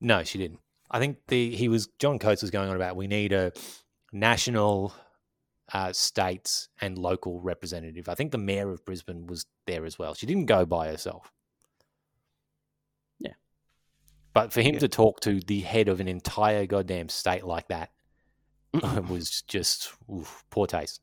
No, 0.00 0.22
she 0.22 0.38
didn't. 0.38 0.60
I 0.90 0.98
think 0.98 1.18
the 1.28 1.54
he 1.54 1.68
was 1.68 1.88
John 1.98 2.18
Coates 2.18 2.42
was 2.42 2.50
going 2.50 2.68
on 2.70 2.76
about 2.76 2.96
we 2.96 3.06
need 3.06 3.32
a 3.32 3.52
national, 4.12 4.94
uh, 5.72 5.92
states 5.92 6.68
and 6.80 6.96
local 6.96 7.40
representative. 7.40 8.08
I 8.08 8.14
think 8.14 8.32
the 8.32 8.38
mayor 8.38 8.70
of 8.70 8.84
Brisbane 8.86 9.26
was 9.26 9.44
there 9.66 9.84
as 9.84 9.98
well. 9.98 10.14
She 10.14 10.24
didn't 10.26 10.46
go 10.46 10.64
by 10.64 10.88
herself. 10.88 11.30
Yeah. 13.20 13.34
But 14.32 14.52
for 14.52 14.62
him 14.62 14.74
Yeah. 14.74 14.80
to 14.80 14.88
talk 14.88 15.20
to 15.20 15.40
the 15.40 15.60
head 15.60 15.88
of 15.88 16.00
an 16.00 16.08
entire 16.08 16.64
goddamn 16.64 17.10
state 17.10 17.44
like 17.44 17.68
that 17.68 17.90
was 19.08 19.42
just 19.42 19.92
oof, 20.10 20.44
poor 20.50 20.66
taste. 20.66 21.02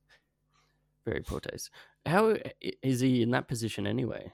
Very 1.05 1.21
poor 1.21 1.39
taste. 1.39 1.69
How 2.07 2.35
is 2.81 2.99
he 3.01 3.21
in 3.21 3.29
that 3.31 3.47
position 3.47 3.85
anyway? 3.85 4.33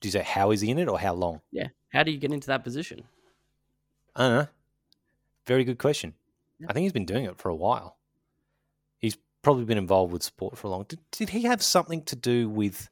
Do 0.00 0.08
you 0.08 0.12
say 0.12 0.22
how 0.22 0.50
is 0.50 0.60
he 0.60 0.70
in 0.70 0.78
it 0.78 0.88
or 0.88 0.98
how 0.98 1.14
long? 1.14 1.40
Yeah. 1.52 1.68
How 1.92 2.02
do 2.02 2.10
you 2.10 2.18
get 2.18 2.32
into 2.32 2.48
that 2.48 2.64
position? 2.64 3.04
I 4.14 4.28
don't 4.28 4.36
know. 4.42 4.48
Very 5.50 5.64
good 5.64 5.78
question. 5.78 6.14
Yeah. 6.60 6.68
I 6.70 6.72
think 6.72 6.84
he's 6.84 6.92
been 6.92 7.06
doing 7.06 7.24
it 7.24 7.36
for 7.36 7.48
a 7.48 7.56
while. 7.56 7.96
He's 8.98 9.16
probably 9.42 9.64
been 9.64 9.78
involved 9.78 10.12
with 10.12 10.22
sport 10.22 10.56
for 10.56 10.68
a 10.68 10.70
long. 10.70 10.84
Did, 10.88 11.00
did 11.10 11.30
he 11.30 11.42
have 11.42 11.60
something 11.60 12.04
to 12.04 12.14
do 12.14 12.48
with 12.48 12.88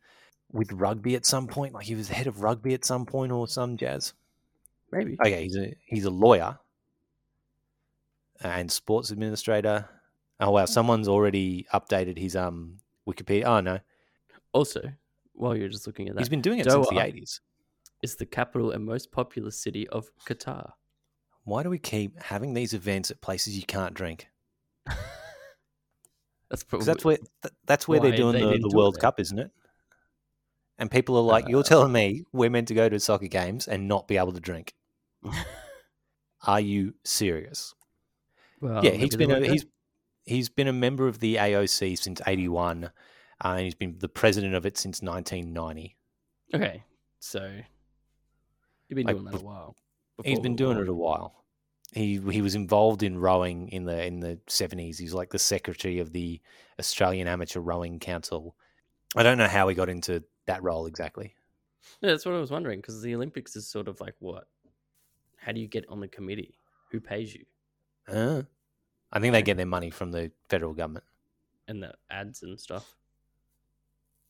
with 0.51 0.73
rugby 0.73 1.15
at 1.15 1.25
some 1.25 1.47
point? 1.47 1.73
Like 1.73 1.87
he 1.87 1.95
was 1.95 2.09
the 2.09 2.15
head 2.15 2.27
of 2.27 2.43
rugby 2.43 2.75
at 2.75 2.85
some 2.85 3.07
point 3.07 3.31
or 3.31 3.47
some 3.47 3.77
jazz. 3.77 4.13
Maybe. 4.91 5.17
Okay, 5.25 5.45
he's 5.45 5.57
a 5.57 5.73
he's 5.87 6.05
a 6.05 6.11
lawyer 6.11 6.59
and 8.41 8.73
sports 8.73 9.11
administrator. 9.13 9.89
Oh 10.41 10.51
wow, 10.51 10.65
someone's 10.65 11.07
already 11.07 11.65
updated 11.73 12.19
his 12.19 12.35
um 12.35 12.79
Wikipedia. 13.09 13.45
Oh 13.45 13.61
no, 13.61 13.79
Also, 14.53 14.83
while 15.33 15.57
you're 15.57 15.69
just 15.69 15.87
looking 15.87 16.09
at 16.09 16.17
that, 16.17 16.21
he's 16.23 16.29
been 16.29 16.43
doing 16.43 16.59
it 16.59 16.69
since 16.69 16.89
the 16.89 16.99
eighties. 16.99 17.41
is 18.03 18.17
the 18.17 18.27
capital 18.27 18.73
and 18.73 18.85
most 18.85 19.13
populous 19.13 19.57
city 19.63 19.87
of 19.91 20.11
Qatar. 20.27 20.73
Why 21.49 21.63
do 21.63 21.71
we 21.71 21.79
keep 21.79 22.21
having 22.23 22.53
these 22.55 22.75
events 22.75 23.11
at 23.11 23.21
places 23.21 23.57
you 23.57 23.65
can't 23.65 23.95
drink? 23.95 24.29
That's 26.51 26.63
probably 26.65 26.87
that's 26.87 27.05
where 27.05 27.17
th- 27.17 27.55
that's 27.67 27.87
where 27.87 28.01
they're 28.01 28.17
doing 28.17 28.33
they 28.33 28.41
the, 28.41 28.59
the 28.59 28.69
do 28.71 28.77
World 28.77 28.95
there. 28.95 29.01
Cup, 29.03 29.21
isn't 29.21 29.39
it? 29.39 29.51
And 30.79 30.91
people 30.91 31.17
are 31.17 31.23
like, 31.23 31.47
"You're 31.49 31.63
telling 31.63 31.93
me 31.93 32.25
we're 32.33 32.49
meant 32.49 32.69
to 32.69 32.75
go 32.75 32.89
to 32.89 32.99
soccer 33.01 33.27
games 33.27 33.69
and 33.69 33.87
not 33.87 34.09
be 34.09 34.17
able 34.17 34.33
to 34.33 34.41
drink? 34.41 34.75
Are 36.47 36.61
you 36.61 36.95
serious?" 37.05 37.75
well, 38.61 38.83
yeah, 38.83 38.93
he's 38.93 39.15
been 39.15 39.31
a, 39.31 39.47
he's 39.47 39.67
he's 40.25 40.49
been 40.49 40.69
a 40.69 40.73
member 40.73 41.07
of 41.07 41.19
the 41.19 41.37
AOC 41.37 41.99
since 41.99 42.23
'81, 42.27 42.85
uh, 42.85 42.91
and 43.43 43.61
he's 43.65 43.75
been 43.75 43.99
the 43.99 44.09
president 44.09 44.55
of 44.55 44.65
it 44.65 44.79
since 44.79 45.03
1990. 45.03 45.97
okay. 46.55 46.83
So 47.21 47.61
you've 48.89 48.97
been 48.97 49.07
Like, 49.07 49.17
doing 49.17 49.25
that 49.27 49.35
a 49.35 49.45
while. 49.45 49.77
He's 50.25 50.41
been 50.41 50.57
doing 50.57 50.79
it 50.79 50.89
a 50.89 50.95
while. 50.95 51.45
He 51.93 52.21
he 52.31 52.43
was 52.43 52.55
involved 52.55 53.03
in 53.03 53.19
rowing 53.19 53.69
in 53.69 53.85
the 53.85 54.05
in 54.05 54.21
the 54.21 54.39
70s. 54.47 54.99
He's 54.99 55.14
like 55.14 55.31
the 55.31 55.39
secretary 55.39 56.01
of 56.01 56.12
the 56.12 56.41
Australian 56.79 57.29
Amateur 57.29 57.61
Rowing 57.61 57.99
Council. 57.99 58.55
I 59.16 59.23
don't 59.23 59.39
know 59.39 59.49
how 59.49 59.69
he 59.69 59.75
got 59.75 59.89
into 59.89 60.23
that 60.47 60.62
role 60.62 60.87
exactly. 60.87 61.35
Yeah, 62.01 62.11
that's 62.11 62.27
what 62.27 62.35
I 62.35 62.41
was 62.41 62.51
wondering 62.51 62.81
because 62.81 63.01
the 63.01 63.14
Olympics 63.14 63.57
is 63.57 63.66
sort 63.66 63.89
of 63.89 64.01
like 64.01 64.14
what? 64.19 64.49
How 65.37 65.53
do 65.53 65.61
you 65.61 65.69
get 65.69 65.87
on 65.89 66.01
the 66.01 66.09
committee? 66.09 66.59
Who 66.91 67.01
pays 67.01 67.35
you? 67.35 67.45
Uh, 68.07 68.43
I 69.12 69.21
think 69.21 69.33
they 69.33 69.43
get 69.43 69.57
their 69.57 69.66
money 69.66 69.91
from 69.91 70.11
the 70.11 70.31
federal 70.49 70.75
government. 70.75 71.05
And 71.69 71.83
the 71.83 71.95
ads 72.11 72.43
and 72.43 72.59
stuff. 72.59 72.95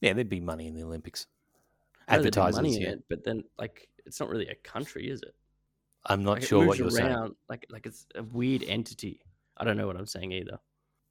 Yeah, 0.00 0.12
there'd 0.12 0.28
be 0.28 0.40
money 0.40 0.66
in 0.66 0.74
the 0.74 0.82
Olympics. 0.82 1.26
I 2.06 2.16
know 2.16 2.22
there'd 2.22 2.34
be 2.34 2.40
Advertisers, 2.40 2.78
yeah. 2.78 2.88
it, 2.90 3.04
but 3.08 3.24
then 3.24 3.44
like 3.58 3.88
it's 4.06 4.20
not 4.20 4.28
really 4.28 4.48
a 4.48 4.54
country, 4.56 5.10
is 5.10 5.22
it? 5.22 5.34
I'm 6.06 6.22
not 6.24 6.34
Like, 6.40 6.42
sure 6.44 6.66
what 6.66 6.78
you're 6.78 6.90
saying. 6.90 7.34
Like 7.48 7.66
like 7.70 7.86
it's 7.86 8.06
a 8.14 8.22
weird 8.22 8.62
entity. 8.64 9.20
I 9.56 9.64
don't 9.64 9.76
know 9.76 9.86
what 9.86 9.96
I'm 9.96 10.06
saying 10.06 10.32
either. 10.32 10.58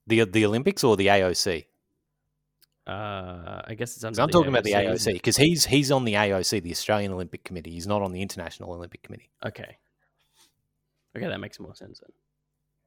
The 0.07 0.25
the 0.25 0.45
Olympics 0.45 0.83
or 0.83 0.95
the 0.95 1.07
AOC? 1.07 1.65
Uh, 2.88 3.61
I 3.65 3.75
guess 3.75 3.95
it's 3.95 4.03
under. 4.05 4.21
I'm 4.21 4.29
talking 4.29 4.49
about 4.49 4.63
the 4.63 4.71
AOC 4.71 5.13
because 5.13 5.35
he's 5.35 5.65
he's 5.65 5.91
on 5.91 6.05
the 6.05 6.13
AOC, 6.13 6.63
the 6.63 6.71
Australian 6.71 7.11
Olympic 7.11 7.43
Committee. 7.43 7.71
He's 7.71 7.88
not 7.88 8.01
on 8.01 8.13
the 8.13 8.21
International 8.21 8.71
Olympic 8.71 9.03
Committee. 9.03 9.29
Okay. 9.45 9.77
Okay, 11.15 11.27
that 11.27 11.39
makes 11.39 11.59
more 11.59 11.75
sense 11.75 11.99
then. 11.99 12.11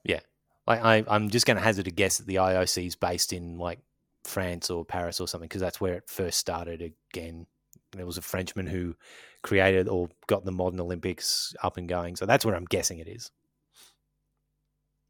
Yeah, 0.04 0.20
like 0.66 0.82
I, 0.82 1.04
I'm 1.08 1.28
just 1.28 1.46
going 1.46 1.56
to 1.56 1.62
hazard 1.62 1.86
a 1.86 1.90
guess 1.90 2.18
that 2.18 2.26
the 2.26 2.36
IOC 2.36 2.86
is 2.86 2.96
based 2.96 3.32
in 3.32 3.58
like 3.58 3.80
France 4.24 4.70
or 4.70 4.84
Paris 4.84 5.20
or 5.20 5.28
something 5.28 5.48
because 5.48 5.60
that's 5.60 5.80
where 5.80 5.94
it 5.94 6.08
first 6.08 6.38
started. 6.38 6.94
Again, 7.12 7.46
there 7.92 8.06
was 8.06 8.16
a 8.16 8.22
Frenchman 8.22 8.66
who 8.66 8.94
created 9.42 9.88
or 9.88 10.08
got 10.26 10.44
the 10.44 10.52
modern 10.52 10.80
Olympics 10.80 11.54
up 11.62 11.76
and 11.76 11.88
going. 11.88 12.16
So 12.16 12.26
that's 12.26 12.44
where 12.44 12.54
I'm 12.54 12.64
guessing 12.64 12.98
it 12.98 13.08
is. 13.08 13.30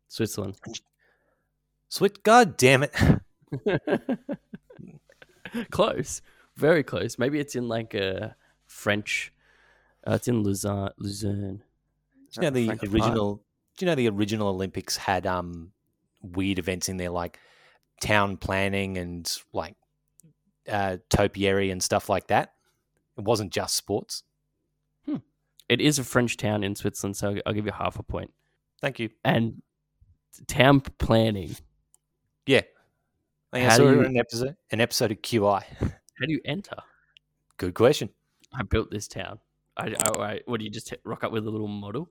Switzerland. 0.09 0.57
Sweet 1.89 2.23
God 2.23 2.57
damn 2.57 2.85
it! 2.85 2.95
close, 5.71 6.23
very 6.57 6.83
close. 6.83 7.19
Maybe 7.19 7.41
it's 7.41 7.57
in 7.57 7.69
like 7.69 7.95
a 7.95 8.37
French. 8.67 9.33
Uh, 10.07 10.15
it's 10.15 10.29
in 10.29 10.43
Luzerne. 10.43 10.91
Luzerne. 10.99 11.63
Do 12.33 12.37
you 12.37 12.43
know 12.43 12.51
the 12.51 12.67
French 12.67 12.81
part. 12.81 12.93
original? 12.93 13.43
Do 13.77 13.85
you 13.85 13.91
know 13.91 13.95
the 13.95 14.09
original 14.09 14.49
Olympics 14.49 14.97
had 14.97 15.27
um 15.27 15.73
weird 16.23 16.59
events 16.59 16.89
in 16.89 16.97
there 16.97 17.11
like 17.11 17.39
town 18.01 18.37
planning 18.37 18.99
and 18.99 19.31
like 19.53 19.75
uh, 20.69 20.99
topiary 21.09 21.71
and 21.71 21.83
stuff 21.83 22.09
like 22.09 22.29
that? 22.29 22.55
It 23.21 23.25
wasn't 23.25 23.53
just 23.53 23.77
sports. 23.77 24.23
It 25.69 25.81
is 25.81 26.01
a 26.01 26.05
French 26.05 26.37
town 26.37 26.65
in 26.65 26.75
Switzerland, 26.75 27.17
so 27.17 27.37
I'll 27.47 27.53
give 27.53 27.65
you 27.65 27.71
half 27.71 27.97
a 27.99 28.03
point. 28.03 28.33
Thank 28.81 28.99
you. 28.99 29.11
And 29.25 29.63
town 30.49 30.81
planning. 30.81 31.55
Yeah, 32.45 32.63
I 33.53 33.59
think 33.61 33.71
I 33.71 33.77
saw 33.77 33.83
you- 33.85 34.01
in 34.01 34.07
an 34.07 34.17
episode 34.17 34.57
an 34.73 34.81
episode 34.81 35.13
of 35.13 35.19
QI. 35.23 35.63
How 35.81 36.27
do 36.27 36.33
you 36.33 36.41
enter? 36.45 36.75
Good 37.57 37.75
question. 37.75 38.09
I 38.53 38.65
built 38.65 38.91
this 38.91 39.07
town. 39.07 39.39
I, 39.77 39.95
I, 40.19 40.21
I 40.21 40.41
what 40.47 40.59
do 40.59 40.65
you 40.65 40.71
just 40.73 40.91
hit- 40.91 41.03
rock 41.05 41.23
up 41.23 41.31
with 41.31 41.47
a 41.47 41.51
little 41.51 41.69
model? 41.69 42.09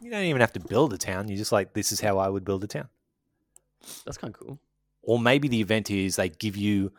You 0.00 0.10
don't 0.10 0.24
even 0.24 0.40
have 0.40 0.54
to 0.54 0.60
build 0.60 0.94
a 0.94 0.98
town. 0.98 1.28
You're 1.28 1.36
just 1.36 1.52
like 1.52 1.74
this 1.74 1.92
is 1.92 2.00
how 2.00 2.16
I 2.16 2.28
would 2.30 2.44
build 2.46 2.64
a 2.64 2.68
town. 2.68 2.88
That's 4.06 4.16
kind 4.16 4.32
of 4.34 4.40
cool. 4.40 4.58
Or 5.02 5.18
maybe 5.18 5.48
the 5.48 5.60
event 5.60 5.90
is 5.90 6.16
they 6.16 6.30
give 6.30 6.56
you 6.56 6.90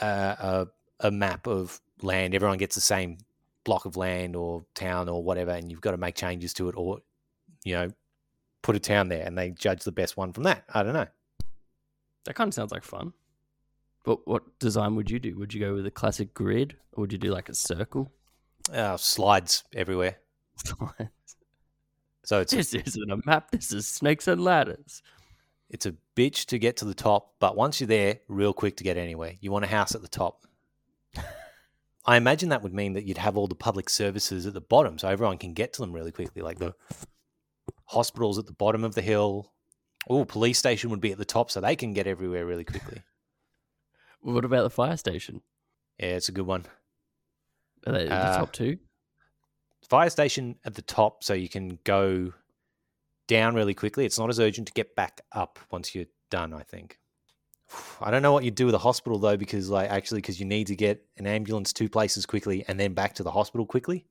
uh, 0.00 0.34
a 0.40 0.66
a 1.06 1.10
map 1.12 1.46
of 1.46 1.80
land. 2.02 2.34
Everyone 2.34 2.58
gets 2.58 2.74
the 2.74 2.80
same 2.80 3.18
block 3.64 3.84
of 3.84 3.96
land 3.96 4.36
or 4.36 4.64
town 4.74 5.08
or 5.08 5.22
whatever, 5.22 5.52
and 5.52 5.70
you've 5.70 5.80
got 5.80 5.92
to 5.92 5.96
make 5.96 6.14
changes 6.14 6.52
to 6.54 6.68
it, 6.68 6.74
or 6.76 6.98
you 7.64 7.74
know, 7.74 7.90
put 8.62 8.76
a 8.76 8.80
town 8.80 9.08
there, 9.08 9.24
and 9.24 9.36
they 9.36 9.50
judge 9.50 9.84
the 9.84 9.92
best 9.92 10.16
one 10.16 10.32
from 10.32 10.44
that. 10.44 10.64
I 10.72 10.82
don't 10.82 10.94
know. 10.94 11.08
That 12.24 12.34
kind 12.34 12.48
of 12.48 12.54
sounds 12.54 12.72
like 12.72 12.84
fun. 12.84 13.12
But 14.04 14.26
what 14.26 14.42
design 14.58 14.94
would 14.96 15.10
you 15.10 15.18
do? 15.18 15.36
Would 15.38 15.52
you 15.52 15.60
go 15.60 15.74
with 15.74 15.86
a 15.86 15.90
classic 15.90 16.32
grid, 16.34 16.76
or 16.92 17.02
would 17.02 17.12
you 17.12 17.18
do 17.18 17.32
like 17.32 17.48
a 17.48 17.54
circle? 17.54 18.10
Uh, 18.72 18.96
slides 18.96 19.64
everywhere. 19.74 20.16
So 22.30 22.40
it's 22.40 22.52
this 22.52 22.74
isn't 22.74 23.10
a 23.10 23.20
map. 23.26 23.50
This 23.50 23.72
is 23.72 23.88
snakes 23.88 24.28
and 24.28 24.40
ladders. 24.40 25.02
it's 25.68 25.86
a 25.86 25.94
bitch 26.14 26.46
to 26.46 26.60
get 26.60 26.76
to 26.76 26.84
the 26.84 26.94
top, 26.94 27.34
but 27.40 27.56
once 27.56 27.80
you're 27.80 27.88
there, 27.88 28.20
real 28.28 28.52
quick 28.52 28.76
to 28.76 28.84
get 28.84 28.96
anywhere. 28.96 29.34
You 29.40 29.50
want 29.50 29.64
a 29.64 29.68
house 29.68 29.96
at 29.96 30.02
the 30.02 30.06
top. 30.06 30.46
I 32.06 32.16
imagine 32.16 32.48
that 32.48 32.62
would 32.62 32.72
mean 32.74 32.94
that 32.94 33.04
you'd 33.04 33.18
have 33.18 33.36
all 33.36 33.46
the 33.46 33.54
public 33.54 33.90
services 33.90 34.46
at 34.46 34.54
the 34.54 34.60
bottom, 34.60 34.98
so 34.98 35.08
everyone 35.08 35.38
can 35.38 35.52
get 35.52 35.72
to 35.74 35.82
them 35.82 35.92
really 35.92 36.12
quickly, 36.12 36.40
like 36.42 36.58
the 36.58 36.74
hospitals 37.86 38.38
at 38.38 38.46
the 38.46 38.52
bottom 38.52 38.84
of 38.84 38.94
the 38.94 39.02
hill. 39.02 39.52
Oh, 40.08 40.24
police 40.24 40.58
station 40.58 40.88
would 40.90 41.00
be 41.00 41.12
at 41.12 41.18
the 41.18 41.24
top, 41.26 41.50
so 41.50 41.60
they 41.60 41.76
can 41.76 41.92
get 41.92 42.06
everywhere 42.06 42.46
really 42.46 42.64
quickly. 42.64 43.02
What 44.22 44.44
about 44.44 44.64
the 44.64 44.70
fire 44.70 44.98
station? 44.98 45.40
Yeah, 45.98 46.16
it's 46.16 46.28
a 46.28 46.32
good 46.32 46.44
one. 46.44 46.66
Are 47.86 47.92
they 47.94 48.04
the 48.04 48.12
Uh, 48.14 48.36
top 48.36 48.52
two? 48.52 48.76
Fire 49.88 50.10
station 50.10 50.56
at 50.62 50.74
the 50.74 50.82
top, 50.82 51.24
so 51.24 51.32
you 51.32 51.48
can 51.48 51.78
go 51.84 52.34
down 53.28 53.54
really 53.54 53.72
quickly. 53.72 54.04
It's 54.04 54.18
not 54.18 54.28
as 54.28 54.38
urgent 54.38 54.66
to 54.66 54.74
get 54.74 54.94
back 54.94 55.22
up 55.32 55.58
once 55.70 55.94
you're 55.94 56.04
done. 56.30 56.52
I 56.52 56.62
think. 56.64 56.98
I 58.00 58.10
don't 58.10 58.22
know 58.22 58.32
what 58.32 58.44
you'd 58.44 58.54
do 58.54 58.66
with 58.66 58.74
a 58.74 58.78
hospital 58.78 59.18
though, 59.18 59.36
because 59.36 59.70
like 59.70 59.90
actually, 59.90 60.20
because 60.20 60.40
you 60.40 60.46
need 60.46 60.66
to 60.68 60.76
get 60.76 61.04
an 61.16 61.26
ambulance 61.26 61.72
two 61.72 61.88
places 61.88 62.26
quickly 62.26 62.64
and 62.66 62.78
then 62.78 62.94
back 62.94 63.14
to 63.14 63.22
the 63.22 63.30
hospital 63.30 63.66
quickly. 63.66 64.06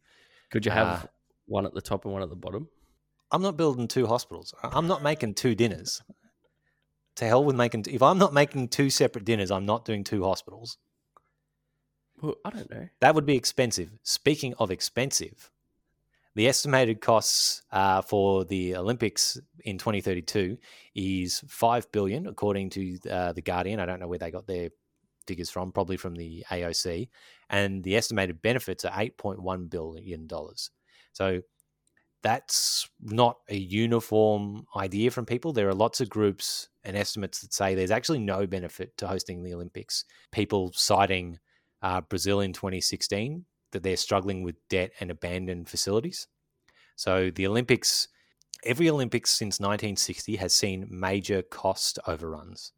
Could 0.52 0.66
you 0.66 0.72
have 0.72 1.04
uh, 1.04 1.08
one 1.46 1.66
at 1.66 1.74
the 1.74 1.82
top 1.82 2.06
and 2.06 2.14
one 2.14 2.24
at 2.24 2.30
the 2.30 2.36
bottom? 2.36 2.70
I'm 3.32 3.42
not 3.42 3.58
building 3.58 3.88
two 3.88 4.08
hospitals. 4.08 4.54
I'm 4.64 4.88
not 4.88 5.04
making 5.04 5.36
two 5.36 5.56
dinners. 5.56 6.02
To 7.18 7.26
hell 7.26 7.44
with 7.44 7.56
making. 7.56 7.86
If 7.90 8.02
I'm 8.02 8.18
not 8.18 8.34
making 8.34 8.70
two 8.70 8.90
separate 8.90 9.26
dinners, 9.26 9.52
I'm 9.52 9.66
not 9.66 9.86
doing 9.86 10.04
two 10.04 10.24
hospitals. 10.24 10.78
Well, 12.22 12.36
I 12.46 12.50
don't 12.50 12.70
know. 12.72 12.88
That 13.02 13.14
would 13.16 13.26
be 13.26 13.36
expensive. 13.36 13.92
Speaking 14.04 14.54
of 14.58 14.72
expensive, 14.72 15.52
the 16.40 16.48
estimated 16.48 17.02
costs 17.02 17.64
uh, 17.74 18.02
for 18.02 18.46
the 18.46 18.78
Olympics 18.78 19.38
in 19.66 19.78
2032 19.78 20.58
is 20.96 21.44
five 21.50 21.92
billion, 21.92 22.28
according 22.28 22.70
to 22.70 22.98
uh, 23.12 23.34
the 23.34 23.42
Guardian. 23.42 23.82
I 23.82 23.86
don't 23.86 24.00
know 24.00 24.08
where 24.08 24.20
they 24.20 24.32
got 24.32 24.48
their 24.48 24.70
figures 25.28 25.50
from, 25.50 25.74
probably 25.74 25.98
from 25.98 26.16
the 26.16 26.46
AOC. 26.50 27.10
And 27.50 27.84
the 27.84 27.98
estimated 27.98 28.42
benefits 28.42 28.86
are 28.86 28.92
8.1 28.94 29.70
billion 29.70 30.28
dollars. 30.28 30.72
So 31.12 31.42
that's 32.24 32.88
not 33.02 33.40
a 33.50 33.58
uniform 33.58 34.66
idea 34.78 35.12
from 35.12 35.26
people. 35.26 35.52
There 35.52 35.68
are 35.68 35.76
lots 35.76 36.00
of 36.00 36.10
groups 36.10 36.70
and 36.86 36.96
estimates 36.96 37.42
that 37.42 37.54
say 37.54 37.76
there's 37.76 37.92
actually 37.92 38.20
no 38.20 38.48
benefit 38.48 38.96
to 39.00 39.08
hosting 39.08 39.44
the 39.44 39.54
Olympics. 39.54 40.06
People 40.32 40.72
citing 40.74 41.38
uh, 41.82 42.00
Brazil 42.00 42.40
in 42.40 42.54
2016 42.54 43.44
that 43.72 43.84
they're 43.84 43.98
struggling 43.98 44.44
with 44.44 44.56
debt 44.70 44.92
and 45.00 45.12
abandoned 45.12 45.70
facilities. 45.70 46.28
So 46.96 47.32
the 47.34 47.48
Olympics, 47.48 48.08
every 48.64 48.90
Olympics 48.90 49.32
since 49.32 49.60
1960 49.60 50.36
has 50.38 50.54
seen 50.54 50.88
major 50.90 51.42
cost 51.42 52.00
overruns. 52.08 52.74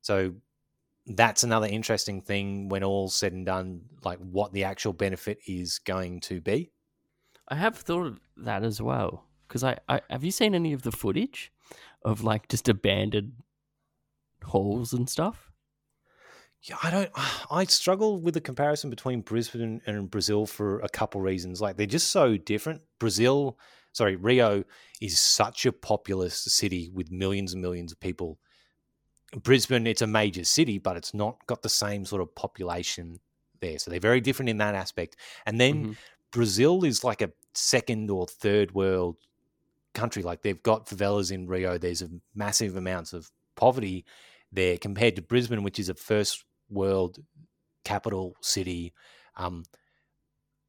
So 0.00 0.34
that's 1.06 1.42
another 1.42 1.66
interesting 1.66 2.20
thing 2.20 2.68
when 2.68 2.84
all's 2.84 3.14
said 3.14 3.32
and 3.32 3.46
done, 3.46 3.82
like 4.04 4.18
what 4.18 4.52
the 4.52 4.64
actual 4.64 4.92
benefit 4.92 5.38
is 5.46 5.78
going 5.78 6.20
to 6.20 6.40
be. 6.40 6.70
I 7.48 7.56
have 7.56 7.76
thought 7.76 8.06
of 8.06 8.20
that 8.36 8.62
as 8.62 8.80
well. 8.80 9.24
Because 9.48 9.64
I, 9.64 9.78
I 9.88 10.02
have 10.10 10.24
you 10.24 10.30
seen 10.30 10.54
any 10.54 10.74
of 10.74 10.82
the 10.82 10.92
footage 10.92 11.50
of 12.04 12.22
like 12.22 12.48
just 12.48 12.68
abandoned 12.68 13.32
halls 14.44 14.92
and 14.92 15.08
stuff? 15.08 15.47
Yeah, 16.62 16.76
I 16.82 16.90
don't. 16.90 17.10
I 17.50 17.64
struggle 17.64 18.20
with 18.20 18.34
the 18.34 18.40
comparison 18.40 18.90
between 18.90 19.20
Brisbane 19.20 19.80
and 19.86 20.10
Brazil 20.10 20.46
for 20.46 20.80
a 20.80 20.88
couple 20.88 21.20
reasons. 21.20 21.60
Like 21.60 21.76
they're 21.76 21.86
just 21.86 22.10
so 22.10 22.36
different. 22.36 22.82
Brazil, 22.98 23.58
sorry, 23.92 24.16
Rio 24.16 24.64
is 25.00 25.18
such 25.20 25.66
a 25.66 25.72
populous 25.72 26.36
city 26.36 26.90
with 26.92 27.10
millions 27.10 27.52
and 27.52 27.62
millions 27.62 27.92
of 27.92 28.00
people. 28.00 28.38
Brisbane, 29.42 29.86
it's 29.86 30.02
a 30.02 30.06
major 30.06 30.44
city, 30.44 30.78
but 30.78 30.96
it's 30.96 31.12
not 31.12 31.46
got 31.46 31.62
the 31.62 31.68
same 31.68 32.04
sort 32.04 32.22
of 32.22 32.34
population 32.34 33.20
there. 33.60 33.78
So 33.78 33.90
they're 33.90 34.00
very 34.00 34.20
different 34.20 34.48
in 34.48 34.58
that 34.58 34.74
aspect. 34.74 35.16
And 35.46 35.60
then 35.60 35.84
Mhm. 35.88 35.96
Brazil 36.30 36.84
is 36.84 37.04
like 37.04 37.20
a 37.22 37.32
second 37.54 38.10
or 38.10 38.26
third 38.26 38.72
world 38.72 39.16
country. 39.94 40.22
Like 40.22 40.42
they've 40.42 40.62
got 40.62 40.86
favelas 40.86 41.30
in 41.30 41.46
Rio. 41.46 41.78
There's 41.78 42.02
a 42.02 42.10
massive 42.34 42.76
amounts 42.76 43.12
of 43.12 43.30
poverty 43.54 44.04
there 44.50 44.78
compared 44.78 45.16
to 45.16 45.22
Brisbane, 45.22 45.62
which 45.62 45.78
is 45.78 45.88
a 45.90 45.94
first 45.94 46.44
world 46.70 47.18
capital 47.84 48.36
city 48.42 48.92
um, 49.36 49.64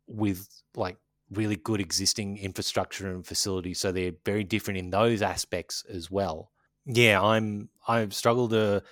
with 0.07 0.47
like 0.75 0.97
really 1.31 1.55
good 1.55 1.79
existing 1.79 2.37
infrastructure 2.37 3.09
and 3.11 3.25
facilities. 3.25 3.79
So 3.79 3.91
they're 3.91 4.13
very 4.25 4.43
different 4.43 4.79
in 4.79 4.89
those 4.89 5.21
aspects 5.21 5.83
as 5.89 6.09
well. 6.09 6.51
Yeah, 6.85 7.21
I'm 7.21 7.69
I've 7.87 8.13
struggled 8.13 8.51
to 8.51 8.83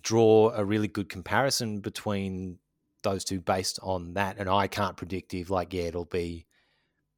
draw 0.00 0.50
a 0.54 0.64
really 0.64 0.88
good 0.88 1.08
comparison 1.08 1.80
between 1.80 2.58
those 3.02 3.24
two 3.24 3.40
based 3.40 3.78
on 3.82 4.14
that, 4.14 4.38
and 4.38 4.48
I 4.48 4.66
can't 4.66 4.96
predict 4.96 5.34
if 5.34 5.50
like 5.50 5.72
yeah 5.72 5.84
it'll 5.84 6.04
be 6.06 6.46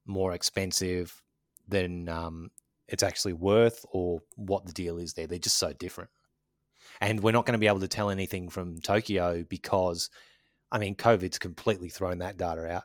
more 0.05 0.33
expensive 0.33 1.23
than 1.67 2.09
um, 2.09 2.51
it's 2.89 3.03
actually 3.03 3.35
worth 3.35 3.85
or 3.93 4.21
what 4.37 4.67
the 4.67 4.73
deal 4.73 4.99
is 4.99 5.15
there. 5.15 5.27
They're 5.27 5.39
just 5.39 5.59
so 5.59 5.73
different. 5.73 6.11
And 7.01 7.23
we're 7.23 7.33
not 7.33 7.47
going 7.47 7.53
to 7.53 7.59
be 7.59 7.69
able 7.69 7.81
to 7.81 7.89
tell 7.89 8.11
anything 8.11 8.49
from 8.49 8.81
Tokyo 8.81 9.45
because, 9.49 10.11
I 10.73 10.79
mean, 10.79 10.97
COVID's 10.97 11.39
completely 11.39 11.89
thrown 11.89 12.19
that 12.19 12.37
data 12.37 12.69
out. 12.69 12.85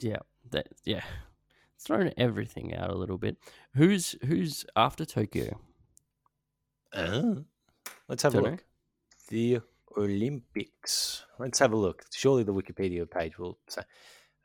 Yeah, 0.00 0.18
that 0.50 0.68
yeah, 0.84 1.04
it's 1.74 1.84
thrown 1.84 2.12
everything 2.16 2.74
out 2.74 2.90
a 2.90 2.96
little 2.96 3.18
bit. 3.18 3.36
Who's 3.74 4.16
who's 4.24 4.64
after 4.74 5.04
Tokyo? 5.04 5.60
Uh, 6.92 7.34
let's 8.08 8.22
have 8.22 8.32
Don't 8.32 8.42
a 8.42 8.44
know. 8.44 8.50
look. 8.52 8.64
The 9.28 9.60
Olympics. 9.96 11.24
Let's 11.38 11.58
have 11.58 11.72
a 11.72 11.76
look. 11.76 12.04
Surely 12.12 12.44
the 12.44 12.54
Wikipedia 12.54 13.08
page 13.10 13.38
will 13.38 13.58
say, 13.68 13.82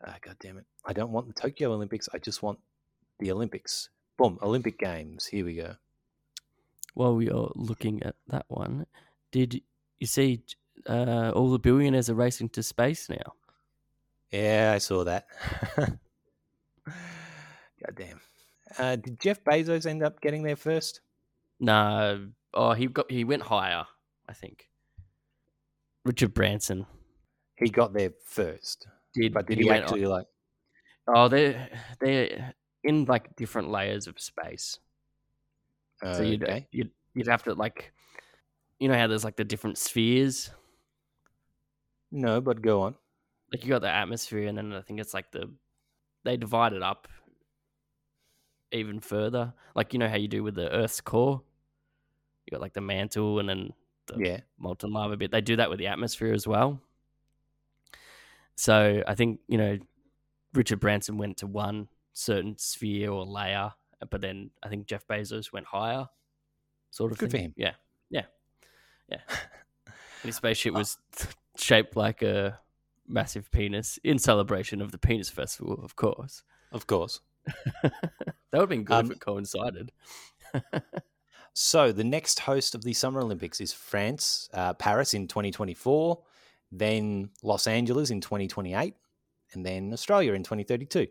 ah, 0.05 0.15
God 0.21 0.35
damn 0.39 0.57
it. 0.57 0.65
I 0.85 0.93
don't 0.93 1.11
want 1.11 1.27
the 1.27 1.33
Tokyo 1.33 1.73
Olympics. 1.73 2.09
I 2.13 2.17
just 2.17 2.43
want 2.43 2.59
the 3.19 3.31
Olympics. 3.31 3.89
Boom. 4.17 4.37
Olympic 4.41 4.77
Games. 4.77 5.25
Here 5.25 5.45
we 5.45 5.55
go. 5.55 5.75
While 6.93 7.15
we 7.15 7.29
are 7.29 7.49
looking 7.55 8.03
at 8.03 8.15
that 8.27 8.45
one, 8.47 8.85
did 9.31 9.61
you 9.99 10.07
see 10.07 10.43
uh, 10.87 11.31
all 11.31 11.51
the 11.51 11.59
billionaires 11.59 12.09
are 12.09 12.15
racing 12.15 12.49
to 12.49 12.63
space 12.63 13.09
now? 13.09 13.33
Yeah, 14.31 14.73
I 14.75 14.77
saw 14.79 15.03
that. 15.03 15.27
God 15.77 15.99
damn. 17.95 18.21
Uh, 18.77 18.95
did 18.95 19.19
Jeff 19.19 19.43
Bezos 19.43 19.85
end 19.85 20.03
up 20.03 20.21
getting 20.21 20.43
there 20.43 20.55
first? 20.55 21.01
No. 21.59 22.27
oh 22.53 22.73
he 22.73 22.87
got 22.87 23.09
he 23.11 23.23
went 23.23 23.43
higher, 23.43 23.85
I 24.27 24.33
think. 24.33 24.69
Richard 26.05 26.33
Branson 26.33 26.85
He 27.55 27.69
got 27.69 27.93
there 27.93 28.11
first. 28.25 28.87
did, 29.13 29.33
But 29.33 29.47
did 29.47 29.59
he, 29.59 29.65
went 29.65 29.83
actually 29.83 30.05
like 30.05 30.25
Oh, 31.07 31.27
they're 31.27 31.69
they're 31.99 32.53
in 32.83 33.05
like 33.05 33.35
different 33.35 33.69
layers 33.69 34.07
of 34.07 34.19
space. 34.19 34.79
Uh, 36.03 36.07
So 36.11 36.23
you'd 36.23 36.43
okay. 36.43 36.67
you'd 36.71 36.91
you'd 37.13 37.27
have 37.27 37.43
to 37.43 37.53
like, 37.53 37.93
you 38.79 38.87
know 38.87 38.97
how 38.97 39.07
there's 39.07 39.23
like 39.25 39.37
the 39.37 39.45
different 39.45 39.77
spheres. 39.77 40.51
No, 42.11 42.39
but 42.41 42.61
go 42.61 42.81
on. 42.83 42.95
Like 43.51 43.63
you 43.63 43.69
got 43.69 43.79
the 43.81 43.89
atmosphere, 43.89 44.47
and 44.47 44.57
then 44.57 44.73
I 44.73 44.81
think 44.81 44.99
it's 44.99 45.13
like 45.13 45.31
the 45.31 45.53
they 46.23 46.37
divide 46.37 46.73
it 46.73 46.83
up 46.83 47.07
even 48.71 48.99
further. 48.99 49.53
Like 49.75 49.93
you 49.93 49.99
know 49.99 50.09
how 50.09 50.15
you 50.17 50.27
do 50.27 50.43
with 50.43 50.55
the 50.55 50.69
Earth's 50.71 51.01
core. 51.01 51.43
You 52.45 52.51
got 52.51 52.61
like 52.61 52.73
the 52.73 52.81
mantle, 52.81 53.39
and 53.39 53.47
then 53.49 53.73
the 54.07 54.23
Yeah. 54.23 54.41
molten 54.57 54.91
lava 54.91 55.17
bit. 55.17 55.31
They 55.31 55.41
do 55.41 55.55
that 55.57 55.69
with 55.69 55.79
the 55.79 55.87
atmosphere 55.87 56.33
as 56.33 56.47
well. 56.47 56.81
So 58.55 59.03
I 59.07 59.15
think 59.15 59.39
you 59.47 59.57
know 59.57 59.77
Richard 60.53 60.79
Branson 60.79 61.17
went 61.17 61.37
to 61.37 61.47
one 61.47 61.89
certain 62.13 62.57
sphere 62.57 63.11
or 63.11 63.25
layer, 63.25 63.73
but 64.09 64.21
then 64.21 64.51
I 64.61 64.69
think 64.69 64.87
Jeff 64.87 65.07
Bezos 65.07 65.51
went 65.51 65.65
higher, 65.65 66.07
sort 66.91 67.11
of 67.11 67.17
Good 67.17 67.31
for 67.31 67.37
him. 67.37 67.53
Yeah, 67.55 67.73
yeah, 68.09 68.25
yeah. 69.09 69.19
his 70.23 70.35
spaceship 70.35 70.73
was 70.73 70.97
shaped 71.57 71.95
like 71.95 72.21
a 72.21 72.59
massive 73.07 73.51
penis 73.51 73.99
in 74.03 74.17
celebration 74.19 74.81
of 74.81 74.91
the 74.91 74.97
Penis 74.97 75.29
Festival, 75.29 75.79
of 75.83 75.95
course. 75.95 76.43
Of 76.71 76.87
course. 76.87 77.21
that 77.83 77.91
would 78.53 78.61
have 78.61 78.69
been 78.69 78.83
good 78.83 78.95
Um, 78.95 79.05
if 79.07 79.17
it 79.17 79.19
coincided. 79.19 79.91
So 81.53 81.91
the 81.91 82.03
next 82.03 82.39
host 82.39 82.73
of 82.73 82.83
the 82.83 82.93
Summer 82.93 83.21
Olympics 83.21 83.61
is 83.61 83.73
France, 83.73 84.49
uh, 84.53 84.73
Paris 84.73 85.13
in 85.13 85.27
2024, 85.27 86.19
then 86.71 87.29
Los 87.43 87.67
Angeles 87.67 88.09
in 88.09 88.21
2028, 88.21 88.95
and 89.53 89.65
then 89.65 89.93
Australia 89.93 90.33
in 90.33 90.41
2032. 90.41 91.07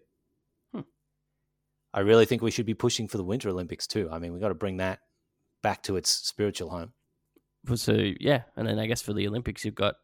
I 1.95 2.01
really 2.01 2.25
think 2.25 2.43
we 2.43 2.51
should 2.51 2.67
be 2.67 2.75
pushing 2.75 3.09
for 3.09 3.19
the 3.19 3.25
Winter 3.25 3.49
Olympics 3.49 3.87
too. 3.87 4.09
I 4.11 4.19
mean, 4.19 4.33
we've 4.33 4.41
got 4.41 4.49
to 4.49 4.55
bring 4.55 4.79
that 4.79 5.01
back 5.63 5.83
to 5.85 5.97
its 5.97 6.11
spiritual 6.11 6.71
home. 6.71 6.93
So 7.75 7.93
yeah, 7.93 8.43
and 8.57 8.67
then 8.67 8.79
I 8.79 8.87
guess 8.87 9.03
for 9.03 9.13
the 9.13 9.29
Olympics 9.29 9.65
you've 9.65 9.75
got 9.75 9.97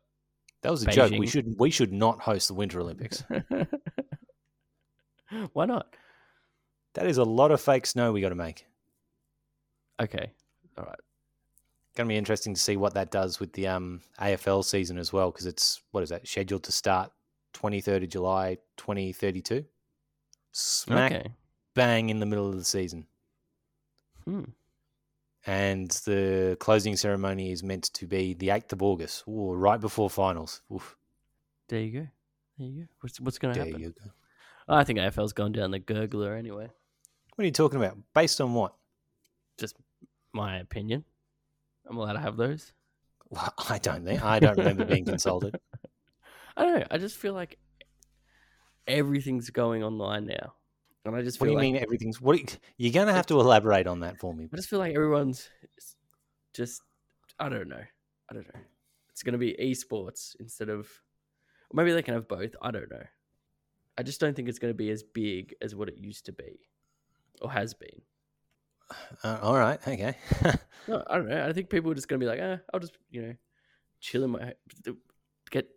That 0.62 0.70
was 0.70 0.84
a 0.84 0.86
joke. 0.86 1.12
We 1.12 1.26
should 1.26 1.54
we 1.58 1.70
should 1.70 1.92
not 1.92 2.20
host 2.20 2.48
the 2.48 2.54
Winter 2.54 2.80
Olympics. 2.80 3.24
Why 5.52 5.66
not? 5.66 5.94
that 6.98 7.06
is 7.06 7.18
a 7.18 7.24
lot 7.24 7.52
of 7.52 7.60
fake 7.60 7.86
snow 7.86 8.12
we 8.12 8.20
got 8.20 8.30
to 8.30 8.34
make. 8.34 8.66
Okay. 10.00 10.32
All 10.76 10.84
right. 10.84 10.98
Going 11.96 12.08
to 12.08 12.12
be 12.12 12.16
interesting 12.16 12.54
to 12.54 12.60
see 12.60 12.76
what 12.76 12.94
that 12.94 13.10
does 13.10 13.38
with 13.38 13.52
the 13.52 13.68
um, 13.68 14.00
AFL 14.20 14.64
season 14.64 14.98
as 14.98 15.12
well, 15.12 15.30
because 15.30 15.46
it's 15.46 15.80
what 15.92 16.02
is 16.02 16.10
that 16.10 16.26
scheduled 16.26 16.64
to 16.64 16.72
start 16.72 17.12
23rd 17.54 18.04
of 18.04 18.08
July 18.08 18.58
2032? 18.76 19.64
Smack 20.52 21.12
Okay. 21.12 21.30
Bang 21.78 22.10
in 22.10 22.18
the 22.18 22.26
middle 22.26 22.48
of 22.48 22.56
the 22.56 22.64
season. 22.64 23.06
Hmm. 24.24 24.44
And 25.46 25.88
the 26.04 26.56
closing 26.58 26.96
ceremony 26.96 27.52
is 27.52 27.62
meant 27.62 27.84
to 27.94 28.06
be 28.06 28.34
the 28.34 28.48
8th 28.48 28.72
of 28.72 28.82
August, 28.82 29.22
Ooh, 29.28 29.52
right 29.52 29.80
before 29.80 30.10
finals. 30.10 30.60
Oof, 30.74 30.96
There 31.68 31.80
you 31.80 32.00
go. 32.00 32.08
There 32.58 32.68
you 32.68 32.82
go. 32.82 32.88
What's 33.00 33.20
what's 33.20 33.38
going 33.38 33.54
to 33.54 33.64
happen? 33.64 33.80
you 33.80 33.90
go. 33.90 34.10
I 34.68 34.82
think 34.82 34.98
AFL's 34.98 35.32
gone 35.32 35.52
down 35.52 35.70
the 35.70 35.78
gurgler 35.78 36.36
anyway. 36.36 36.68
What 37.36 37.42
are 37.42 37.46
you 37.46 37.52
talking 37.52 37.80
about? 37.80 37.96
Based 38.12 38.40
on 38.40 38.52
what? 38.52 38.74
Just 39.56 39.76
my 40.32 40.58
opinion. 40.58 41.04
I'm 41.88 41.96
allowed 41.96 42.14
to 42.14 42.20
have 42.20 42.36
those. 42.36 42.72
Well, 43.30 43.54
I 43.68 43.78
don't 43.78 44.04
think. 44.04 44.24
I 44.24 44.40
don't 44.40 44.58
remember 44.58 44.84
being 44.84 45.04
consulted. 45.04 45.54
I 46.56 46.64
don't 46.64 46.80
know. 46.80 46.86
I 46.90 46.98
just 46.98 47.16
feel 47.16 47.34
like 47.34 47.56
everything's 48.88 49.50
going 49.50 49.84
online 49.84 50.26
now, 50.26 50.54
and 51.08 51.16
I 51.16 51.22
just 51.22 51.40
What 51.40 51.46
do 51.46 51.50
you 51.52 51.56
like 51.56 51.62
mean 51.62 51.76
everything's? 51.76 52.20
What? 52.20 52.38
you- 52.38 52.58
You're 52.76 52.92
going 52.92 53.06
to 53.08 53.12
have 53.12 53.26
to 53.26 53.40
elaborate 53.40 53.86
on 53.86 54.00
that 54.00 54.18
for 54.18 54.32
me. 54.34 54.48
I 54.52 54.56
just 54.56 54.68
feel 54.68 54.78
like 54.78 54.94
everyone's 54.94 55.48
just 56.54 56.82
I 57.38 57.48
don't 57.48 57.68
know. 57.68 57.82
I 58.30 58.34
don't 58.34 58.46
know. 58.54 58.60
It's 59.10 59.22
gonna 59.22 59.38
be 59.38 59.54
esports 59.60 60.36
instead 60.38 60.68
of 60.68 60.86
or 61.70 61.74
maybe 61.74 61.92
they 61.92 62.02
can 62.02 62.14
have 62.14 62.28
both. 62.28 62.54
I 62.62 62.70
don't 62.70 62.90
know. 62.90 63.02
I 63.96 64.02
just 64.02 64.20
don't 64.20 64.34
think 64.34 64.48
it's 64.48 64.58
gonna 64.60 64.74
be 64.74 64.90
as 64.90 65.02
big 65.02 65.54
as 65.60 65.74
what 65.74 65.88
it 65.88 65.98
used 65.98 66.26
to 66.26 66.32
be. 66.32 66.60
Or 67.42 67.50
has 67.50 67.74
been. 67.74 68.00
Uh, 69.24 69.38
all 69.42 69.58
right. 69.58 69.78
Okay. 69.86 70.16
No, 70.88 71.04
I 71.10 71.16
don't 71.18 71.28
know. 71.28 71.46
I 71.46 71.52
think 71.52 71.68
people 71.68 71.90
are 71.90 71.94
just 71.94 72.08
gonna 72.08 72.20
be 72.20 72.26
like, 72.26 72.38
eh, 72.40 72.56
I'll 72.72 72.80
just, 72.80 72.96
you 73.10 73.20
know, 73.20 73.34
chill 74.00 74.24
in 74.24 74.30
my 74.30 74.54
get 75.50 75.68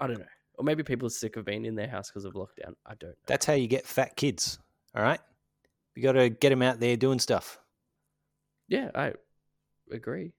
I 0.00 0.06
don't 0.08 0.18
know. 0.18 0.24
Or 0.58 0.64
maybe 0.64 0.82
people 0.82 1.06
are 1.06 1.10
sick 1.10 1.36
of 1.36 1.44
being 1.44 1.64
in 1.64 1.76
their 1.76 1.88
house 1.88 2.10
because 2.10 2.24
of 2.24 2.34
lockdown. 2.34 2.74
I 2.84 2.94
don't 2.98 3.10
know. 3.10 3.14
That's 3.26 3.46
how 3.46 3.52
you 3.52 3.68
get 3.68 3.86
fat 3.86 4.16
kids. 4.16 4.58
All 4.94 5.02
right. 5.02 5.20
You 5.94 6.02
got 6.02 6.12
to 6.12 6.28
get 6.28 6.50
them 6.50 6.62
out 6.62 6.80
there 6.80 6.96
doing 6.96 7.20
stuff. 7.20 7.58
Yeah, 8.68 8.90
I 8.94 9.12
agree. 9.90 10.32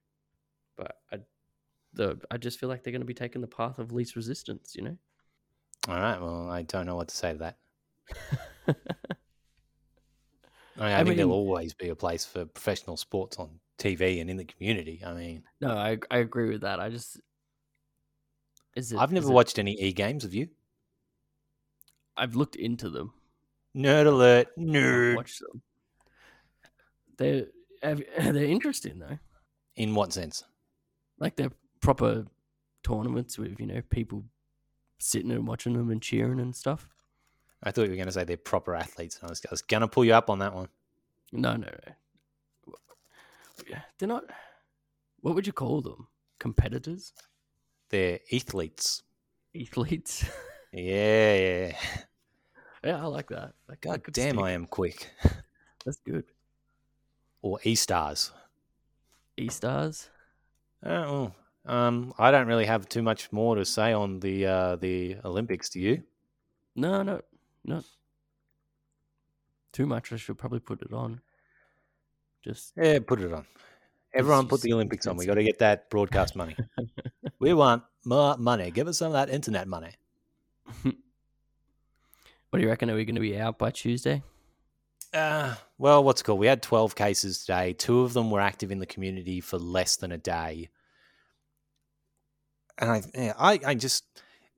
But 0.77 0.95
I 1.11 1.17
the 1.93 2.19
I 2.29 2.37
just 2.37 2.59
feel 2.59 2.69
like 2.69 2.83
they're 2.83 2.93
gonna 2.93 3.05
be 3.05 3.13
taking 3.13 3.41
the 3.41 3.47
path 3.47 3.79
of 3.79 3.91
least 3.91 4.15
resistance, 4.15 4.73
you 4.75 4.83
know? 4.83 4.97
All 5.87 5.95
right. 5.95 6.21
Well, 6.21 6.49
I 6.49 6.61
don't 6.61 6.85
know 6.85 6.95
what 6.95 7.07
to 7.07 7.15
say 7.15 7.33
to 7.33 7.39
that. 7.39 7.57
I, 10.77 10.83
mean, 10.83 10.93
I, 10.93 10.99
I 10.99 11.03
think 11.03 11.17
there'll 11.17 11.31
always 11.31 11.73
be 11.73 11.89
a 11.89 11.95
place 11.95 12.25
for 12.25 12.45
professional 12.45 12.95
sports 12.95 13.37
on 13.37 13.59
TV 13.77 14.21
and 14.21 14.29
in 14.29 14.37
the 14.37 14.45
community. 14.45 15.01
I 15.05 15.13
mean, 15.13 15.43
No, 15.59 15.71
I 15.71 15.97
I 16.11 16.17
agree 16.19 16.49
with 16.49 16.61
that. 16.61 16.79
I 16.79 16.89
just 16.89 17.19
is 18.75 18.91
it, 18.91 18.97
I've 18.99 19.11
never 19.11 19.25
is 19.25 19.29
it- 19.29 19.33
watched 19.33 19.59
any 19.59 19.73
e 19.79 19.91
games. 19.93 20.23
Have 20.23 20.33
you? 20.33 20.49
I've 22.17 22.35
looked 22.35 22.55
into 22.55 22.89
them. 22.89 23.13
Nerd 23.75 24.07
alert! 24.07 24.47
Nerd. 24.57 25.15
Watch 25.15 25.39
them. 25.39 25.61
They're 27.17 27.45
they're 27.81 28.43
interesting 28.45 28.99
though. 28.99 29.19
In 29.75 29.95
what 29.95 30.11
sense? 30.13 30.43
Like 31.19 31.35
they're 31.35 31.51
proper 31.81 32.25
tournaments 32.83 33.37
with 33.37 33.59
you 33.59 33.65
know 33.67 33.81
people 33.89 34.23
sitting 34.97 35.31
and 35.31 35.47
watching 35.47 35.73
them 35.73 35.89
and 35.91 36.01
cheering 36.01 36.39
and 36.39 36.55
stuff. 36.55 36.89
I 37.63 37.71
thought 37.71 37.83
you 37.83 37.89
were 37.91 37.95
going 37.95 38.07
to 38.07 38.11
say 38.13 38.23
they're 38.23 38.37
proper 38.37 38.73
athletes. 38.73 39.19
I 39.21 39.27
was, 39.27 39.41
I 39.45 39.51
was 39.51 39.61
going 39.61 39.81
to 39.81 39.87
pull 39.87 40.05
you 40.05 40.13
up 40.13 40.29
on 40.29 40.39
that 40.39 40.53
one. 40.53 40.69
No, 41.33 41.57
no, 41.57 41.67
no. 42.67 42.73
They're 43.97 44.07
not. 44.07 44.23
What 45.21 45.35
would 45.35 45.45
you 45.45 45.51
call 45.53 45.81
them? 45.81 46.07
Competitors? 46.39 47.11
They're 47.89 48.19
athletes. 48.31 49.03
Athletes? 49.59 50.25
Yeah, 50.71 51.35
yeah. 51.35 51.77
Yeah, 52.83 53.01
I 53.01 53.07
like 53.07 53.29
that. 53.29 53.53
that 53.67 53.81
God 53.81 54.03
damn, 54.11 54.35
stick. 54.35 54.43
I 54.45 54.51
am 54.51 54.67
quick. 54.67 55.09
That's 55.85 55.97
good. 56.05 56.25
Or 57.41 57.59
E 57.63 57.73
stars. 57.73 58.31
E 59.35 59.49
stars. 59.49 60.11
Oh, 60.85 61.31
um, 61.65 62.13
I 62.19 62.29
don't 62.29 62.45
really 62.47 62.65
have 62.67 62.87
too 62.87 63.01
much 63.01 63.31
more 63.31 63.55
to 63.55 63.65
say 63.65 63.93
on 63.93 64.19
the 64.19 64.45
uh, 64.45 64.75
the 64.75 65.17
Olympics. 65.25 65.69
Do 65.69 65.79
you? 65.79 66.03
No, 66.75 67.01
no, 67.01 67.21
no. 67.65 67.83
too 69.71 69.85
much. 69.87 70.11
I 70.13 70.17
should 70.17 70.37
probably 70.37 70.59
put 70.59 70.81
it 70.83 70.93
on. 70.93 71.21
Just 72.43 72.73
Yeah, 72.77 72.99
put 72.99 73.21
it 73.21 73.33
on. 73.33 73.45
Everyone 74.13 74.47
put 74.47 74.61
the 74.61 74.73
Olympics 74.73 75.07
on. 75.07 75.17
We 75.17 75.25
got 75.25 75.35
to 75.35 75.43
get 75.43 75.59
that 75.59 75.89
broadcast 75.89 76.35
money. 76.35 76.55
we 77.39 77.53
want 77.53 77.83
more 78.05 78.37
money. 78.37 78.71
Give 78.71 78.87
us 78.87 78.97
some 78.97 79.07
of 79.07 79.13
that 79.13 79.29
internet 79.29 79.67
money. 79.67 79.91
what 80.83 80.93
do 82.53 82.59
you 82.59 82.67
reckon? 82.67 82.89
Are 82.89 82.95
we 82.95 83.05
going 83.05 83.15
to 83.15 83.21
be 83.21 83.37
out 83.37 83.57
by 83.57 83.71
Tuesday? 83.71 84.21
Uh, 85.13 85.55
well, 85.77 86.03
what's 86.03 86.21
called? 86.21 86.39
We 86.39 86.47
had 86.47 86.61
12 86.61 86.95
cases 86.95 87.39
today. 87.39 87.73
Two 87.73 88.01
of 88.01 88.13
them 88.13 88.29
were 88.29 88.41
active 88.41 88.71
in 88.71 88.79
the 88.79 88.85
community 88.85 89.41
for 89.41 89.57
less 89.57 89.95
than 89.95 90.11
a 90.11 90.17
day. 90.17 90.69
And 92.77 92.91
I, 92.91 93.33
I, 93.37 93.59
I 93.65 93.75
just, 93.75 94.05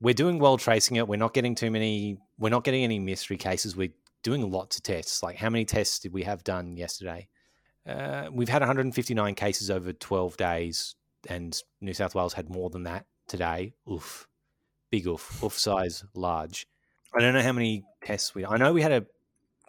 we're 0.00 0.14
doing 0.14 0.38
well 0.38 0.58
tracing 0.58 0.96
it. 0.96 1.08
We're 1.08 1.16
not 1.16 1.34
getting 1.34 1.54
too 1.54 1.70
many, 1.70 2.18
we're 2.38 2.50
not 2.50 2.64
getting 2.64 2.84
any 2.84 2.98
mystery 2.98 3.36
cases. 3.36 3.76
We're 3.76 3.94
doing 4.22 4.50
lots 4.50 4.76
of 4.76 4.82
tests. 4.82 5.22
Like, 5.22 5.36
how 5.36 5.50
many 5.50 5.64
tests 5.64 5.98
did 5.98 6.12
we 6.12 6.22
have 6.24 6.44
done 6.44 6.76
yesterday? 6.76 7.28
Uh, 7.86 8.28
we've 8.30 8.48
had 8.48 8.62
159 8.62 9.34
cases 9.34 9.70
over 9.70 9.92
12 9.92 10.36
days, 10.36 10.94
and 11.28 11.60
New 11.80 11.94
South 11.94 12.14
Wales 12.14 12.32
had 12.32 12.50
more 12.50 12.70
than 12.70 12.84
that 12.84 13.06
today. 13.28 13.74
Oof. 13.90 14.28
Big 14.90 15.06
oof. 15.06 15.42
Oof 15.42 15.58
size 15.58 16.04
large. 16.14 16.66
I 17.14 17.20
don't 17.20 17.34
know 17.34 17.42
how 17.42 17.52
many 17.52 17.84
tests 18.04 18.34
we, 18.34 18.46
I 18.46 18.56
know 18.56 18.72
we 18.72 18.82
had 18.82 18.92
a 18.92 19.06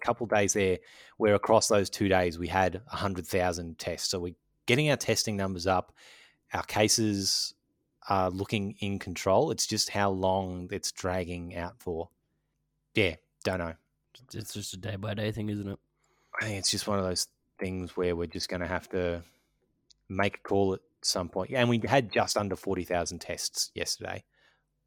couple 0.03 0.25
days 0.27 0.53
there 0.53 0.79
where 1.17 1.35
across 1.35 1.67
those 1.67 1.89
two 1.89 2.07
days 2.07 2.39
we 2.39 2.47
had 2.47 2.75
100,000 2.89 3.77
tests. 3.77 4.09
So 4.09 4.19
we're 4.19 4.35
getting 4.65 4.89
our 4.89 4.97
testing 4.97 5.35
numbers 5.35 5.67
up. 5.67 5.93
Our 6.53 6.63
cases 6.63 7.53
are 8.09 8.29
looking 8.29 8.75
in 8.79 8.99
control. 8.99 9.51
It's 9.51 9.67
just 9.67 9.89
how 9.89 10.11
long 10.11 10.69
it's 10.71 10.91
dragging 10.91 11.55
out 11.55 11.75
for. 11.79 12.09
Yeah, 12.95 13.15
don't 13.43 13.59
know. 13.59 13.73
It's 14.33 14.53
just 14.53 14.73
a 14.73 14.77
day 14.77 14.95
by 14.95 15.13
day 15.13 15.31
thing, 15.31 15.49
isn't 15.49 15.67
it? 15.67 15.79
I 16.39 16.45
think 16.45 16.59
it's 16.59 16.71
just 16.71 16.87
one 16.87 16.99
of 16.99 17.05
those 17.05 17.27
things 17.59 17.95
where 17.95 18.15
we're 18.15 18.27
just 18.27 18.49
going 18.49 18.61
to 18.61 18.67
have 18.67 18.89
to 18.89 19.23
make 20.09 20.37
a 20.37 20.41
call 20.41 20.73
at 20.73 20.79
some 21.05 21.29
point. 21.29 21.49
Yeah, 21.49 21.61
and 21.61 21.69
we 21.69 21.81
had 21.87 22.11
just 22.11 22.37
under 22.37 22.55
40,000 22.55 23.19
tests 23.19 23.71
yesterday. 23.75 24.23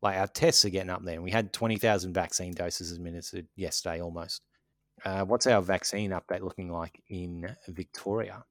Like 0.03 0.19
our 0.19 0.27
tests 0.27 0.65
are 0.65 0.71
getting 0.71 0.91
up 0.91 1.05
there. 1.05 1.15
And 1.15 1.25
we 1.25 1.31
had 1.31 1.53
20,000 1.53 2.13
vaccine 2.13 2.53
doses 2.53 2.93
administered 2.93 3.47
yesterday 3.57 4.01
almost. 4.01 4.43
Uh, 5.05 5.25
what's 5.25 5.47
our 5.47 5.63
vaccine 5.63 6.11
update 6.11 6.43
looking 6.43 6.71
like 6.71 7.03
in 7.09 7.55
Victoria? 7.69 8.45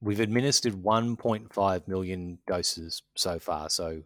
We've 0.00 0.20
administered 0.20 0.74
1.5 0.74 1.88
million 1.88 2.38
doses 2.46 3.02
so 3.16 3.38
far. 3.38 3.70
So, 3.70 4.02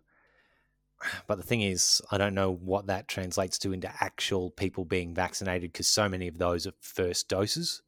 but 1.27 1.37
the 1.37 1.43
thing 1.45 1.63
is, 1.63 2.01
I 2.11 2.19
don't 2.19 2.35
know 2.35 2.53
what 2.53 2.87
that 2.87 3.09
translates 3.09 3.59
to 3.61 3.73
into 3.73 3.93
actual 4.01 4.51
people 4.51 4.85
being 4.85 5.15
vaccinated 5.15 5.73
because 5.73 5.87
so 5.87 6.09
many 6.09 6.29
of 6.29 6.39
those 6.39 6.67
are 6.67 6.73
first 6.81 7.29
doses. 7.29 7.83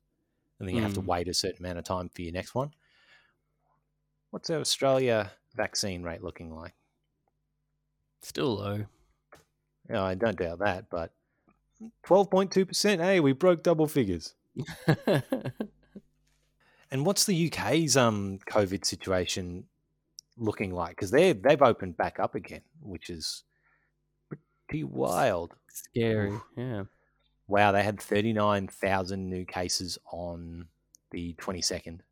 And 0.58 0.68
then 0.68 0.76
you 0.76 0.82
have 0.82 0.94
to 0.94 1.00
Mm. 1.00 1.06
wait 1.06 1.28
a 1.28 1.34
certain 1.34 1.64
amount 1.64 1.78
of 1.78 1.84
time 1.84 2.10
for 2.10 2.20
your 2.22 2.32
next 2.32 2.54
one. 2.54 2.74
What's 4.30 4.50
our 4.50 4.60
Australia 4.60 5.32
vaccine 5.54 6.02
rate 6.02 6.22
looking 6.22 6.54
like? 6.54 6.74
Still 8.22 8.56
low. 8.56 8.84
Yeah, 9.88 10.02
I 10.04 10.14
don't 10.14 10.38
doubt 10.38 10.60
that, 10.60 10.90
but 10.90 11.12
12.2%. 12.06 12.98
Hey, 12.98 13.20
we 13.20 13.32
broke 13.32 13.62
double 13.62 13.86
figures. 13.86 14.34
And 16.90 17.06
what's 17.06 17.24
the 17.24 17.46
UK's 17.50 17.96
um 17.96 18.38
COVID 18.46 18.84
situation 18.84 19.64
looking 20.36 20.72
like? 20.72 20.90
Because 20.90 21.10
they 21.10 21.32
they've 21.32 21.62
opened 21.62 21.96
back 21.96 22.18
up 22.18 22.34
again, 22.34 22.62
which 22.82 23.10
is 23.10 23.44
pretty 24.28 24.84
wild. 24.84 25.54
Scary. 25.68 26.32
Oof. 26.32 26.42
Yeah. 26.56 26.84
Wow, 27.46 27.72
they 27.72 27.82
had 27.82 28.00
thirty 28.00 28.32
nine 28.32 28.66
thousand 28.66 29.28
new 29.30 29.44
cases 29.44 29.98
on 30.10 30.66
the 31.12 31.34
twenty 31.34 31.62
second. 31.62 32.02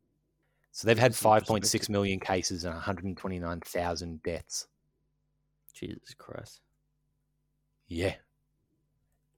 So 0.73 0.87
they've 0.87 0.99
had 0.99 1.15
Some 1.15 1.31
five 1.31 1.45
point 1.45 1.65
six 1.65 1.83
perspective. 1.83 1.93
million 1.93 2.21
cases 2.21 2.65
and 2.65 2.75
one 2.75 2.83
hundred 2.83 3.05
and 3.07 3.17
twenty 3.17 3.39
nine 3.39 3.61
thousand 3.61 4.23
deaths. 4.23 4.67
Jesus 5.75 6.15
Christ. 6.17 6.61
Yeah. 7.89 8.15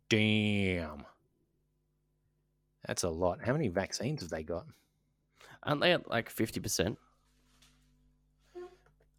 Damn. 0.09 1.05
That's 2.87 3.05
a 3.05 3.09
lot. 3.09 3.39
How 3.45 3.53
many 3.53 3.69
vaccines 3.69 4.23
have 4.23 4.31
they 4.31 4.43
got? 4.43 4.67
Aren't 5.63 5.83
they 5.83 5.93
at 5.93 6.09
like 6.11 6.35
50% 6.35 6.97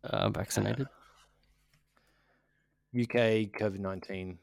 uh, 0.04 0.30
vaccinated? 0.30 0.88
UK 2.94 3.54
COVID 3.54 3.80
nineteen 3.80 4.38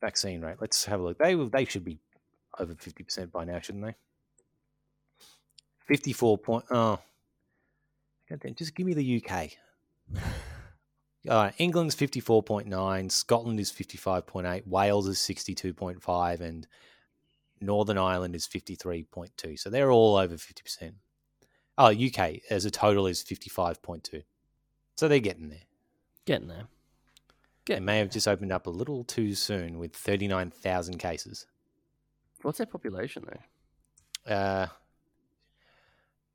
vaccine 0.00 0.40
rate. 0.42 0.58
Let's 0.60 0.84
have 0.84 1.00
a 1.00 1.02
look. 1.02 1.18
They 1.18 1.34
they 1.34 1.64
should 1.64 1.84
be 1.84 1.98
over 2.60 2.74
fifty 2.76 3.02
percent 3.02 3.32
by 3.32 3.44
now, 3.44 3.58
shouldn't 3.58 3.84
they? 3.84 3.94
Fifty 5.90 6.12
four 6.12 6.38
point. 6.38 6.64
Oh, 6.70 7.00
goddamn! 8.28 8.54
Just 8.54 8.76
give 8.76 8.86
me 8.86 8.94
the 8.94 9.20
UK. 9.20 9.50
All 11.28 11.34
right, 11.42 11.54
England's 11.58 11.96
fifty 11.96 12.20
four 12.20 12.44
point 12.44 12.68
nine. 12.68 13.10
Scotland 13.10 13.58
is 13.58 13.72
fifty 13.72 13.98
five 13.98 14.24
point 14.24 14.46
eight. 14.46 14.68
Wales 14.68 15.08
is 15.08 15.18
sixty 15.18 15.52
two 15.52 15.74
point 15.74 16.00
five, 16.00 16.42
and 16.42 16.64
Northern 17.60 17.98
Ireland 17.98 18.36
is 18.36 18.46
fifty 18.46 18.76
three 18.76 19.02
point 19.02 19.32
two. 19.36 19.56
So 19.56 19.68
they're 19.68 19.90
all 19.90 20.14
over 20.14 20.36
fifty 20.36 20.62
percent. 20.62 20.94
Oh, 21.76 21.86
UK 21.86 22.38
as 22.50 22.64
a 22.64 22.70
total 22.70 23.08
is 23.08 23.20
fifty 23.20 23.50
five 23.50 23.82
point 23.82 24.04
two. 24.04 24.22
So 24.94 25.08
they're 25.08 25.18
getting 25.18 25.48
there. 25.48 25.66
Getting 26.24 26.46
there. 26.46 26.68
They 27.66 27.80
may 27.80 27.98
have 27.98 28.10
just 28.10 28.28
opened 28.28 28.52
up 28.52 28.68
a 28.68 28.70
little 28.70 29.02
too 29.02 29.34
soon 29.34 29.78
with 29.78 29.94
39,000 29.94 30.98
cases. 30.98 31.46
What's 32.42 32.58
their 32.58 32.66
population 32.66 33.24
though? 33.26 34.32
Uh, 34.32 34.66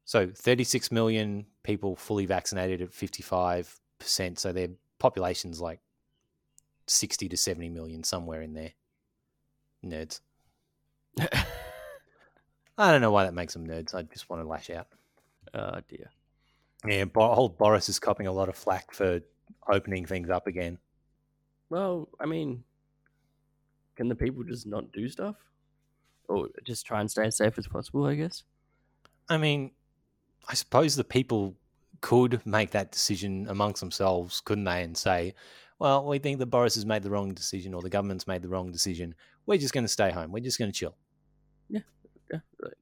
so 0.06 0.30
36 0.34 0.92
million 0.92 1.46
people 1.64 1.96
fully 1.96 2.26
vaccinated 2.26 2.82
at 2.82 2.92
55%. 2.92 3.80
So 4.38 4.54
their 4.54 4.70
population's 5.00 5.60
like 5.60 5.80
60 6.88 7.28
to 7.30 7.38
70 7.38 7.70
million, 7.70 8.04
somewhere 8.04 8.42
in 8.44 8.54
there. 8.54 8.72
Nerds. 9.84 10.22
I 12.78 12.92
don't 12.92 13.02
know 13.02 13.12
why 13.12 13.24
that 13.24 13.34
makes 13.34 13.54
them 13.54 13.68
nerds. 13.68 13.96
I 13.96 14.04
just 14.04 14.30
want 14.30 14.44
to 14.44 14.48
lash 14.48 14.70
out. 14.70 14.88
oh 15.54 15.80
dear. 15.88 16.12
Yeah, 16.86 17.06
Bo- 17.06 17.34
old 17.34 17.58
Boris 17.58 17.90
is 17.90 18.00
copping 18.00 18.28
a 18.28 18.32
lot 18.32 18.50
of 18.50 18.56
flack 18.56 18.94
for 18.94 19.22
opening 19.68 20.06
things 20.06 20.30
up 20.30 20.46
again. 20.46 20.78
Well, 21.70 22.10
I 22.20 22.28
mean, 22.28 22.64
can 23.96 24.08
the 24.08 24.16
people 24.16 24.44
just 24.44 24.68
not 24.68 24.92
do 24.92 25.10
stuff? 25.10 25.36
Or 26.28 26.50
just 26.64 26.86
try 26.86 27.00
and 27.02 27.10
stay 27.10 27.26
as 27.26 27.38
safe 27.38 27.58
as 27.58 27.68
possible, 27.68 28.06
I 28.06 28.16
guess? 28.16 28.44
I 29.30 29.38
mean, 29.38 29.72
I 30.48 30.54
suppose 30.54 30.96
the 30.96 31.04
people 31.04 31.56
could 32.02 32.46
make 32.46 32.72
that 32.72 32.92
decision 32.92 33.48
amongst 33.50 33.80
themselves, 33.80 34.42
couldn't 34.42 34.64
they? 34.66 34.84
And 34.84 34.98
say, 34.98 35.34
well, 35.80 36.06
we 36.06 36.20
think 36.20 36.40
that 36.40 36.48
Boris 36.48 36.76
has 36.76 36.86
made 36.86 37.04
the 37.04 37.10
wrong 37.10 37.34
decision 37.34 37.74
or 37.74 37.82
the 37.82 37.90
government's 37.90 38.28
made 38.28 38.42
the 38.42 38.50
wrong 38.50 38.72
decision. 38.72 39.16
We're 39.46 39.58
just 39.58 39.74
going 39.74 39.84
to 39.86 39.90
stay 39.90 40.12
home. 40.12 40.32
We're 40.32 40.44
just 40.44 40.60
going 40.60 40.72
to 40.72 40.78
chill. 40.78 40.96
Yeah, 42.32 42.40
right. 42.62 42.74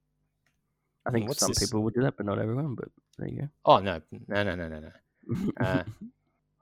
I 1.06 1.10
Hmm, 1.10 1.16
think 1.16 1.28
what's 1.28 1.40
some 1.40 1.50
this? 1.50 1.58
people 1.58 1.82
would 1.82 1.94
do 1.94 2.02
that, 2.02 2.16
but 2.16 2.26
not 2.26 2.38
everyone. 2.38 2.74
But 2.74 2.88
there 3.18 3.28
you 3.28 3.40
go. 3.42 3.48
Oh, 3.64 3.78
no, 3.78 4.00
no, 4.28 4.42
no, 4.42 4.54
no, 4.54 4.68
no, 4.68 4.80
no. 4.80 4.92
Uh, 5.60 5.84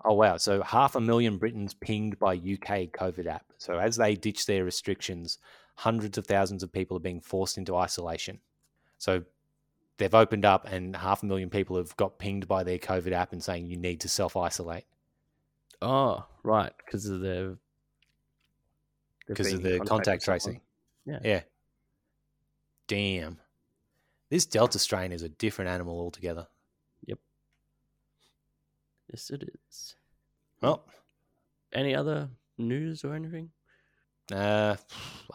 Oh, 0.05 0.14
wow. 0.14 0.36
So 0.36 0.62
half 0.62 0.96
a 0.96 1.00
million 1.00 1.38
Britons 1.38 1.74
pinged 1.74 2.18
by 2.18 2.34
UK 2.34 2.90
COVID 2.90 3.26
app. 3.26 3.46
So 3.59 3.78
as 3.78 3.96
they 3.96 4.16
ditch 4.16 4.46
their 4.46 4.64
restrictions, 4.64 5.38
hundreds 5.76 6.18
of 6.18 6.26
thousands 6.26 6.62
of 6.64 6.72
people 6.72 6.96
are 6.96 7.00
being 7.00 7.20
forced 7.20 7.57
into 7.57 7.76
isolation. 7.76 8.40
So 8.98 9.22
they've 10.03 10.14
opened 10.14 10.44
up 10.44 10.66
and 10.70 10.96
half 10.96 11.22
a 11.22 11.26
million 11.26 11.48
people 11.48 11.76
have 11.76 11.96
got 11.96 12.18
pinged 12.18 12.48
by 12.48 12.64
their 12.64 12.78
COVID 12.78 13.12
app 13.12 13.32
and 13.32 13.42
saying 13.42 13.66
you 13.66 13.76
need 13.76 14.00
to 14.00 14.09
self 14.09 14.36
isolate. 14.36 14.84
oh, 15.80 16.24
right, 16.42 16.72
because 16.84 17.07
of 17.07 17.20
the 17.20 17.57
because 19.28 19.53
of 19.53 19.62
the 19.62 19.78
contact 19.78 19.88
contact 19.88 20.24
tracing. 20.24 20.61
Yeah. 21.07 21.18
Yeah. 21.24 21.40
Damn. 22.88 23.38
This 24.28 24.44
Delta 24.44 24.78
strain 24.78 25.12
is 25.12 25.22
a 25.22 25.28
different 25.28 25.70
animal 25.70 25.98
altogether. 26.00 26.48
Yep. 27.07 27.18
Yes, 29.12 29.30
it 29.30 29.44
is. 29.68 29.94
Well, 30.61 30.84
Any 31.72 31.94
other 31.94 32.28
news 32.59 33.05
or 33.05 33.14
anything? 33.14 33.50
uh, 34.32 34.76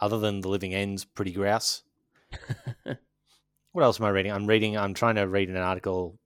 other 0.01 0.19
than 0.19 0.41
the 0.41 0.49
living 0.49 0.73
ends, 0.73 1.05
pretty 1.05 1.31
grouse. 1.31 1.83
What 3.77 3.83
else 3.83 3.99
am 3.99 4.07
I 4.07 4.09
reading? 4.09 4.31
I'm 4.31 4.47
reading. 4.47 4.75
I'm 4.75 4.95
trying 4.95 5.17
to 5.17 5.27
read 5.27 5.49
an 5.49 5.55
article 5.55 6.17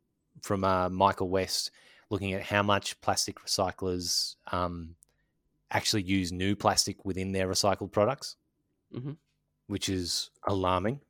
from 0.41 0.64
uh, 0.64 0.88
Michael 0.88 1.28
West 1.28 1.72
looking 2.10 2.32
at 2.32 2.43
how 2.43 2.64
much 2.64 3.02
plastic 3.02 3.43
recyclers 3.43 4.36
um, 4.54 4.95
actually 5.70 6.04
use 6.04 6.32
new 6.32 6.56
plastic 6.56 7.04
within 7.04 7.34
their 7.34 7.49
recycled 7.49 7.91
products, 7.91 8.38
Mhm. 8.95 9.18
which 9.68 9.89
is 9.89 10.30
alarming. 10.47 11.02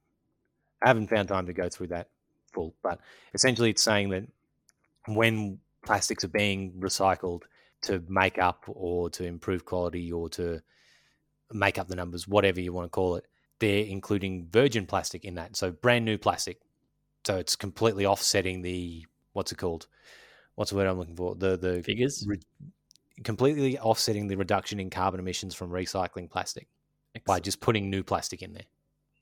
I 0.82 0.88
haven't 0.88 1.12
found 1.12 1.28
time 1.28 1.46
to 1.46 1.54
go 1.54 1.70
through 1.70 1.89
that 1.89 2.10
full, 2.52 2.74
but 2.82 3.00
essentially 3.36 3.70
it's 3.70 3.84
saying 3.84 4.10
that 4.10 4.24
when 5.10 5.60
plastics 5.86 6.24
are 6.24 6.28
being 6.28 6.72
recycled 6.80 7.44
to 7.84 8.04
make 8.10 8.39
up 8.39 8.64
or 8.68 9.12
to 9.12 9.26
improve 9.26 9.64
quality 9.64 10.12
or 10.12 10.28
to 10.30 10.64
make 11.52 11.78
up 11.78 11.88
the 11.88 11.96
numbers, 11.96 12.28
whatever 12.28 12.60
you 12.60 12.74
want 12.74 12.86
to 12.86 12.89
call 12.89 13.16
it, 13.18 13.28
they're 13.62 13.86
including 13.86 14.47
virgin 14.51 14.86
plastic 14.86 15.24
in 15.24 15.36
that. 15.36 15.55
So 15.55 15.72
brand 15.72 16.03
new 16.03 16.18
plastic. 16.18 16.59
So 17.26 17.38
it's 17.38 17.55
completely 17.55 18.05
offsetting 18.05 18.64
the 18.64 19.05
what's 19.34 19.51
it 19.51 19.57
called? 19.57 19.88
What's 20.55 20.72
the 20.72 20.78
word 20.78 20.88
I'm 20.88 20.97
looking 20.97 21.16
for? 21.16 21.36
The 21.36 21.55
the 21.55 21.84
Figures. 21.84 22.26
re- 22.28 22.41
completely 23.24 23.78
offsetting 23.80 24.28
the 24.28 24.36
reduction 24.36 24.80
in 24.80 24.89
carbon 24.89 25.20
emissions 25.20 25.53
from 25.55 25.70
recycling 25.70 26.30
plastic 26.30 26.68
by 27.26 27.39
just 27.39 27.62
putting 27.62 27.89
new 27.89 28.03
plastic 28.03 28.41
in 28.41 28.53
there. 28.53 28.66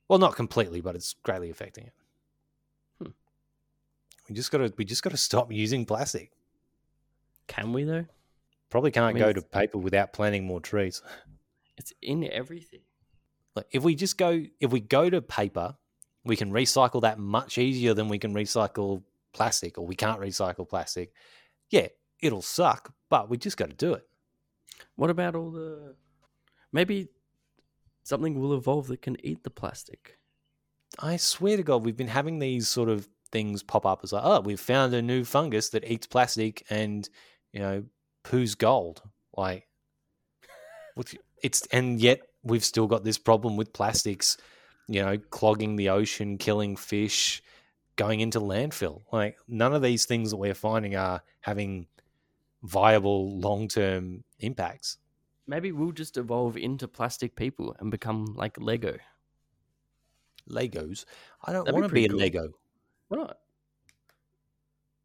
Well, 0.08 0.20
not 0.20 0.36
completely, 0.36 0.82
but 0.82 0.96
it's 0.96 1.14
greatly 1.22 1.50
affecting 1.50 1.86
it. 1.88 1.94
Hmm. 3.02 3.12
We 4.30 4.36
just 4.36 4.52
gotta 4.52 4.74
we 4.78 4.86
just 4.86 5.04
gotta 5.04 5.18
stop 5.18 5.52
using 5.52 5.86
plastic. 5.86 6.32
Can 7.48 7.74
we 7.74 7.84
though? 7.84 8.06
Probably 8.70 8.92
can't 8.92 9.16
mean, 9.16 9.24
go 9.24 9.34
to 9.34 9.42
paper 9.42 9.80
without 9.80 10.14
planting 10.14 10.46
more 10.46 10.62
trees. 10.62 11.02
It's 11.78 11.92
in 12.02 12.24
everything. 12.32 12.82
Like 13.60 13.68
if 13.72 13.84
we 13.84 13.94
just 13.94 14.18
go 14.18 14.42
if 14.62 14.72
we 14.72 14.80
go 14.80 15.10
to 15.10 15.22
paper, 15.22 15.76
we 16.24 16.38
can 16.38 16.50
recycle 16.50 17.02
that 17.02 17.20
much 17.20 17.58
easier 17.58 17.94
than 17.94 18.08
we 18.08 18.18
can 18.18 18.34
recycle 18.34 19.04
plastic, 19.34 19.78
or 19.78 19.86
we 19.86 19.96
can't 19.96 20.22
recycle 20.22 20.68
plastic. 20.68 21.12
Yeah, 21.70 21.88
it'll 22.22 22.42
suck, 22.42 22.94
but 23.10 23.30
we 23.30 23.38
just 23.38 23.58
got 23.58 23.70
to 23.70 23.76
do 23.76 23.94
it. 23.94 24.08
What 24.96 25.10
about 25.10 25.36
all 25.36 25.52
the? 25.52 25.96
Maybe 26.72 27.10
something 28.04 28.40
will 28.40 28.54
evolve 28.54 28.88
that 28.88 29.02
can 29.02 29.18
eat 29.26 29.44
the 29.44 29.50
plastic. 29.50 30.18
I 30.98 31.18
swear 31.18 31.58
to 31.58 31.64
God, 31.64 31.84
we've 31.84 31.98
been 31.98 32.08
having 32.08 32.40
these 32.40 32.70
sort 32.70 32.88
of 32.88 33.10
things 33.34 33.62
pop 33.62 33.86
up 33.86 34.00
as 34.04 34.14
like, 34.14 34.24
oh, 34.24 34.40
we've 34.40 34.58
found 34.60 34.94
a 34.94 35.02
new 35.02 35.26
fungus 35.26 35.68
that 35.72 35.84
eats 35.84 36.08
plastic 36.08 36.66
and 36.70 37.10
you 37.52 37.60
know 37.60 37.84
poos 38.24 38.58
gold. 38.58 39.02
Like, 39.36 39.68
it's 41.44 41.68
and 41.74 42.00
yet 42.00 42.22
we've 42.50 42.66
still 42.66 42.88
got 42.88 43.04
this 43.04 43.18
problem 43.18 43.58
with 43.58 43.74
plastics, 43.74 44.38
you 44.88 45.02
know, 45.02 45.18
clogging 45.30 45.76
the 45.76 45.90
ocean, 45.90 46.38
killing 46.38 46.76
fish, 46.76 47.42
going 47.96 48.20
into 48.20 48.40
landfill. 48.40 49.02
Like, 49.12 49.38
none 49.48 49.74
of 49.74 49.82
these 49.82 50.06
things 50.06 50.32
that 50.32 50.38
we're 50.38 50.54
finding 50.54 50.96
are 50.96 51.22
having 51.42 51.88
viable 52.64 53.40
long 53.40 53.68
term 53.68 54.24
impacts. 54.40 54.98
Maybe 55.48 55.72
we'll 55.72 55.92
just 55.92 56.18
evolve 56.18 56.58
into 56.58 56.88
plastic 56.88 57.36
people 57.36 57.76
and 57.80 57.90
become 57.90 58.26
like 58.36 58.60
Lego. 58.60 58.98
Legos. 60.50 61.06
I 61.44 61.54
don't 61.54 61.72
want 61.72 61.86
to 61.86 61.94
be 61.94 62.06
a 62.06 62.10
cool. 62.10 62.18
Lego. 62.18 62.50
Why 63.08 63.18
not? 63.18 63.38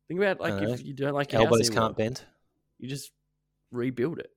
Think 0.09 0.21
about 0.21 0.41
like 0.41 0.63
if 0.63 0.85
you 0.85 0.93
don't 0.93 1.15
like 1.15 1.33
your 1.33 1.43
house 1.43 1.47
Elbows 1.47 1.71
anymore, 1.71 1.89
can't 1.89 1.97
bend. 1.97 2.23
you 2.79 2.89
just 2.89 3.13
rebuild 3.71 4.19
it. 4.19 4.31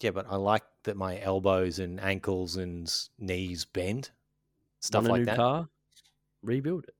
Yeah, 0.00 0.10
but 0.10 0.26
I 0.28 0.36
like 0.36 0.64
that 0.86 0.96
my 0.96 1.20
elbows 1.20 1.78
and 1.78 2.00
ankles 2.00 2.56
and 2.56 2.92
knees 3.18 3.64
bend. 3.64 4.10
Stuff 4.80 5.04
like 5.04 5.20
new 5.20 5.24
that. 5.26 5.36
car, 5.36 5.68
rebuild 6.42 6.84
it. 6.84 6.94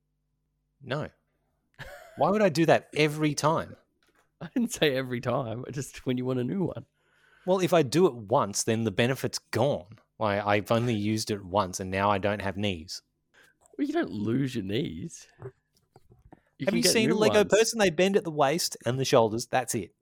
No. 0.82 1.09
Why 2.16 2.30
would 2.30 2.43
I 2.43 2.49
do 2.49 2.66
that 2.66 2.89
every 2.95 3.34
time? 3.34 3.76
I 4.41 4.49
didn't 4.55 4.72
say 4.72 4.95
every 4.95 5.20
time. 5.20 5.64
Just 5.70 6.05
when 6.07 6.18
you 6.18 6.24
want 6.24 6.41
a 6.41 6.45
new 6.45 6.64
one. 6.64 6.84
Well, 7.47 7.61
if 7.61 7.72
I 7.72 7.82
do 7.82 8.07
it 8.07 8.14
once, 8.14 8.64
then 8.64 8.84
the 8.84 8.91
benefit's 8.91 9.39
gone. 9.39 9.99
Like 10.18 10.45
I've 10.45 10.70
only 10.70 10.95
used 10.95 11.30
it 11.30 11.45
once 11.45 11.80
and 11.80 11.91
now 11.91 12.11
I 12.11 12.18
don't 12.18 12.43
have 12.43 12.57
knees. 12.57 13.03
Well, 13.76 13.87
you 13.87 13.93
don't 13.93 14.11
lose 14.11 14.55
your 14.55 14.64
knees. 14.64 15.26
have 16.64 16.74
you 16.74 16.82
seen 16.82 17.11
a 17.11 17.14
Lego 17.14 17.41
ones. 17.41 17.51
person? 17.51 17.78
They 17.78 17.91
bend 17.91 18.16
at 18.16 18.24
the 18.24 18.30
waist 18.30 18.76
and 18.87 18.99
the 18.99 19.05
shoulders. 19.05 19.47
That's 19.47 19.74
it. 19.74 19.95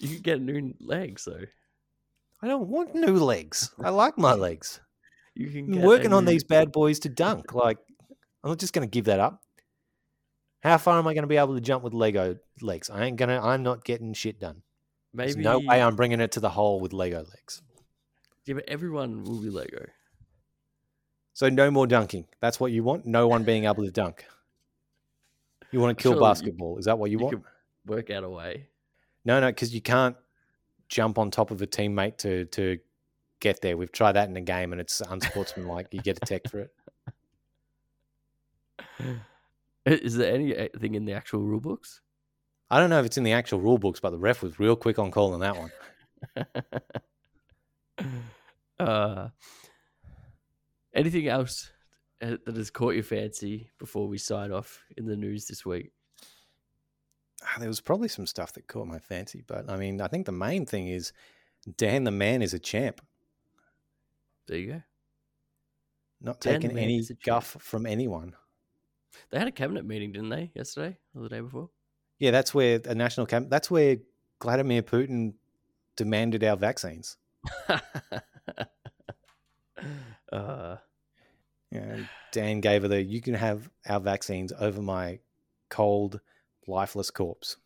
You 0.00 0.08
can 0.08 0.22
get 0.22 0.40
new 0.40 0.74
legs 0.80 1.24
though. 1.24 1.46
I 2.42 2.46
don't 2.48 2.68
want 2.68 2.94
new 2.94 3.16
legs. 3.16 3.70
I 3.82 3.90
like 3.90 4.16
my 4.16 4.34
legs. 4.34 4.80
You 5.34 5.50
can 5.50 5.70
get 5.70 5.84
working 5.84 6.12
on 6.12 6.24
these 6.24 6.44
bad 6.44 6.72
boys 6.72 6.98
to 7.00 7.08
dunk. 7.08 7.54
Like 7.54 7.78
I'm 8.42 8.50
not 8.50 8.58
just 8.58 8.72
gonna 8.72 8.86
give 8.86 9.06
that 9.06 9.20
up. 9.20 9.42
How 10.62 10.78
far 10.78 10.98
am 10.98 11.06
I 11.06 11.14
gonna 11.14 11.26
be 11.26 11.36
able 11.36 11.54
to 11.54 11.60
jump 11.60 11.84
with 11.84 11.94
Lego 11.94 12.36
legs? 12.60 12.90
I 12.90 13.04
ain't 13.04 13.16
gonna. 13.16 13.40
I'm 13.40 13.62
not 13.62 13.84
getting 13.84 14.12
shit 14.14 14.40
done. 14.40 14.62
Maybe 15.14 15.32
There's 15.32 15.44
no 15.44 15.58
way 15.60 15.80
I'm 15.82 15.96
bringing 15.96 16.20
it 16.20 16.32
to 16.32 16.40
the 16.40 16.50
hole 16.50 16.80
with 16.80 16.92
Lego 16.92 17.18
legs. 17.18 17.62
Yeah, 18.44 18.54
but 18.54 18.68
everyone 18.68 19.24
will 19.24 19.40
be 19.40 19.50
Lego. 19.50 19.86
So 21.34 21.48
no 21.48 21.70
more 21.70 21.86
dunking. 21.86 22.26
That's 22.40 22.58
what 22.58 22.72
you 22.72 22.82
want. 22.82 23.06
No 23.06 23.28
one 23.28 23.44
being 23.44 23.64
able 23.64 23.84
to 23.84 23.90
dunk. 23.90 24.24
You 25.70 25.80
want 25.80 25.96
to 25.96 26.02
kill 26.02 26.12
Surely 26.12 26.24
you- 26.26 26.30
basketball? 26.30 26.78
Is 26.78 26.86
that 26.86 26.98
what 26.98 27.10
you, 27.10 27.18
You, 27.18 27.24
want? 27.24 27.44
work 27.86 28.10
out 28.10 28.24
a 28.24 28.28
way. 28.28 28.68
No, 29.24 29.38
no, 29.40 29.48
because 29.48 29.74
you 29.74 29.80
can't 29.80 30.16
jump 30.88 31.18
on 31.18 31.30
top 31.30 31.50
of 31.50 31.62
a 31.62 31.66
teammate 31.66 32.18
to 32.18 32.44
to 32.46 32.78
get 33.40 33.60
there. 33.60 33.76
We've 33.76 33.92
tried 33.92 34.12
that 34.12 34.28
in 34.28 34.36
a 34.36 34.40
game, 34.40 34.72
and 34.72 34.80
it's 34.80 35.00
unsportsmanlike. 35.00 35.88
you 35.92 36.00
get 36.00 36.18
a 36.18 36.26
tech 36.26 36.48
for 36.48 36.60
it. 36.60 36.72
Is 40.04 40.16
there 40.16 40.34
anything 40.34 40.94
in 40.94 41.04
the 41.04 41.12
actual 41.12 41.40
rule 41.40 41.60
books? 41.60 42.00
I 42.70 42.78
don't 42.78 42.90
know 42.90 43.00
if 43.00 43.06
it's 43.06 43.16
in 43.16 43.24
the 43.24 43.32
actual 43.32 43.60
rule 43.60 43.78
books, 43.78 44.00
but 44.00 44.10
the 44.10 44.18
ref 44.18 44.42
was 44.42 44.58
real 44.58 44.76
quick 44.76 44.98
on 44.98 45.10
calling 45.10 45.40
that 45.40 45.56
one. 45.56 45.70
uh, 48.86 49.28
anything 50.94 51.28
else 51.28 51.70
uh, 52.20 52.36
that 52.44 52.56
has 52.56 52.70
caught 52.70 52.94
your 52.94 53.04
fancy 53.04 53.70
before 53.78 54.06
we 54.06 54.18
sign 54.18 54.52
off 54.52 54.82
in 54.98 55.06
the 55.06 55.16
news 55.16 55.46
this 55.46 55.64
week? 55.64 55.92
Ah, 57.42 57.56
There 57.58 57.68
was 57.68 57.80
probably 57.80 58.08
some 58.08 58.26
stuff 58.26 58.52
that 58.54 58.66
caught 58.68 58.86
my 58.86 58.98
fancy, 58.98 59.42
but 59.46 59.70
I 59.70 59.76
mean, 59.76 60.00
I 60.00 60.08
think 60.08 60.26
the 60.26 60.32
main 60.32 60.66
thing 60.66 60.88
is 60.88 61.12
Dan 61.76 62.04
the 62.04 62.10
man 62.10 62.42
is 62.42 62.54
a 62.54 62.58
champ, 62.58 63.00
There 64.46 64.58
you 64.58 64.66
go. 64.72 64.82
not 66.20 66.40
Dan 66.40 66.60
taking 66.60 66.76
any 66.78 66.98
is 66.98 67.10
a 67.10 67.14
champ. 67.14 67.22
guff 67.24 67.56
from 67.60 67.86
anyone. 67.86 68.34
They 69.30 69.38
had 69.38 69.48
a 69.48 69.52
cabinet 69.52 69.84
meeting, 69.84 70.12
didn't 70.12 70.28
they, 70.30 70.50
yesterday 70.54 70.96
or 71.14 71.22
the 71.22 71.28
day 71.28 71.40
before? 71.40 71.70
Yeah, 72.18 72.30
that's 72.30 72.52
where 72.54 72.80
a 72.84 72.94
national 72.94 73.26
camp. 73.26 73.48
That's 73.50 73.70
where 73.70 73.98
Vladimir 74.42 74.82
Putin 74.82 75.34
demanded 75.96 76.42
our 76.44 76.56
vaccines. 76.56 77.16
uh, 80.32 80.76
You 81.70 81.80
know, 81.80 82.04
Dan 82.32 82.60
gave 82.60 82.82
her 82.82 82.88
the 82.88 83.02
"you 83.02 83.20
can 83.20 83.34
have 83.34 83.70
our 83.88 84.00
vaccines 84.00 84.52
over 84.58 84.80
my 84.82 85.18
cold, 85.68 86.20
lifeless 86.68 87.10
corpse," 87.10 87.56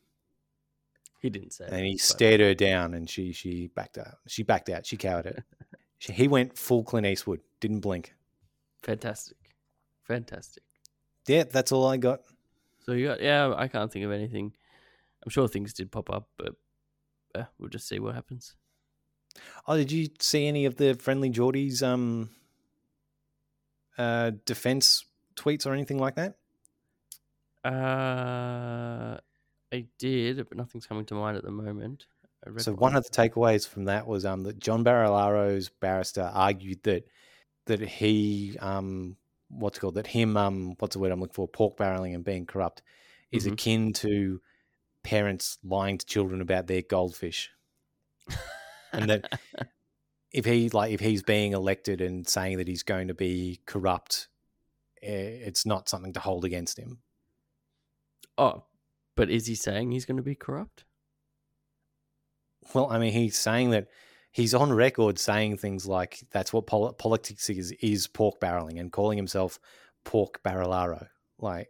he 1.21 1.31
didn't 1.31 1.53
say. 1.53 1.67
and 1.69 1.85
he 1.85 1.99
stared 1.99 2.41
her 2.41 2.55
down, 2.55 2.95
and 2.95 3.09
she 3.09 3.33
she 3.33 3.69
backed 3.69 3.99
out. 3.99 4.19
She 4.27 4.43
backed 4.43 4.69
out. 4.71 4.87
She 4.87 4.97
cowered 4.97 5.27
it. 5.27 5.43
She, 5.99 6.13
he 6.13 6.27
went 6.27 6.59
full 6.59 6.83
Clint 6.83 7.07
Eastwood. 7.07 7.43
Didn't 7.61 7.79
blink. 7.79 8.13
Fantastic, 8.83 9.37
fantastic. 10.03 10.65
Yeah, 11.29 11.45
that's 11.45 11.71
all 11.71 11.87
I 11.87 11.97
got. 11.97 12.23
So 12.85 12.91
you 12.91 13.07
got 13.07 13.23
yeah. 13.23 13.55
I 13.57 13.69
can't 13.69 13.93
think 13.93 14.05
of 14.05 14.11
anything. 14.11 14.53
I'm 15.25 15.31
sure 15.31 15.47
things 15.47 15.73
did 15.73 15.93
pop 15.93 16.11
up, 16.11 16.29
but 16.37 16.57
yeah, 17.37 17.45
we'll 17.57 17.69
just 17.69 17.87
see 17.87 18.01
what 18.01 18.17
happens. 18.17 18.57
Oh, 19.69 19.77
did 19.77 19.93
you 19.93 20.09
see 20.19 20.49
any 20.49 20.65
of 20.67 20.77
the 20.77 20.95
friendlyjordies 20.95 21.85
um 21.85 22.31
uh 23.97 24.33
defense 24.45 25.05
tweets 25.37 25.67
or 25.67 25.73
anything 25.73 25.99
like 25.99 26.17
that? 26.17 26.35
Uh, 27.65 29.19
I 29.73 29.87
did, 29.99 30.37
but 30.49 30.57
nothing's 30.57 30.87
coming 30.87 31.05
to 31.07 31.15
mind 31.15 31.37
at 31.37 31.45
the 31.45 31.51
moment. 31.51 32.07
So 32.59 32.73
one 32.73 32.97
of 32.97 33.05
the 33.05 33.11
takeaways 33.11 33.67
from 33.69 33.85
that 33.85 34.07
was 34.07 34.25
um 34.25 34.43
that 34.45 34.59
John 34.59 34.85
Barilaro's 34.85 35.69
barrister 35.69 36.31
argued 36.35 36.83
that 36.83 37.05
that 37.67 37.81
he 37.81 38.57
um 38.61 39.17
what's 39.49 39.79
called 39.79 39.95
that 39.95 40.07
him 40.09 40.37
um 40.37 40.75
what's 40.81 40.95
the 40.95 40.99
word 40.99 41.13
I'm 41.13 41.21
looking 41.21 41.35
for 41.35 41.47
pork 41.47 41.77
barreling 41.77 42.15
and 42.15 42.25
being 42.25 42.47
corrupt 42.47 42.83
is 43.31 43.47
Mhm. 43.47 43.53
akin 43.53 43.93
to 43.95 44.41
parents 45.05 45.59
lying 45.63 45.99
to 45.99 46.07
children 46.07 46.41
about 46.41 46.67
their 46.67 46.83
goldfish. 46.83 47.51
and 48.93 49.09
that 49.09 49.25
if 50.33 50.45
he 50.45 50.69
like 50.71 50.93
if 50.93 51.01
he's 51.01 51.23
being 51.23 51.53
elected 51.53 52.01
and 52.01 52.27
saying 52.29 52.59
that 52.59 52.69
he's 52.69 52.83
going 52.83 53.09
to 53.09 53.15
be 53.15 53.61
corrupt, 53.67 54.29
eh, 55.03 55.39
it's 55.47 55.65
not 55.65 55.89
something 55.89 56.13
to 56.15 56.21
hold 56.21 56.45
against 56.45 56.79
him. 56.79 57.03
Oh, 58.39 58.65
but 59.17 59.31
is 59.31 59.47
he 59.47 59.55
saying 59.55 59.91
he's 59.91 60.05
going 60.05 60.17
to 60.17 60.23
be 60.23 60.35
corrupt? 60.35 60.85
Well, 62.75 62.89
I 62.91 62.99
mean, 62.99 63.13
he's 63.13 63.37
saying 63.37 63.71
that 63.71 63.89
he's 64.31 64.55
on 64.55 64.73
record 64.73 65.19
saying 65.19 65.59
things 65.59 65.87
like 65.87 66.21
that's 66.31 66.53
what 66.53 66.67
pol- 66.67 66.93
politics 66.95 67.51
is 67.51 67.73
is 67.81 68.07
pork 68.07 68.41
barreling 68.41 68.81
and 68.81 68.93
calling 68.93 69.19
himself 69.19 69.59
pork 70.05 70.43
barrelaro. 70.43 71.07
Like 71.39 71.69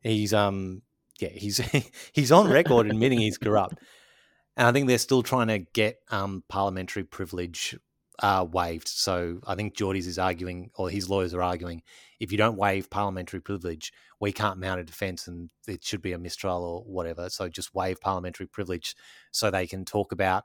he's 0.00 0.32
um 0.32 0.82
yeah 1.20 1.28
he's 1.28 1.58
he's 2.12 2.32
on 2.32 2.50
record 2.50 2.86
admitting 2.86 3.20
he's 3.20 3.38
corrupt. 3.38 3.74
and 4.56 4.66
I 4.66 4.72
think 4.72 4.88
they're 4.88 4.98
still 4.98 5.22
trying 5.22 5.48
to 5.48 5.58
get 5.58 6.00
um, 6.10 6.42
parliamentary 6.48 7.04
privilege 7.04 7.78
uh, 8.20 8.46
waived. 8.50 8.88
So 8.88 9.40
I 9.46 9.54
think 9.54 9.74
Geordie's 9.74 10.06
is 10.06 10.18
arguing, 10.18 10.70
or 10.76 10.90
his 10.90 11.08
lawyers 11.08 11.34
are 11.34 11.42
arguing, 11.42 11.82
if 12.18 12.30
you 12.30 12.38
don't 12.38 12.56
waive 12.56 12.90
parliamentary 12.90 13.40
privilege, 13.40 13.92
we 14.20 14.32
can't 14.32 14.58
mount 14.58 14.80
a 14.80 14.84
defence, 14.84 15.26
and 15.26 15.50
it 15.66 15.82
should 15.82 16.02
be 16.02 16.12
a 16.12 16.18
mistrial 16.18 16.62
or 16.62 16.82
whatever. 16.82 17.30
So 17.30 17.48
just 17.48 17.74
waive 17.74 18.00
parliamentary 18.00 18.46
privilege, 18.46 18.94
so 19.32 19.50
they 19.50 19.66
can 19.66 19.84
talk 19.84 20.12
about. 20.12 20.44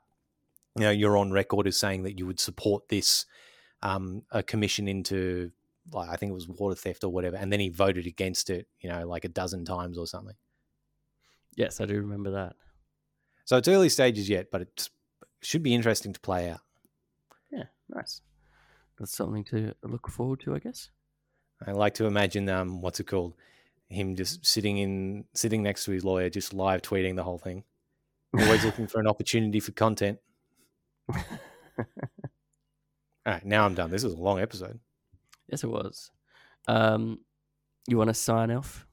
You 0.76 0.84
know, 0.84 0.90
you're 0.90 1.16
on 1.16 1.32
record 1.32 1.66
as 1.66 1.78
saying 1.78 2.02
that 2.02 2.18
you 2.18 2.26
would 2.26 2.40
support 2.40 2.88
this 2.88 3.24
um, 3.82 4.22
a 4.30 4.42
commission 4.42 4.88
into 4.88 5.52
like 5.92 6.08
I 6.08 6.16
think 6.16 6.30
it 6.30 6.34
was 6.34 6.48
water 6.48 6.74
theft 6.74 7.04
or 7.04 7.10
whatever, 7.10 7.36
and 7.36 7.52
then 7.52 7.60
he 7.60 7.68
voted 7.68 8.06
against 8.06 8.50
it, 8.50 8.66
you 8.80 8.88
know, 8.88 9.06
like 9.06 9.24
a 9.24 9.28
dozen 9.28 9.64
times 9.64 9.98
or 9.98 10.06
something. 10.06 10.34
Yes, 11.54 11.80
I 11.80 11.86
do 11.86 11.94
remember 11.94 12.32
that. 12.32 12.56
So 13.44 13.56
it's 13.56 13.68
early 13.68 13.88
stages 13.88 14.28
yet, 14.28 14.50
but 14.50 14.62
it 14.62 14.88
should 15.42 15.62
be 15.62 15.74
interesting 15.74 16.12
to 16.12 16.20
play 16.20 16.50
out. 16.50 16.60
Yeah, 17.56 17.64
nice. 17.88 18.20
That's 18.98 19.16
something 19.16 19.44
to 19.44 19.74
look 19.82 20.08
forward 20.08 20.40
to, 20.40 20.54
I 20.54 20.58
guess. 20.58 20.90
I 21.66 21.72
like 21.72 21.94
to 21.94 22.04
imagine 22.04 22.48
um, 22.48 22.82
what's 22.82 23.00
it 23.00 23.06
called? 23.06 23.34
Him 23.88 24.16
just 24.16 24.44
sitting 24.44 24.78
in 24.78 25.24
sitting 25.32 25.62
next 25.62 25.84
to 25.84 25.92
his 25.92 26.04
lawyer, 26.04 26.28
just 26.28 26.52
live 26.52 26.82
tweeting 26.82 27.16
the 27.16 27.22
whole 27.22 27.38
thing. 27.38 27.64
Always 28.38 28.64
looking 28.64 28.86
for 28.86 29.00
an 29.00 29.06
opportunity 29.06 29.60
for 29.60 29.72
content. 29.72 30.18
All 31.08 31.24
right, 33.24 33.44
now 33.44 33.64
I'm 33.64 33.74
done. 33.74 33.90
This 33.90 34.04
was 34.04 34.12
a 34.12 34.18
long 34.18 34.40
episode. 34.40 34.80
Yes, 35.48 35.64
it 35.64 35.68
was. 35.68 36.10
Um, 36.68 37.20
you 37.86 37.96
want 37.96 38.08
to 38.08 38.14
sign 38.14 38.50
off? 38.50 38.86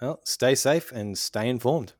Well, 0.00 0.20
stay 0.24 0.54
safe 0.54 0.90
and 0.90 1.16
stay 1.16 1.48
informed. 1.48 1.92